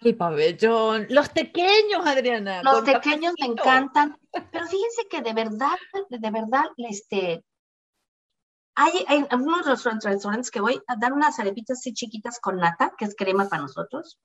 El 0.00 0.16
pabellón. 0.16 1.06
Los 1.10 1.28
pequeños, 1.28 2.04
Adriana. 2.04 2.62
Los 2.62 2.80
pequeños 2.82 3.34
me 3.38 3.46
encantan. 3.46 4.18
Pero 4.32 4.66
fíjense 4.66 5.06
que 5.10 5.22
de 5.22 5.32
verdad, 5.34 5.76
de 6.08 6.30
verdad, 6.30 6.64
este, 6.78 7.44
hay, 8.80 9.04
hay 9.08 9.26
algunos 9.28 9.66
restaurantes 9.66 10.50
que 10.50 10.60
voy 10.60 10.80
a 10.86 10.96
dar 10.96 11.12
unas 11.12 11.38
arepitas 11.38 11.78
así 11.78 11.92
chiquitas 11.92 12.40
con 12.40 12.56
nata, 12.56 12.94
que 12.96 13.04
es 13.04 13.14
crema 13.14 13.46
para 13.46 13.62
nosotros. 13.62 14.18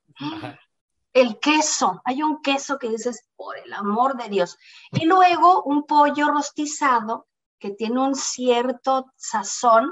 El 1.11 1.39
queso, 1.39 2.01
hay 2.05 2.23
un 2.23 2.41
queso 2.41 2.79
que 2.79 2.89
dices, 2.89 3.27
por 3.35 3.57
el 3.57 3.73
amor 3.73 4.15
de 4.15 4.29
Dios. 4.29 4.57
Y 4.91 5.05
luego 5.05 5.63
un 5.63 5.85
pollo 5.85 6.29
rostizado 6.29 7.27
que 7.59 7.71
tiene 7.71 7.99
un 7.99 8.15
cierto 8.15 9.11
sazón, 9.17 9.91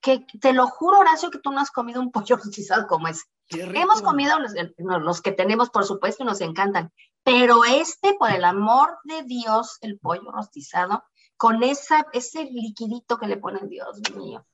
que 0.00 0.24
te 0.40 0.52
lo 0.52 0.68
juro, 0.68 1.00
Horacio, 1.00 1.30
que 1.30 1.40
tú 1.40 1.50
no 1.50 1.60
has 1.60 1.72
comido 1.72 2.00
un 2.00 2.12
pollo 2.12 2.36
rostizado 2.44 2.86
como 2.86 3.08
ese. 3.08 3.24
Hemos 3.48 4.02
comido 4.02 4.38
los, 4.38 4.52
los, 4.78 5.20
que 5.20 5.32
tenemos, 5.32 5.70
por 5.70 5.84
supuesto, 5.84 6.24
nos 6.24 6.40
encantan, 6.40 6.92
pero 7.24 7.64
este, 7.64 8.14
por 8.14 8.30
el 8.30 8.44
amor 8.44 8.98
de 9.04 9.22
Dios, 9.22 9.78
el 9.80 9.98
pollo 9.98 10.30
rostizado, 10.32 11.04
con 11.36 11.62
esa, 11.62 12.06
ese 12.12 12.44
liquidito 12.44 13.18
que 13.18 13.26
le 13.26 13.36
ponen, 13.36 13.68
Dios 13.68 14.00
mío. 14.14 14.44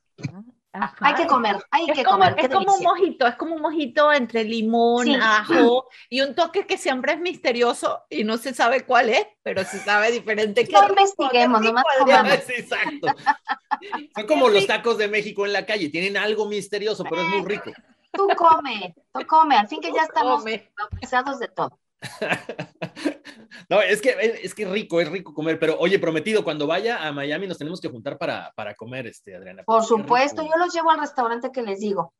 Hay 1.01 1.13
que 1.13 1.27
comer, 1.27 1.63
hay 1.69 1.85
que 1.85 2.03
comer. 2.03 2.35
Es 2.37 2.49
como 2.49 2.73
un 2.73 2.83
mojito, 2.83 3.27
es 3.27 3.35
como 3.35 3.55
un 3.55 3.61
mojito 3.61 4.11
entre 4.11 4.43
limón, 4.43 5.07
ajo 5.21 5.87
y 6.09 6.21
un 6.21 6.33
toque 6.33 6.65
que 6.65 6.79
siempre 6.79 7.13
es 7.13 7.19
misterioso 7.19 8.01
y 8.09 8.23
no 8.23 8.37
se 8.37 8.55
sabe 8.55 8.83
cuál 8.83 9.09
es, 9.09 9.27
pero 9.43 9.63
se 9.65 9.77
sabe 9.77 10.11
diferente. 10.11 10.67
No 10.71 10.87
investiguemos, 10.89 11.61
nomás 11.61 11.83
comamos. 11.99 12.49
exacto. 12.49 13.07
Son 14.15 14.25
como 14.25 14.49
los 14.49 14.65
tacos 14.65 14.97
de 14.97 15.07
México 15.07 15.45
en 15.45 15.53
la 15.53 15.65
calle, 15.65 15.89
tienen 15.89 16.17
algo 16.17 16.47
misterioso, 16.47 17.03
pero 17.03 17.21
es 17.21 17.27
muy 17.27 17.45
rico. 17.45 17.71
Tú 18.11 18.27
come, 18.35 18.95
tú 19.11 19.25
come, 19.27 19.55
al 19.55 19.67
fin 19.67 19.79
que 19.79 19.91
ya 19.91 20.03
estamos 20.03 20.43
bautizados 20.43 21.39
de 21.39 21.49
todo. 21.49 21.79
no, 23.69 23.81
es 23.81 24.01
que 24.01 24.39
es 24.43 24.53
que 24.53 24.65
rico, 24.65 24.99
es 25.01 25.09
rico 25.09 25.33
comer, 25.33 25.59
pero 25.59 25.77
oye, 25.79 25.99
prometido, 25.99 26.43
cuando 26.43 26.67
vaya 26.67 27.05
a 27.05 27.11
Miami 27.11 27.47
nos 27.47 27.57
tenemos 27.57 27.79
que 27.81 27.89
juntar 27.89 28.17
para, 28.17 28.51
para 28.55 28.75
comer, 28.75 29.07
este, 29.07 29.35
Adriana. 29.35 29.63
Por 29.63 29.83
supuesto, 29.83 30.43
yo 30.43 30.57
los 30.57 30.73
llevo 30.73 30.91
al 30.91 30.99
restaurante 30.99 31.51
que 31.51 31.61
les 31.61 31.79
digo. 31.79 32.13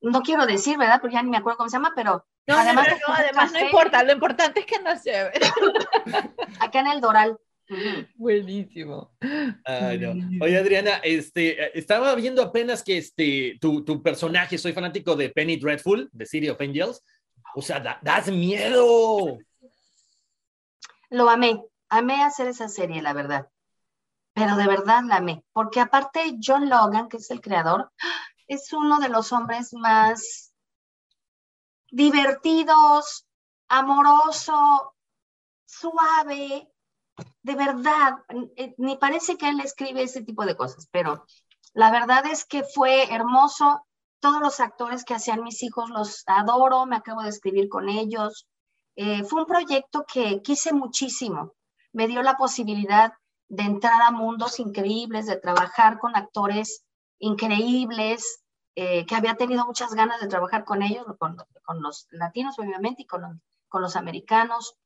No 0.00 0.22
quiero 0.22 0.46
decir, 0.46 0.78
¿verdad? 0.78 1.00
Porque 1.00 1.14
ya 1.14 1.22
ni 1.22 1.30
me 1.30 1.36
acuerdo 1.36 1.58
cómo 1.58 1.70
se 1.70 1.76
llama, 1.76 1.92
pero 1.94 2.26
no, 2.46 2.56
además, 2.56 2.88
no, 3.06 3.14
además 3.14 3.52
no 3.52 3.60
importa, 3.60 4.02
lo 4.02 4.12
importante 4.12 4.60
es 4.60 4.66
que 4.66 4.80
nos 4.80 5.02
lleve. 5.04 5.32
Acá 6.60 6.80
en 6.80 6.88
el 6.88 7.00
Doral. 7.00 7.38
Buenísimo. 8.16 9.12
Oye, 10.40 10.58
Adriana, 10.58 11.00
este, 11.02 11.78
estaba 11.78 12.14
viendo 12.14 12.42
apenas 12.42 12.82
que 12.82 12.98
este, 12.98 13.58
tu, 13.60 13.84
tu 13.84 14.02
personaje, 14.02 14.58
soy 14.58 14.72
fanático 14.72 15.14
de 15.16 15.30
Penny 15.30 15.56
Dreadful, 15.56 16.08
de 16.12 16.26
City 16.26 16.48
of 16.48 16.60
Angels, 16.60 17.02
o 17.54 17.62
sea, 17.62 18.00
das 18.02 18.28
miedo. 18.28 19.38
Lo 21.10 21.28
amé, 21.28 21.62
amé 21.88 22.22
hacer 22.22 22.48
esa 22.48 22.68
serie, 22.68 23.02
la 23.02 23.12
verdad. 23.12 23.48
Pero 24.34 24.56
de 24.56 24.66
verdad 24.66 25.02
la 25.04 25.16
amé, 25.16 25.44
porque 25.52 25.80
aparte 25.80 26.38
John 26.42 26.70
Logan, 26.70 27.08
que 27.08 27.18
es 27.18 27.30
el 27.30 27.42
creador, 27.42 27.92
es 28.46 28.72
uno 28.72 28.98
de 28.98 29.10
los 29.10 29.32
hombres 29.32 29.74
más 29.74 30.54
divertidos, 31.90 33.26
amoroso, 33.68 34.94
suave, 35.66 36.72
de 37.42 37.54
verdad, 37.54 38.14
eh, 38.56 38.74
ni 38.78 38.96
parece 38.96 39.36
que 39.36 39.48
él 39.48 39.60
escribe 39.60 40.02
ese 40.02 40.22
tipo 40.22 40.46
de 40.46 40.56
cosas, 40.56 40.88
pero 40.90 41.26
la 41.74 41.90
verdad 41.90 42.24
es 42.26 42.44
que 42.44 42.64
fue 42.64 43.12
hermoso 43.12 43.86
todos 44.22 44.40
los 44.40 44.60
actores 44.60 45.04
que 45.04 45.14
hacían 45.14 45.42
mis 45.42 45.64
hijos 45.64 45.90
los 45.90 46.22
adoro, 46.26 46.86
me 46.86 46.94
acabo 46.94 47.22
de 47.22 47.28
escribir 47.28 47.68
con 47.68 47.88
ellos. 47.88 48.46
Eh, 48.94 49.24
fue 49.24 49.40
un 49.40 49.46
proyecto 49.46 50.04
que 50.06 50.40
quise 50.42 50.72
muchísimo. 50.72 51.54
Me 51.92 52.06
dio 52.06 52.22
la 52.22 52.36
posibilidad 52.36 53.12
de 53.48 53.64
entrar 53.64 54.00
a 54.00 54.12
mundos 54.12 54.60
increíbles, 54.60 55.26
de 55.26 55.36
trabajar 55.36 55.98
con 55.98 56.14
actores 56.14 56.84
increíbles, 57.18 58.44
eh, 58.76 59.04
que 59.06 59.16
había 59.16 59.34
tenido 59.34 59.66
muchas 59.66 59.92
ganas 59.92 60.20
de 60.20 60.28
trabajar 60.28 60.64
con 60.64 60.82
ellos, 60.82 61.04
con, 61.18 61.36
los 61.80 62.06
latinos 62.12 62.56
obviamente 62.60 63.02
y 63.02 63.06
con, 63.06 63.42
con 63.68 63.82
los 63.82 63.96
americanos. 63.96 64.76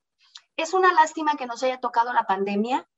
Es 0.57 0.73
una 0.73 0.95
lástima 0.95 1.37
que 1.37 1.47
nos 1.47 1.63
haya 1.63 1.79
tocado 1.79 2.15
la 2.15 2.25
pandemia, 2.25 2.89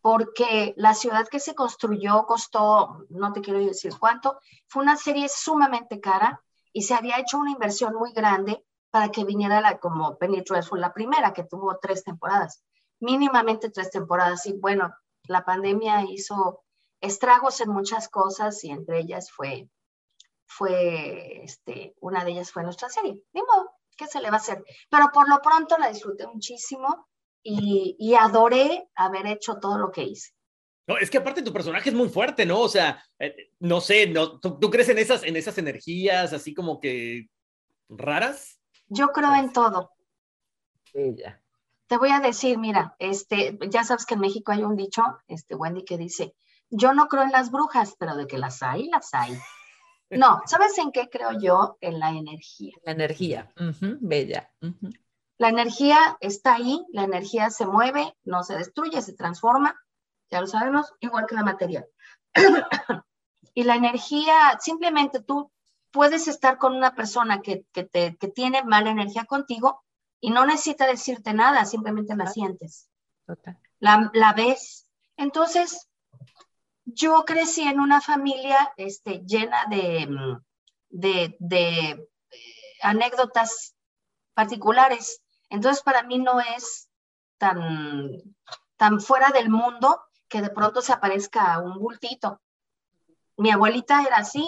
porque 0.00 0.74
la 0.76 0.94
ciudad 0.94 1.28
que 1.28 1.40
se 1.40 1.54
construyó 1.54 2.24
costó, 2.26 3.06
no 3.10 3.32
te 3.32 3.40
quiero 3.40 3.58
decir 3.58 3.92
cuánto, 3.98 4.40
fue 4.68 4.82
una 4.82 4.96
serie 4.96 5.28
sumamente 5.28 6.00
cara 6.00 6.42
y 6.72 6.82
se 6.82 6.94
había 6.94 7.18
hecho 7.18 7.38
una 7.38 7.50
inversión 7.50 7.94
muy 7.94 8.12
grande 8.12 8.64
para 8.90 9.10
que 9.10 9.24
viniera 9.24 9.60
la, 9.60 9.78
como 9.78 10.16
Penny 10.16 10.42
fue 10.66 10.78
la 10.78 10.92
primera, 10.92 11.32
que 11.32 11.44
tuvo 11.44 11.78
tres 11.78 12.04
temporadas, 12.04 12.62
mínimamente 13.00 13.70
tres 13.70 13.90
temporadas. 13.90 14.46
Y 14.46 14.52
bueno, 14.54 14.94
la 15.24 15.44
pandemia 15.44 16.04
hizo 16.08 16.62
estragos 17.00 17.60
en 17.60 17.70
muchas 17.70 18.08
cosas 18.08 18.62
y 18.64 18.70
entre 18.70 19.00
ellas 19.00 19.30
fue, 19.30 19.68
fue 20.46 21.44
este, 21.44 21.94
una 22.00 22.24
de 22.24 22.32
ellas 22.32 22.50
fue 22.50 22.62
nuestra 22.62 22.88
serie. 22.88 23.22
Ni 23.32 23.42
modo, 23.42 23.70
¿qué 23.96 24.06
se 24.06 24.20
le 24.20 24.30
va 24.30 24.36
a 24.36 24.40
hacer? 24.40 24.64
Pero 24.90 25.10
por 25.12 25.28
lo 25.28 25.40
pronto 25.42 25.76
la 25.78 25.88
disfruté 25.88 26.26
muchísimo 26.26 27.08
y, 27.48 28.14
adoré 28.14 28.88
haber 28.94 29.26
hecho 29.26 29.56
todo 29.56 29.78
lo 29.78 29.90
que 29.90 30.04
hice. 30.04 30.32
No, 30.86 30.96
es 30.96 31.10
que 31.10 31.18
aparte 31.18 31.42
tu 31.42 31.52
personaje 31.52 31.90
es 31.90 31.94
muy 31.94 32.08
fuerte, 32.08 32.46
¿no? 32.46 32.60
O 32.60 32.68
sea, 32.68 33.02
eh, 33.18 33.52
no 33.60 33.80
sé, 33.80 34.08
no, 34.08 34.40
¿tú, 34.40 34.58
crees 34.70 34.88
en 34.88 34.98
esas, 34.98 35.22
en 35.22 35.36
esas 35.36 35.58
energías 35.58 36.32
así 36.32 36.54
como 36.54 36.80
que 36.80 37.28
raras? 37.88 38.58
Yo 38.86 39.08
creo 39.08 39.34
en 39.34 39.52
todo. 39.52 39.92
Ella. 40.94 41.42
Te 41.86 41.98
voy 41.98 42.10
a 42.10 42.20
decir, 42.20 42.58
mira, 42.58 42.96
este, 42.98 43.58
ya 43.68 43.84
sabes 43.84 44.06
que 44.06 44.14
en 44.14 44.20
México 44.20 44.52
hay 44.52 44.62
un 44.62 44.76
dicho, 44.76 45.02
este, 45.26 45.54
Wendy, 45.54 45.84
que 45.84 45.98
dice, 45.98 46.34
yo 46.70 46.94
no 46.94 47.08
creo 47.08 47.22
en 47.22 47.32
las 47.32 47.50
brujas, 47.50 47.94
pero 47.98 48.16
de 48.16 48.26
que 48.26 48.38
las 48.38 48.62
hay, 48.62 48.88
las 48.88 49.12
hay. 49.12 49.38
No, 50.10 50.40
¿sabes 50.46 50.76
en 50.78 50.90
qué 50.90 51.08
creo 51.10 51.38
yo? 51.38 51.76
En 51.80 51.98
la 51.98 52.10
energía. 52.10 52.72
La 52.82 52.92
energía, 52.92 53.52
bella. 54.00 54.50
La 55.38 55.48
energía 55.48 56.18
está 56.20 56.56
ahí, 56.56 56.84
la 56.92 57.04
energía 57.04 57.50
se 57.50 57.64
mueve, 57.64 58.16
no 58.24 58.42
se 58.42 58.56
destruye, 58.56 59.00
se 59.00 59.12
transforma, 59.12 59.80
ya 60.30 60.40
lo 60.40 60.48
sabemos, 60.48 60.92
igual 60.98 61.26
que 61.26 61.36
la 61.36 61.44
materia. 61.44 61.86
y 63.54 63.62
la 63.62 63.76
energía, 63.76 64.58
simplemente 64.60 65.22
tú 65.22 65.52
puedes 65.92 66.26
estar 66.26 66.58
con 66.58 66.74
una 66.74 66.96
persona 66.96 67.40
que, 67.40 67.64
te, 67.72 68.10
tiene 68.34 68.64
mala 68.64 68.90
energía 68.90 69.24
contigo 69.26 69.84
y 70.20 70.30
no 70.30 70.44
necesita 70.44 70.88
decirte 70.88 71.32
nada, 71.32 71.64
simplemente 71.64 72.16
la 72.16 72.26
sientes. 72.26 72.90
La, 73.78 74.10
la, 74.12 74.32
ves. 74.32 74.88
Entonces, 75.16 75.88
yo 76.84 77.24
crecí 77.24 77.62
en 77.62 77.78
una 77.78 78.00
familia 78.00 78.72
este, 78.76 79.22
llena 79.24 79.66
de, 79.70 80.08
de, 80.88 81.36
de 81.38 81.90
eh, 81.90 82.08
anécdotas 82.82 83.76
particulares 84.34 85.22
entonces, 85.50 85.82
para 85.82 86.02
mí 86.02 86.18
no 86.18 86.40
es 86.40 86.90
tan, 87.38 88.10
tan 88.76 89.00
fuera 89.00 89.30
del 89.30 89.50
mundo 89.50 90.00
que 90.28 90.42
de 90.42 90.50
pronto 90.50 90.82
se 90.82 90.92
aparezca 90.92 91.58
un 91.60 91.78
bultito. 91.78 92.40
Mi 93.36 93.50
abuelita 93.50 94.02
era 94.02 94.18
así. 94.18 94.46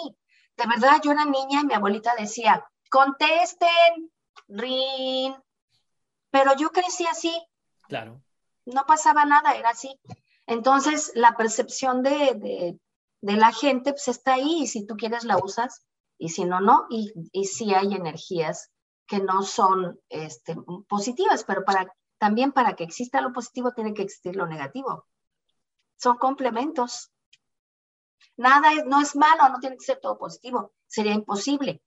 De 0.57 0.67
verdad, 0.67 1.01
yo 1.03 1.11
era 1.11 1.25
niña 1.25 1.61
y 1.61 1.65
mi 1.65 1.73
abuelita 1.73 2.13
decía, 2.17 2.63
contesten, 2.89 4.11
rin. 4.47 5.35
Pero 6.29 6.55
yo 6.55 6.69
crecí 6.69 7.05
así. 7.07 7.33
Claro. 7.87 8.21
No 8.65 8.85
pasaba 8.85 9.25
nada, 9.25 9.55
era 9.55 9.69
así. 9.69 9.99
Entonces, 10.45 11.11
la 11.15 11.35
percepción 11.35 12.03
de, 12.03 12.77
la 13.21 13.51
gente 13.53 13.91
pues 13.91 14.07
está 14.07 14.33
ahí 14.33 14.63
y 14.63 14.67
si 14.67 14.85
tú 14.85 14.95
quieres 14.97 15.23
la 15.23 15.37
usas 15.37 15.83
y 16.17 16.29
si 16.29 16.45
no, 16.45 16.59
no. 16.59 16.85
Y, 16.89 17.11
y 17.31 17.45
sí 17.45 17.73
hay 17.73 17.95
energías 17.95 18.70
que 19.11 19.19
no 19.19 19.43
son 19.43 19.99
este, 20.07 20.55
positivas, 20.87 21.43
pero 21.43 21.65
para, 21.65 21.93
también 22.17 22.53
para 22.53 22.77
que 22.77 22.85
exista 22.85 23.19
lo 23.19 23.33
positivo 23.33 23.73
tiene 23.73 23.93
que 23.93 24.03
existir 24.03 24.37
lo 24.37 24.47
negativo. 24.47 25.05
Son 25.97 26.15
complementos. 26.17 27.11
Nada 28.37 28.71
es, 28.71 28.85
no 28.85 29.01
es 29.01 29.17
malo, 29.17 29.49
no 29.49 29.59
tiene 29.59 29.75
que 29.75 29.83
ser 29.83 29.99
todo 29.99 30.17
positivo, 30.17 30.71
sería 30.87 31.11
imposible. 31.11 31.83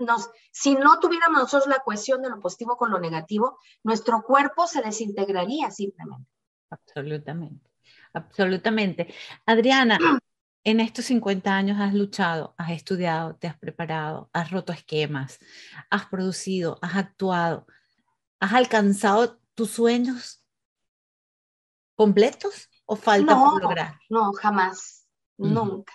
Nos, 0.00 0.28
si 0.52 0.74
no 0.74 1.00
tuviéramos 1.00 1.40
nosotros 1.40 1.66
la 1.66 1.82
cohesión 1.82 2.20
de 2.20 2.28
lo 2.28 2.40
positivo 2.40 2.76
con 2.76 2.90
lo 2.90 3.00
negativo, 3.00 3.58
nuestro 3.82 4.22
cuerpo 4.22 4.66
se 4.66 4.82
desintegraría 4.82 5.70
simplemente. 5.70 6.30
Absolutamente, 6.68 7.70
absolutamente. 8.12 9.14
Adriana, 9.46 9.98
en 10.64 10.80
estos 10.80 11.06
50 11.06 11.50
años 11.54 11.80
has 11.80 11.94
luchado, 11.94 12.54
has 12.58 12.70
estudiado, 12.70 13.36
te 13.36 13.46
has 13.46 13.56
preparado, 13.58 14.28
has 14.32 14.50
roto 14.50 14.72
esquemas, 14.72 15.38
has 15.90 16.06
producido, 16.06 16.78
has 16.82 16.96
actuado, 16.96 17.66
has 18.40 18.52
alcanzado 18.52 19.38
tus 19.54 19.70
sueños 19.70 20.44
completos 21.94 22.68
o 22.86 22.96
falta 22.96 23.34
por 23.34 23.62
lograr? 23.62 23.98
No, 24.08 24.32
jamás, 24.32 25.06
nunca. 25.36 25.92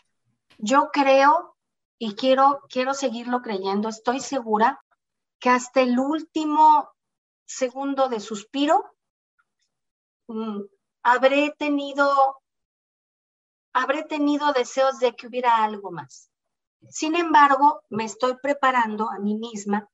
Yo 0.57 0.89
creo 0.91 1.57
y 1.97 2.15
quiero, 2.15 2.61
quiero 2.69 2.93
seguirlo 2.93 3.41
creyendo, 3.41 3.89
estoy 3.89 4.19
segura 4.19 4.83
que 5.39 5.49
hasta 5.49 5.81
el 5.81 5.99
último 5.99 6.89
segundo 7.45 8.09
de 8.09 8.19
suspiro 8.19 8.95
mm, 10.27 10.61
habré 11.03 11.53
tenido 11.57 12.42
habré 13.73 14.03
tenido 14.03 14.53
deseos 14.53 14.99
de 14.99 15.15
que 15.15 15.27
hubiera 15.27 15.63
algo 15.63 15.91
más. 15.91 16.29
Sin 16.89 17.15
embargo, 17.15 17.83
me 17.89 18.05
estoy 18.05 18.35
preparando 18.41 19.09
a 19.09 19.19
mí 19.19 19.35
misma 19.35 19.89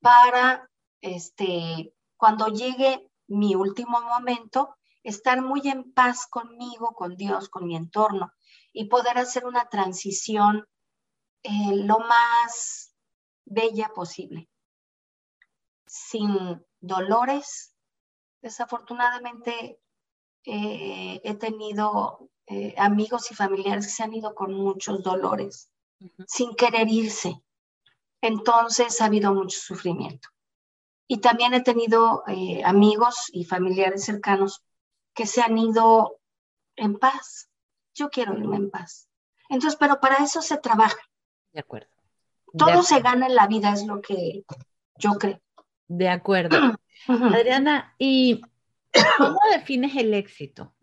para, 0.00 0.70
este, 1.00 1.94
cuando 2.16 2.48
llegue 2.48 3.10
mi 3.26 3.54
último 3.54 4.00
momento, 4.02 4.76
estar 5.02 5.42
muy 5.42 5.68
en 5.68 5.92
paz 5.92 6.26
conmigo, 6.26 6.92
con 6.94 7.16
Dios, 7.16 7.48
con 7.48 7.66
mi 7.66 7.76
entorno 7.76 8.32
y 8.72 8.86
poder 8.86 9.18
hacer 9.18 9.46
una 9.46 9.68
transición 9.68 10.66
eh, 11.42 11.74
lo 11.74 12.00
más 12.00 12.94
bella 13.44 13.90
posible, 13.94 14.48
sin 15.86 16.64
dolores. 16.80 17.74
Desafortunadamente 18.42 19.78
eh, 20.44 21.20
he 21.22 21.34
tenido 21.34 22.30
eh, 22.46 22.74
amigos 22.76 23.30
y 23.30 23.34
familiares 23.34 23.86
que 23.86 23.92
se 23.92 24.02
han 24.02 24.14
ido 24.14 24.34
con 24.34 24.52
muchos 24.52 25.02
dolores, 25.02 25.70
sin 26.26 26.54
querer 26.54 26.88
irse. 26.88 27.40
Entonces 28.20 29.00
ha 29.00 29.06
habido 29.06 29.34
mucho 29.34 29.58
sufrimiento. 29.58 30.28
Y 31.06 31.18
también 31.18 31.54
he 31.54 31.62
tenido 31.62 32.22
eh, 32.26 32.62
amigos 32.64 33.30
y 33.32 33.44
familiares 33.44 34.04
cercanos 34.04 34.62
que 35.14 35.26
se 35.26 35.42
han 35.42 35.56
ido 35.58 36.18
en 36.76 36.98
paz. 36.98 37.48
Yo 37.94 38.10
quiero 38.10 38.36
irme 38.36 38.56
en 38.56 38.70
paz. 38.70 39.08
Entonces, 39.48 39.78
pero 39.78 40.00
para 40.00 40.16
eso 40.16 40.42
se 40.42 40.56
trabaja. 40.56 40.98
De 41.52 41.60
acuerdo. 41.60 41.88
Todo 42.56 42.82
se 42.82 43.00
gana 43.00 43.26
en 43.26 43.34
la 43.34 43.46
vida, 43.46 43.72
es 43.72 43.84
lo 43.86 44.00
que 44.00 44.44
yo 44.96 45.12
creo. 45.12 45.40
De 45.86 46.08
acuerdo. 46.08 46.56
Adriana, 47.08 47.94
¿y 47.98 48.40
cómo 49.18 49.38
defines 49.52 49.96
el 49.96 50.14
éxito? 50.14 50.73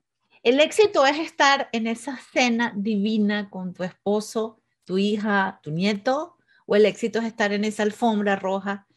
El 0.44 0.60
éxito 0.60 1.06
es 1.06 1.20
estar 1.20 1.70
en 1.72 1.86
esa 1.86 2.18
cena 2.18 2.74
divina 2.76 3.50
con 3.50 3.74
tu 3.74 3.84
esposo, 3.84 4.60
tu 4.86 4.98
hija, 4.98 5.60
tu 5.62 5.72
nieto, 5.72 6.38
o 6.66 6.76
el 6.76 6.86
éxito 6.86 7.20
es 7.20 7.26
estar 7.26 7.54
en 7.54 7.64
esa 7.64 7.84
alfombra 7.84 8.36
roja 8.36 8.88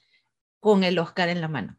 con 0.60 0.84
el 0.84 0.98
Oscar 0.98 1.28
en 1.28 1.42
la 1.42 1.48
mano. 1.48 1.76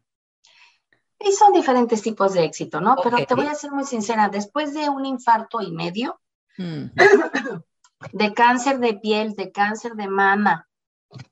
Y 1.18 1.32
son 1.32 1.52
diferentes 1.52 2.02
tipos 2.02 2.34
de 2.34 2.44
éxito, 2.44 2.80
¿no? 2.80 2.94
Pero 3.02 3.16
te 3.26 3.34
voy 3.34 3.46
a 3.46 3.54
ser 3.54 3.72
muy 3.72 3.84
sincera, 3.84 4.28
después 4.28 4.74
de 4.74 4.88
un 4.88 5.04
infarto 5.04 5.60
y 5.60 5.72
medio, 5.72 6.20
mm. 6.58 6.84
de 8.12 8.34
cáncer 8.34 8.78
de 8.78 8.94
piel, 8.94 9.34
de 9.34 9.50
cáncer 9.50 9.94
de 9.94 10.06
mama 10.06 10.68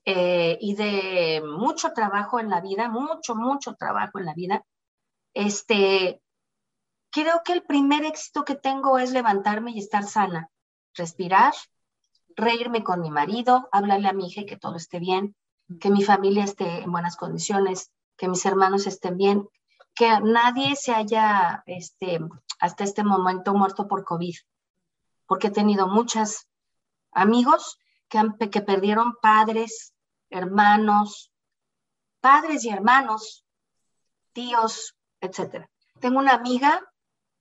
eh, 0.03 0.57
y 0.59 0.75
de 0.75 1.41
mucho 1.45 1.93
trabajo 1.93 2.39
en 2.39 2.49
la 2.49 2.59
vida, 2.59 2.89
mucho, 2.89 3.35
mucho 3.35 3.75
trabajo 3.75 4.19
en 4.19 4.25
la 4.25 4.33
vida, 4.33 4.65
este, 5.33 6.21
creo 7.15 7.43
que 7.45 7.53
el 7.53 7.63
primer 7.63 8.03
éxito 8.03 8.43
que 8.43 8.55
tengo 8.55 8.99
es 8.99 9.13
levantarme 9.13 9.71
y 9.71 9.79
estar 9.79 10.03
sana, 10.03 10.49
respirar, 10.93 11.53
reírme 12.35 12.83
con 12.83 12.99
mi 12.99 13.09
marido, 13.09 13.69
hablarle 13.71 14.09
a 14.09 14.13
mi 14.13 14.27
hija 14.27 14.41
y 14.41 14.45
que 14.45 14.57
todo 14.57 14.75
esté 14.75 14.99
bien, 14.99 15.33
que 15.79 15.91
mi 15.91 16.03
familia 16.03 16.43
esté 16.43 16.83
en 16.83 16.91
buenas 16.91 17.15
condiciones, 17.15 17.89
que 18.17 18.27
mis 18.27 18.45
hermanos 18.45 18.85
estén 18.85 19.15
bien, 19.15 19.47
que 19.93 20.19
nadie 20.19 20.75
se 20.75 20.93
haya 20.93 21.63
este, 21.67 22.19
hasta 22.59 22.83
este 22.83 23.05
momento 23.05 23.53
muerto 23.53 23.87
por 23.87 24.03
COVID, 24.03 24.35
porque 25.25 25.47
he 25.47 25.51
tenido 25.51 25.87
muchos 25.87 26.47
amigos 27.13 27.79
que, 28.09 28.19
que 28.51 28.59
perdieron 28.59 29.15
padres, 29.21 29.93
hermanos, 30.29 31.31
padres 32.19 32.65
y 32.65 32.71
hermanos, 32.71 33.45
tíos, 34.33 34.97
etc. 35.21 35.69
Tengo 36.01 36.19
una 36.19 36.33
amiga, 36.33 36.81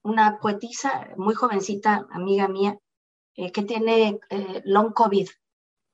una 0.05 0.39
poetisa 0.39 1.09
muy 1.17 1.35
jovencita, 1.35 2.07
amiga 2.11 2.47
mía, 2.47 2.79
eh, 3.37 3.51
que 3.51 3.63
tiene 3.63 4.21
eh, 4.31 4.63
long 4.65 4.93
COVID, 4.93 5.29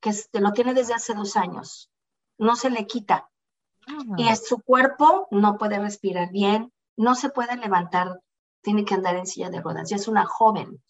que 0.00 0.12
lo 0.34 0.52
tiene 0.52 0.74
desde 0.74 0.94
hace 0.94 1.14
dos 1.14 1.36
años. 1.36 1.90
No 2.36 2.56
se 2.56 2.70
le 2.70 2.86
quita. 2.86 3.30
Y 4.16 4.28
es, 4.28 4.46
su 4.46 4.60
cuerpo 4.60 5.26
no 5.30 5.56
puede 5.56 5.78
respirar 5.78 6.30
bien, 6.30 6.72
no 6.96 7.14
se 7.14 7.30
puede 7.30 7.56
levantar, 7.56 8.20
tiene 8.62 8.84
que 8.84 8.94
andar 8.94 9.16
en 9.16 9.26
silla 9.26 9.48
de 9.48 9.60
ruedas. 9.60 9.88
Ya 9.88 9.96
es 9.96 10.08
una 10.08 10.26
joven. 10.26 10.82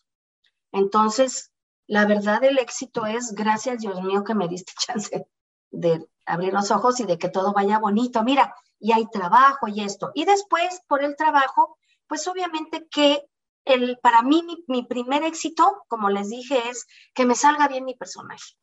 Entonces, 0.72 1.52
la 1.86 2.06
verdad 2.06 2.40
del 2.40 2.58
éxito 2.58 3.06
es, 3.06 3.32
gracias 3.32 3.80
Dios 3.80 4.02
mío 4.02 4.24
que 4.24 4.34
me 4.34 4.48
diste 4.48 4.72
chance 4.78 5.26
de 5.70 6.08
abrir 6.26 6.52
los 6.52 6.70
ojos 6.70 6.98
y 7.00 7.04
de 7.04 7.18
que 7.18 7.28
todo 7.28 7.52
vaya 7.52 7.78
bonito. 7.78 8.22
Mira, 8.22 8.54
y 8.78 8.92
hay 8.92 9.06
trabajo 9.10 9.68
y 9.68 9.82
esto. 9.82 10.10
Y 10.14 10.24
después, 10.24 10.80
por 10.88 11.04
el 11.04 11.16
trabajo, 11.16 11.76
pues 12.10 12.26
obviamente 12.26 12.88
que 12.88 13.24
el, 13.64 13.96
para 14.02 14.22
mí 14.22 14.42
mi, 14.66 14.82
primer 14.82 15.22
éxito, 15.22 15.84
como 15.86 16.10
les 16.10 16.28
dije, 16.28 16.68
es 16.68 16.88
que 17.14 17.24
me 17.24 17.36
salga 17.36 17.68
bien 17.68 17.84
mi 17.84 17.94
personaje. 17.94 18.56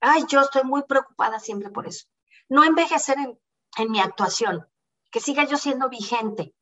Ay, 0.00 0.24
yo 0.28 0.40
estoy 0.40 0.64
muy 0.64 0.82
preocupada 0.82 1.38
siempre 1.38 1.70
por 1.70 1.86
eso. 1.86 2.08
No 2.48 2.64
envejecer 2.64 3.18
en, 3.18 3.38
en 3.76 3.90
mi 3.92 4.00
actuación, 4.00 4.68
que 5.12 5.20
siga 5.20 5.44
yo 5.44 5.58
siendo 5.58 5.88
vigente, 5.90 6.56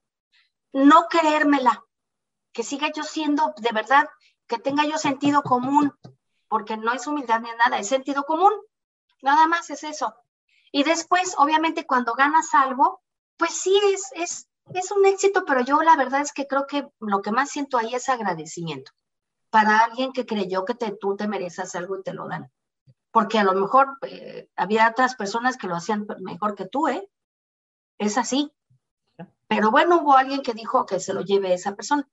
no 0.75 1.07
creérmela, 1.09 1.87
que 2.53 2.65
siga 2.65 2.93
yo 2.93 3.03
siendo 3.03 3.55
de 3.57 3.73
verdad, 3.73 4.07
que 4.47 4.59
tenga 4.59 4.85
yo 4.85 4.99
sentido 4.99 5.43
común, 5.43 5.99
porque 6.49 6.77
no 6.77 6.93
es 6.93 7.07
humildad 7.07 7.41
ni 7.41 7.49
nada, 7.53 7.79
es 7.79 7.89
sentido 7.89 8.25
común. 8.25 8.53
Nada 9.23 9.47
más 9.47 9.71
es 9.71 9.85
eso. 9.85 10.15
Y 10.71 10.83
después, 10.83 11.35
obviamente, 11.39 11.87
cuando 11.87 12.13
ganas 12.13 12.53
algo, 12.53 13.01
pues 13.39 13.55
sí 13.55 13.81
es, 13.95 14.13
es, 14.13 14.50
es 14.75 14.91
un 14.91 15.05
éxito, 15.07 15.45
pero 15.47 15.61
yo 15.63 15.83
la 15.83 15.97
verdad 15.97 16.21
es 16.21 16.33
que 16.33 16.47
creo 16.47 16.67
que 16.67 16.87
lo 17.01 17.23
que 17.23 17.33
más 17.33 17.51
siento 17.51 17.79
ahí 17.79 17.95
es 17.95 18.09
agradecimiento 18.09 18.93
para 19.51 19.79
alguien 19.79 20.13
que 20.13 20.25
creyó 20.25 20.65
que 20.65 20.75
te, 20.75 20.93
tú 20.93 21.17
te 21.17 21.29
mereces 21.29 21.75
algo 21.75 21.99
y 21.99 22.03
te 22.03 22.15
lo 22.15 22.29
dan. 22.29 22.51
Porque 23.11 23.39
a 23.39 23.45
lo 23.45 23.55
mejor 23.55 23.99
eh, 24.03 24.49
había 24.55 24.89
otras 24.89 25.17
personas 25.17 25.57
que 25.57 25.67
lo 25.67 25.75
hacían 25.75 26.07
mejor 26.21 26.55
que 26.55 26.67
tú, 26.67 26.87
¿eh? 26.87 27.09
Es 27.99 28.17
así. 28.17 28.53
Pero 29.49 29.73
bueno, 29.73 30.01
hubo 30.01 30.17
alguien 30.17 30.43
que 30.43 30.55
dijo 30.55 30.87
que 30.87 31.01
se 31.01 31.13
lo 31.13 31.23
lleve 31.23 31.53
esa 31.53 31.75
persona. 31.75 32.09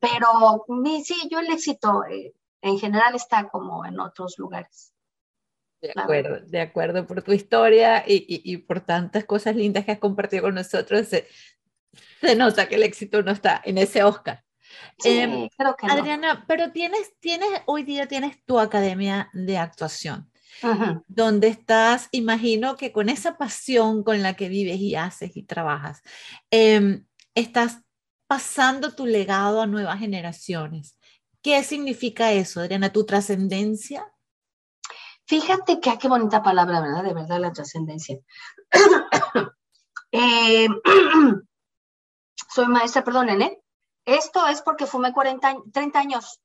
Pero 0.00 0.66
sí, 1.02 1.28
yo 1.30 1.40
el 1.40 1.50
éxito 1.50 2.04
eh, 2.04 2.34
en 2.60 2.78
general 2.78 3.14
está 3.14 3.48
como 3.48 3.86
en 3.86 3.98
otros 3.98 4.38
lugares. 4.38 4.92
De 5.80 5.92
acuerdo, 5.94 6.40
de 6.46 6.60
acuerdo 6.60 7.06
por 7.06 7.22
tu 7.22 7.32
historia 7.32 8.04
y, 8.06 8.24
y, 8.26 8.56
por 8.58 8.80
tantas 8.80 9.24
cosas 9.24 9.54
lindas 9.54 9.84
que 9.84 9.92
has 9.92 9.98
compartido 9.98 10.44
con 10.44 10.54
nosotros. 10.54 11.08
Se, 12.20 12.36
nota 12.36 12.68
que 12.68 12.76
el 12.76 12.82
éxito 12.82 13.22
no 13.22 13.32
está 13.32 13.60
en 13.64 13.78
ese 13.78 14.02
Oscar. 14.02 14.44
Em, 15.04 15.48
creo 15.56 15.76
que 15.76 15.86
Adriana, 15.86 16.44
pero 16.46 16.72
tienes, 16.72 17.18
tienes, 17.20 17.48
hoy 17.66 17.82
día 17.82 18.06
tienes 18.06 18.44
tu 18.44 18.58
academia 18.58 19.30
de 19.32 19.58
actuación, 19.58 20.30
donde 21.08 21.48
estás, 21.48 22.08
imagino 22.12 22.76
que 22.76 22.92
con 22.92 23.08
esa 23.08 23.36
pasión 23.36 24.02
con 24.02 24.22
la 24.22 24.34
que 24.34 24.48
vives 24.48 24.78
y 24.78 24.94
haces 24.94 25.36
y 25.36 25.42
trabajas, 25.42 26.02
em, 26.50 27.06
estás 27.34 27.80
pasando 28.26 28.94
tu 28.94 29.06
legado 29.06 29.60
a 29.60 29.66
nuevas 29.66 29.98
generaciones. 29.98 30.98
¿Qué 31.42 31.62
significa 31.62 32.32
eso, 32.32 32.60
Adriana? 32.60 32.90
¿Tu 32.90 33.04
trascendencia? 33.04 34.06
Fíjate 35.26 35.80
que 35.80 35.90
ah, 35.90 35.98
qué 35.98 36.08
bonita 36.08 36.42
palabra, 36.42 36.80
¿verdad? 36.80 37.04
De 37.04 37.14
verdad, 37.14 37.40
la 37.40 37.52
trascendencia. 37.52 38.18
eh, 40.12 40.68
soy 42.48 42.66
maestra, 42.68 43.04
perdonen, 43.04 43.42
¿eh? 43.42 43.62
Esto 44.04 44.46
es 44.46 44.62
porque 44.62 44.86
fumé 44.86 45.12
40, 45.12 45.56
30 45.72 45.98
años. 45.98 46.40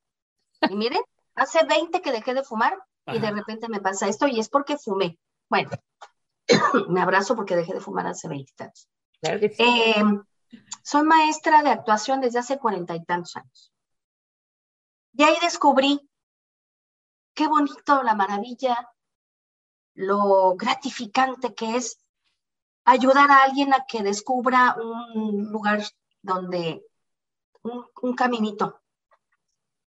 Y 0.62 0.76
miren, 0.76 1.02
hace 1.36 1.66
20 1.66 2.02
que 2.02 2.12
dejé 2.12 2.34
de 2.34 2.44
fumar 2.44 2.78
y 3.08 3.20
de 3.20 3.32
repente 3.32 3.68
me 3.70 3.82
pasa 3.82 4.08
esto 4.08 4.28
y 4.28 4.40
es 4.40 4.50
porque 4.50 4.78
fumé. 4.78 5.18
Bueno, 5.50 5.70
me 6.90 7.02
abrazo 7.02 7.36
porque 7.36 7.56
dejé 7.56 7.74
de 7.74 7.82
fumar 7.82 8.08
hace 8.08 8.28
20 8.28 8.64
años. 8.64 8.90
Eh, 9.22 10.04
soy 10.84 11.04
maestra 11.04 11.62
de 11.64 11.70
actuación 11.70 12.22
desde 12.22 12.40
hace 12.40 12.58
cuarenta 12.58 12.96
y 12.96 13.04
tantos 13.04 13.36
años. 13.36 13.74
Y 15.14 15.24
ahí 15.24 15.36
descubrí 15.42 16.10
qué 17.34 17.48
bonito, 17.48 18.04
la 18.04 18.16
maravilla, 18.16 18.90
lo 19.94 20.56
gratificante 20.56 21.54
que 21.54 21.76
es 21.76 22.00
ayudar 22.90 23.30
a 23.30 23.44
alguien 23.44 23.74
a 23.74 23.86
que 23.86 24.02
descubra 24.02 24.76
un 24.82 25.52
lugar 25.52 25.84
donde, 26.24 26.84
un, 27.62 28.16
caminito, 28.16 28.82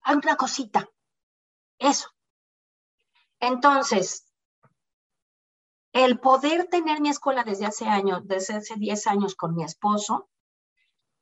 una 0.06 0.36
cosita, 0.36 0.88
eso. 1.80 2.10
Entonces, 3.40 4.28
el 5.94 6.20
poder 6.20 6.68
tener 6.68 7.02
mi 7.02 7.10
escuela 7.10 7.44
desde 7.44 7.66
hace 7.66 7.88
años, 7.88 8.22
desde 8.26 8.58
hace 8.58 8.76
10 8.76 9.08
años 9.08 9.36
con 9.36 9.56
mi 9.56 9.64
esposo, 9.64 10.30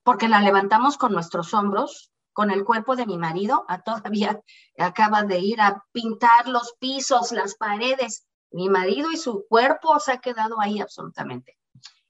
porque 0.03 0.27
la 0.27 0.41
levantamos 0.41 0.97
con 0.97 1.13
nuestros 1.13 1.53
hombros, 1.53 2.11
con 2.34 2.51
el 2.51 2.65
cuerpo 2.65 2.97
de 2.97 3.05
mi 3.05 3.17
marido, 3.17 3.63
a 3.69 3.84
todavía 3.84 4.41
acaba 4.77 5.23
de 5.23 5.39
ir 5.39 5.61
a 5.61 5.86
pintar 5.93 6.49
los 6.49 6.73
pisos, 6.80 7.32
las 7.32 7.55
paredes. 7.55 8.27
Mi 8.51 8.67
marido 8.69 9.11
y 9.11 9.17
su 9.17 9.45
cuerpo 9.47 9.97
se 9.99 10.11
ha 10.11 10.17
quedado 10.19 10.59
ahí 10.59 10.82
absolutamente. 10.82 11.59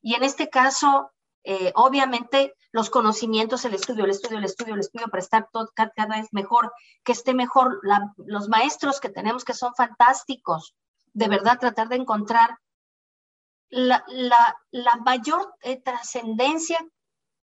Y 0.02 0.16
en 0.16 0.24
este 0.24 0.50
caso, 0.50 1.12
eh, 1.44 1.72
obviamente, 1.76 2.54
los 2.72 2.90
conocimientos, 2.90 3.66
el 3.66 3.74
estudio, 3.74 4.06
el 4.06 4.12
estudio, 4.12 4.38
el 4.38 4.46
estudio, 4.46 4.74
el 4.74 4.80
estudio, 4.80 5.08
para 5.08 5.24
estar 5.24 5.50
todo, 5.52 5.72
cada 5.76 6.18
vez 6.18 6.28
mejor, 6.32 6.72
que 7.04 7.12
esté 7.12 7.34
mejor. 7.34 7.82
los 8.18 8.50
maestros 8.50 9.00
que 9.00 9.10
tenemos 9.10 9.44
que 9.44 9.54
son 9.54 9.74
fantásticos, 9.76 10.76
de 11.14 11.28
verdad, 11.28 11.60
tratar 11.60 11.90
de 11.90 11.96
encontrar 11.96 12.60
la, 13.70 14.04
mayor 15.06 15.54
eh, 15.62 15.82
trascendencia 15.82 16.80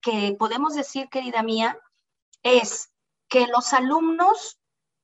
que 0.01 0.35
podemos 0.37 0.73
decir, 0.73 1.09
querida 1.09 1.43
mía, 1.43 1.77
es 2.43 2.91
que 3.27 3.47
los 3.47 3.73
alumnos 3.73 4.59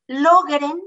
logren 0.08 0.82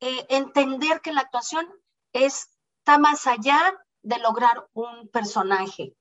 eh, 0.00 0.26
entender 0.30 1.00
que 1.02 1.12
la 1.12 1.20
actuación 1.20 1.68
es 2.12 2.48
está 2.80 2.98
más 2.98 3.26
allá 3.26 3.78
de 4.02 4.18
lograr 4.18 4.68
un 4.72 5.08
personaje 5.08 5.96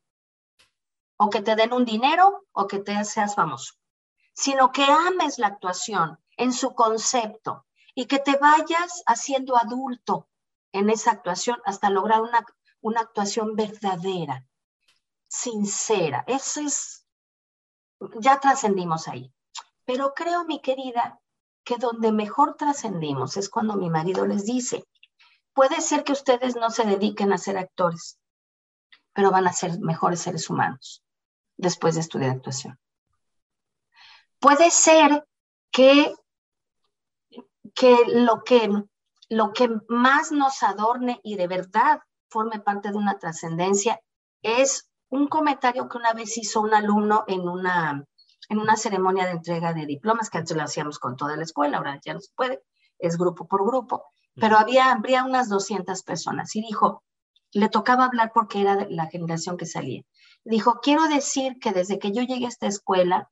o 1.17 1.29
que 1.29 1.41
te 1.41 1.55
den 1.55 1.73
un 1.73 1.85
dinero 1.85 2.45
o 2.51 2.67
que 2.67 2.79
te 2.79 3.03
seas 3.03 3.35
famoso, 3.35 3.73
sino 4.33 4.71
que 4.71 4.83
ames 4.83 5.37
la 5.37 5.47
actuación 5.47 6.17
en 6.37 6.53
su 6.53 6.73
concepto 6.73 7.65
y 7.93 8.05
que 8.05 8.19
te 8.19 8.37
vayas 8.37 9.03
haciendo 9.05 9.57
adulto 9.57 10.29
en 10.71 10.89
esa 10.89 11.11
actuación 11.11 11.61
hasta 11.65 11.89
lograr 11.89 12.21
una, 12.21 12.45
una 12.81 13.01
actuación 13.01 13.55
verdadera, 13.55 14.45
sincera. 15.27 16.23
Eso 16.27 16.61
es, 16.61 17.05
ya 18.19 18.39
trascendimos 18.39 19.07
ahí. 19.07 19.33
Pero 19.83 20.13
creo, 20.13 20.45
mi 20.45 20.61
querida, 20.61 21.19
que 21.65 21.75
donde 21.77 22.11
mejor 22.11 22.55
trascendimos 22.55 23.35
es 23.37 23.49
cuando 23.49 23.75
mi 23.75 23.89
marido 23.89 24.25
les 24.25 24.45
dice, 24.45 24.85
puede 25.60 25.82
ser 25.82 26.05
que 26.05 26.14
ustedes 26.14 26.55
no 26.55 26.70
se 26.70 26.86
dediquen 26.86 27.34
a 27.34 27.38
ser 27.38 27.57
actores, 27.57 28.18
pero 29.12 29.30
van 29.30 29.45
a 29.45 29.51
ser 29.51 29.78
mejores 29.82 30.22
seres 30.22 30.49
humanos 30.49 31.03
después 31.57 31.95
de 31.95 31.99
estudiar 31.99 32.30
actuación. 32.30 32.80
Puede 34.39 34.72
ser 34.72 35.28
que, 35.70 36.16
que, 37.76 37.97
lo 38.07 38.41
que 38.45 38.70
lo 39.28 39.51
que 39.51 39.70
más 39.89 40.32
nos 40.32 40.64
adorne 40.64 41.20
y 41.26 41.36
de 41.36 41.47
verdad 41.47 41.99
forme 42.30 42.62
parte 42.62 42.91
de 42.91 42.97
una 42.97 43.20
trascendencia 43.20 43.99
es 44.41 44.89
un 45.10 45.28
comentario 45.28 45.89
que 45.89 45.97
una 45.97 46.14
vez 46.14 46.38
hizo 46.38 46.62
un 46.62 46.74
alumno 46.74 47.26
en 47.28 47.41
una, 47.41 48.05
en 48.47 48.60
una 48.60 48.78
ceremonia 48.78 49.26
de 49.26 49.32
entrega 49.32 49.74
de 49.74 49.86
diplomas, 49.86 50.30
que 50.30 50.38
antes 50.38 50.55
lo 50.55 50.64
hacíamos 50.64 50.99
con 50.99 51.18
toda 51.18 51.36
la 51.36 51.43
escuela, 51.43 51.80
ahora 51.80 51.99
ya 52.01 52.14
no 52.14 52.22
se 52.22 52.32
puede, 52.34 52.64
es 52.97 53.18
grupo 53.18 53.45
por 53.45 53.66
grupo, 53.66 54.05
pero 54.39 54.57
había, 54.57 54.91
habría 54.91 55.23
unas 55.23 55.49
200 55.49 56.03
personas 56.03 56.55
y 56.55 56.61
dijo, 56.61 57.03
le 57.51 57.69
tocaba 57.69 58.05
hablar 58.05 58.31
porque 58.33 58.61
era 58.61 58.87
la 58.89 59.07
generación 59.07 59.57
que 59.57 59.65
salía. 59.65 60.03
Dijo, 60.43 60.79
quiero 60.81 61.07
decir 61.07 61.57
que 61.59 61.71
desde 61.71 61.99
que 61.99 62.11
yo 62.11 62.21
llegué 62.21 62.45
a 62.45 62.49
esta 62.49 62.67
escuela, 62.67 63.29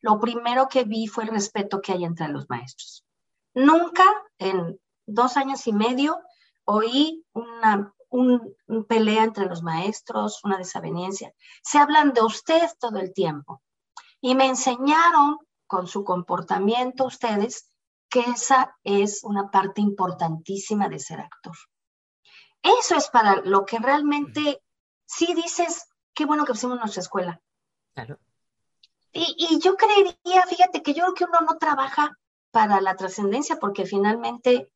lo 0.00 0.20
primero 0.20 0.68
que 0.68 0.84
vi 0.84 1.06
fue 1.06 1.24
el 1.24 1.30
respeto 1.30 1.80
que 1.80 1.92
hay 1.92 2.04
entre 2.04 2.28
los 2.28 2.48
maestros. 2.48 3.04
Nunca 3.54 4.04
en 4.38 4.78
dos 5.06 5.36
años 5.36 5.66
y 5.66 5.72
medio 5.72 6.20
oí 6.64 7.24
una 7.32 7.94
un, 8.14 8.56
pelea 8.88 9.24
entre 9.24 9.46
los 9.46 9.62
maestros, 9.62 10.40
una 10.44 10.56
desaveniencia. 10.56 11.32
Se 11.62 11.78
hablan 11.78 12.12
de 12.12 12.22
usted 12.22 12.62
todo 12.78 12.98
el 12.98 13.12
tiempo. 13.12 13.60
Y 14.20 14.34
me 14.34 14.46
enseñaron 14.46 15.38
con 15.66 15.86
su 15.88 16.04
comportamiento 16.04 17.04
ustedes 17.04 17.70
que 18.14 18.20
esa 18.20 18.78
es 18.84 19.24
una 19.24 19.50
parte 19.50 19.80
importantísima 19.80 20.88
de 20.88 21.00
ser 21.00 21.18
actor. 21.18 21.56
Eso 22.62 22.94
es 22.94 23.08
para 23.08 23.40
lo 23.40 23.64
que 23.66 23.80
realmente 23.80 24.62
sí 25.04 25.34
dices, 25.34 25.88
qué 26.14 26.24
bueno 26.24 26.44
que 26.44 26.52
pusimos 26.52 26.78
nuestra 26.78 27.02
escuela. 27.02 27.42
Claro. 27.92 28.20
Y, 29.10 29.34
y, 29.36 29.58
yo 29.58 29.74
creería, 29.74 30.42
fíjate 30.48 30.80
que 30.80 30.94
yo 30.94 31.02
creo 31.02 31.14
que 31.14 31.24
uno 31.24 31.40
no 31.40 31.58
trabaja 31.58 32.16
para 32.52 32.80
la 32.80 32.94
trascendencia 32.94 33.56
porque 33.56 33.84
finalmente 33.84 34.70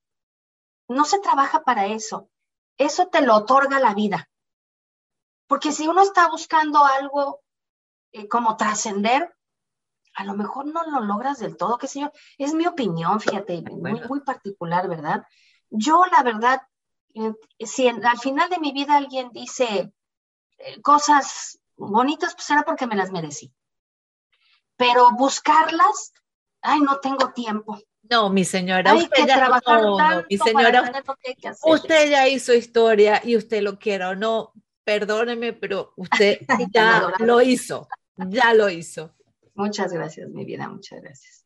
no 0.88 1.04
se 1.04 1.20
trabaja 1.20 1.62
para 1.62 1.86
eso. 1.86 2.28
Eso 2.76 3.06
te 3.06 3.22
lo 3.22 3.36
otorga 3.36 3.78
la 3.78 3.94
vida. 3.94 4.28
Porque 5.46 5.70
si 5.70 5.86
uno 5.86 6.02
está 6.02 6.28
buscando 6.28 6.84
algo 6.84 7.40
eh, 8.10 8.26
como 8.26 8.56
trascender, 8.56 9.32
a 10.18 10.24
lo 10.24 10.34
mejor 10.34 10.66
no 10.66 10.82
lo 10.82 11.00
logras 11.00 11.38
del 11.38 11.56
todo, 11.56 11.78
qué 11.78 11.86
sé 11.86 12.00
yo. 12.00 12.12
Es 12.38 12.52
mi 12.52 12.66
opinión, 12.66 13.20
fíjate, 13.20 13.62
muy, 13.62 14.00
muy 14.08 14.20
particular, 14.20 14.88
¿verdad? 14.88 15.24
Yo, 15.70 16.04
la 16.10 16.24
verdad, 16.24 16.60
eh, 17.14 17.32
si 17.64 17.86
al 17.86 18.18
final 18.18 18.50
de 18.50 18.58
mi 18.58 18.72
vida 18.72 18.96
alguien 18.96 19.30
dice 19.30 19.92
eh, 20.58 20.80
cosas 20.82 21.60
bonitas, 21.76 22.34
pues 22.34 22.46
será 22.46 22.64
porque 22.64 22.88
me 22.88 22.96
las 22.96 23.12
merecí. 23.12 23.54
Pero 24.76 25.12
buscarlas, 25.12 26.12
ay, 26.62 26.80
no 26.80 26.98
tengo 26.98 27.32
tiempo. 27.32 27.78
No, 28.10 28.28
mi 28.28 28.44
señora, 28.44 28.94
usted 28.94 29.24
ya, 29.24 29.60
mi 30.28 30.36
señora, 30.36 30.92
usted 31.62 32.10
ya 32.10 32.26
hizo 32.26 32.54
historia 32.54 33.22
y 33.24 33.36
usted 33.36 33.62
lo 33.62 33.78
quiera 33.78 34.08
o 34.08 34.16
no, 34.16 34.52
perdóneme, 34.82 35.52
pero 35.52 35.92
usted 35.96 36.40
ya 36.74 37.12
lo 37.20 37.40
hizo, 37.40 37.86
ya 38.16 38.52
lo 38.52 38.68
hizo. 38.68 39.14
Muchas 39.58 39.92
gracias, 39.92 40.30
mi 40.30 40.44
vida, 40.44 40.68
muchas 40.68 41.02
gracias. 41.02 41.44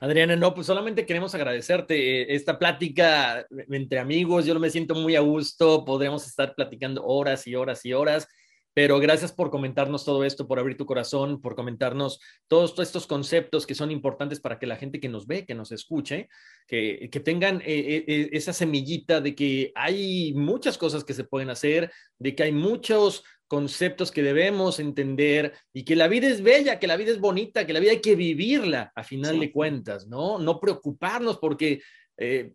Adriana, 0.00 0.34
no, 0.34 0.52
pues 0.52 0.66
solamente 0.66 1.06
queremos 1.06 1.32
agradecerte 1.32 2.22
eh, 2.22 2.34
esta 2.34 2.58
plática 2.58 3.46
entre 3.70 4.00
amigos. 4.00 4.46
Yo 4.46 4.58
me 4.58 4.68
siento 4.68 4.96
muy 4.96 5.14
a 5.14 5.20
gusto. 5.20 5.84
Podremos 5.84 6.26
estar 6.26 6.56
platicando 6.56 7.04
horas 7.04 7.46
y 7.46 7.54
horas 7.54 7.86
y 7.86 7.92
horas. 7.92 8.26
Pero 8.74 8.98
gracias 8.98 9.32
por 9.32 9.50
comentarnos 9.50 10.04
todo 10.04 10.24
esto, 10.24 10.48
por 10.48 10.58
abrir 10.58 10.76
tu 10.76 10.86
corazón, 10.86 11.42
por 11.42 11.54
comentarnos 11.54 12.20
todos 12.48 12.78
estos 12.78 13.06
conceptos 13.06 13.66
que 13.66 13.74
son 13.74 13.90
importantes 13.90 14.40
para 14.40 14.58
que 14.58 14.66
la 14.66 14.76
gente 14.76 14.98
que 14.98 15.10
nos 15.10 15.26
ve, 15.26 15.44
que 15.44 15.54
nos 15.54 15.72
escuche, 15.72 16.28
que, 16.66 17.08
tengan 17.22 17.60
eh, 17.60 17.64
eh, 17.66 18.04
eh, 18.06 18.28
esa 18.32 18.52
semillita 18.52 19.20
de 19.20 19.34
que 19.34 19.72
hay 19.74 20.32
muchas 20.34 20.78
cosas 20.78 21.04
que 21.04 21.12
se 21.12 21.24
pueden 21.24 21.50
hacer, 21.50 21.92
de 22.18 22.34
que 22.34 22.44
hay 22.44 22.52
muchos 22.52 23.24
conceptos 23.46 24.10
que 24.10 24.22
debemos 24.22 24.80
entender 24.80 25.52
y 25.74 25.84
que 25.84 25.94
la 25.94 26.08
vida 26.08 26.28
es 26.28 26.42
bella, 26.42 26.78
que 26.78 26.86
la 26.86 26.96
vida 26.96 27.10
es 27.10 27.20
bonita, 27.20 27.66
que 27.66 27.74
la 27.74 27.80
vida 27.80 27.90
hay 27.90 28.00
que 28.00 28.16
vivirla 28.16 28.90
a 28.94 29.04
final 29.04 29.38
de 29.38 29.52
cuentas, 29.52 30.06
¿no? 30.06 30.38
No 30.38 30.58
preocuparnos 30.58 31.36
porque 31.38 31.82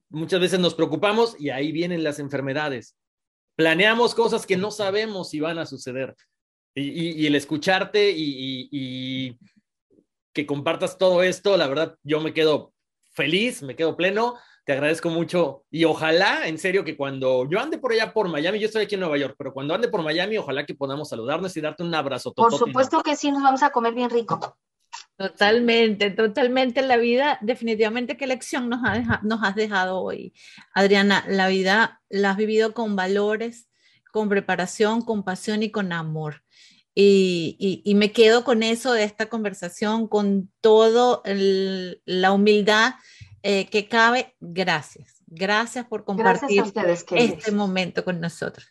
muchas 0.10 0.40
veces 0.40 0.60
nos 0.60 0.74
preocupamos 0.74 1.36
y 1.40 1.50
ahí 1.50 1.72
vienen 1.72 2.04
las 2.04 2.20
enfermedades 2.20 2.96
planeamos 3.58 4.16
cosas 4.16 4.46
que 4.46 4.56
no 4.56 4.72
sabemos 4.72 5.32
si 5.32 5.42
van 5.42 5.58
a 5.58 5.66
suceder. 5.66 6.16
Y, 6.76 7.26
el 7.26 7.36
escucharte 7.36 8.14
y, 8.16 9.38
que 10.32 10.46
compartas 10.46 11.00
todo 11.00 11.24
esto, 11.24 11.58
la 11.58 11.68
verdad, 11.68 11.96
yo 12.04 12.22
me 12.22 12.34
quedo 12.34 12.72
feliz, 13.14 13.64
me 13.64 13.76
quedo 13.76 13.98
pleno. 13.98 14.36
Te 14.64 14.74
agradezco 14.74 15.10
mucho 15.10 15.64
y 15.72 15.86
ojalá, 15.86 16.48
en 16.48 16.60
serio, 16.60 16.84
que 16.84 16.96
cuando 16.96 17.50
yo 17.50 17.60
ande 17.60 17.80
por 17.80 17.94
allá 17.94 18.14
por 18.14 18.28
Miami, 18.28 18.60
yo 18.60 18.68
estoy 18.68 18.84
aquí 18.84 18.96
en 18.96 19.02
Nueva 19.02 19.18
York, 19.18 19.36
pero 19.38 19.54
cuando 19.54 19.74
ande 19.74 19.88
por 19.88 20.04
Miami, 20.04 20.38
ojalá 20.38 20.66
que 20.66 20.76
podamos 20.76 21.10
saludarnos 21.10 21.56
y 21.58 21.62
darte 21.62 21.84
un 21.84 21.96
abrazo. 21.96 22.34
Por 22.34 22.54
supuesto 22.54 23.02
que 23.02 23.16
sí, 23.16 23.32
nos 23.32 23.42
vamos 23.42 23.64
a 23.64 23.72
comer 23.72 23.96
bien 23.96 24.10
rico. 24.10 24.58
Totalmente, 25.18 26.12
totalmente 26.12 26.84
la 26.84 26.98
vida, 26.98 27.40
definitivamente 27.42 28.18
qué 28.18 28.28
lección 28.28 28.70
nos, 28.70 28.82
nos 29.24 29.44
has 29.44 29.56
dejado 29.56 30.00
hoy. 30.00 30.34
Adriana, 30.76 31.26
la 31.28 31.48
vida 31.48 32.04
la 32.08 32.32
has 32.32 32.38
vivido 32.38 32.76
con 32.76 32.96
valores, 32.96 33.68
con 34.12 34.30
preparación, 34.30 35.02
con 35.02 35.24
pasión 35.24 35.64
y 35.64 35.72
con 35.72 35.92
amor. 35.92 36.44
Y, 36.94 37.82
y, 37.84 37.94
me 37.94 38.12
quedo 38.12 38.44
con 38.44 38.64
eso 38.64 38.92
de 38.92 39.04
esta 39.04 39.28
conversación, 39.28 40.08
con 40.08 40.52
todo 40.62 41.22
la 41.26 42.32
humildad 42.32 42.96
eh, 43.44 43.68
que 43.70 43.88
cabe. 43.88 44.36
Gracias, 44.40 45.22
gracias 45.28 45.86
por 45.86 46.06
compartir 46.06 46.64
este 47.12 47.52
momento 47.52 48.04
con 48.04 48.20
nosotros. 48.20 48.68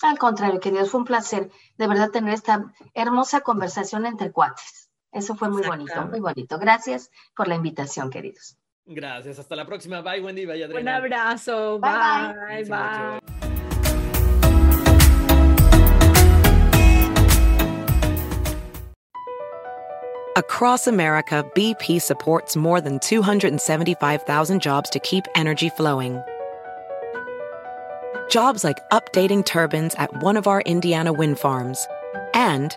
Al 0.00 0.18
contrario, 0.18 0.60
queridos, 0.60 0.90
fue 0.90 1.00
un 1.00 1.06
placer 1.06 1.50
de 1.76 1.86
verdad 1.86 2.10
tener 2.10 2.32
esta 2.32 2.72
hermosa 2.94 3.40
conversación 3.40 4.06
entre 4.06 4.32
cuates. 4.32 4.87
Eso 5.12 5.34
fue 5.34 5.48
muy 5.48 5.62
bonito, 5.62 6.06
muy 6.06 6.20
bonito. 6.20 6.58
Gracias 6.58 7.10
por 7.34 7.48
la 7.48 7.54
invitación, 7.54 8.10
queridos. 8.10 8.56
Gracias. 8.86 9.38
Hasta 9.38 9.54
la 9.54 9.66
próxima. 9.66 10.00
Bye, 10.00 10.20
Wendy. 10.20 10.46
Bye, 10.46 10.64
Adriana. 10.64 10.80
Un 10.80 10.88
abrazo. 10.88 11.78
Bye, 11.78 12.64
bye. 12.64 12.64
bye. 12.64 13.20
Across 20.36 20.86
America, 20.86 21.44
BP 21.54 22.00
supports 22.00 22.54
more 22.54 22.80
than 22.80 23.00
275,000 23.00 24.62
jobs 24.62 24.88
to 24.90 25.00
keep 25.00 25.24
energy 25.34 25.68
flowing. 25.68 26.22
Jobs 28.30 28.62
like 28.62 28.78
updating 28.90 29.44
turbines 29.44 29.94
at 29.96 30.22
one 30.22 30.36
of 30.36 30.46
our 30.46 30.60
Indiana 30.60 31.12
wind 31.12 31.38
farms 31.38 31.88
and 32.34 32.76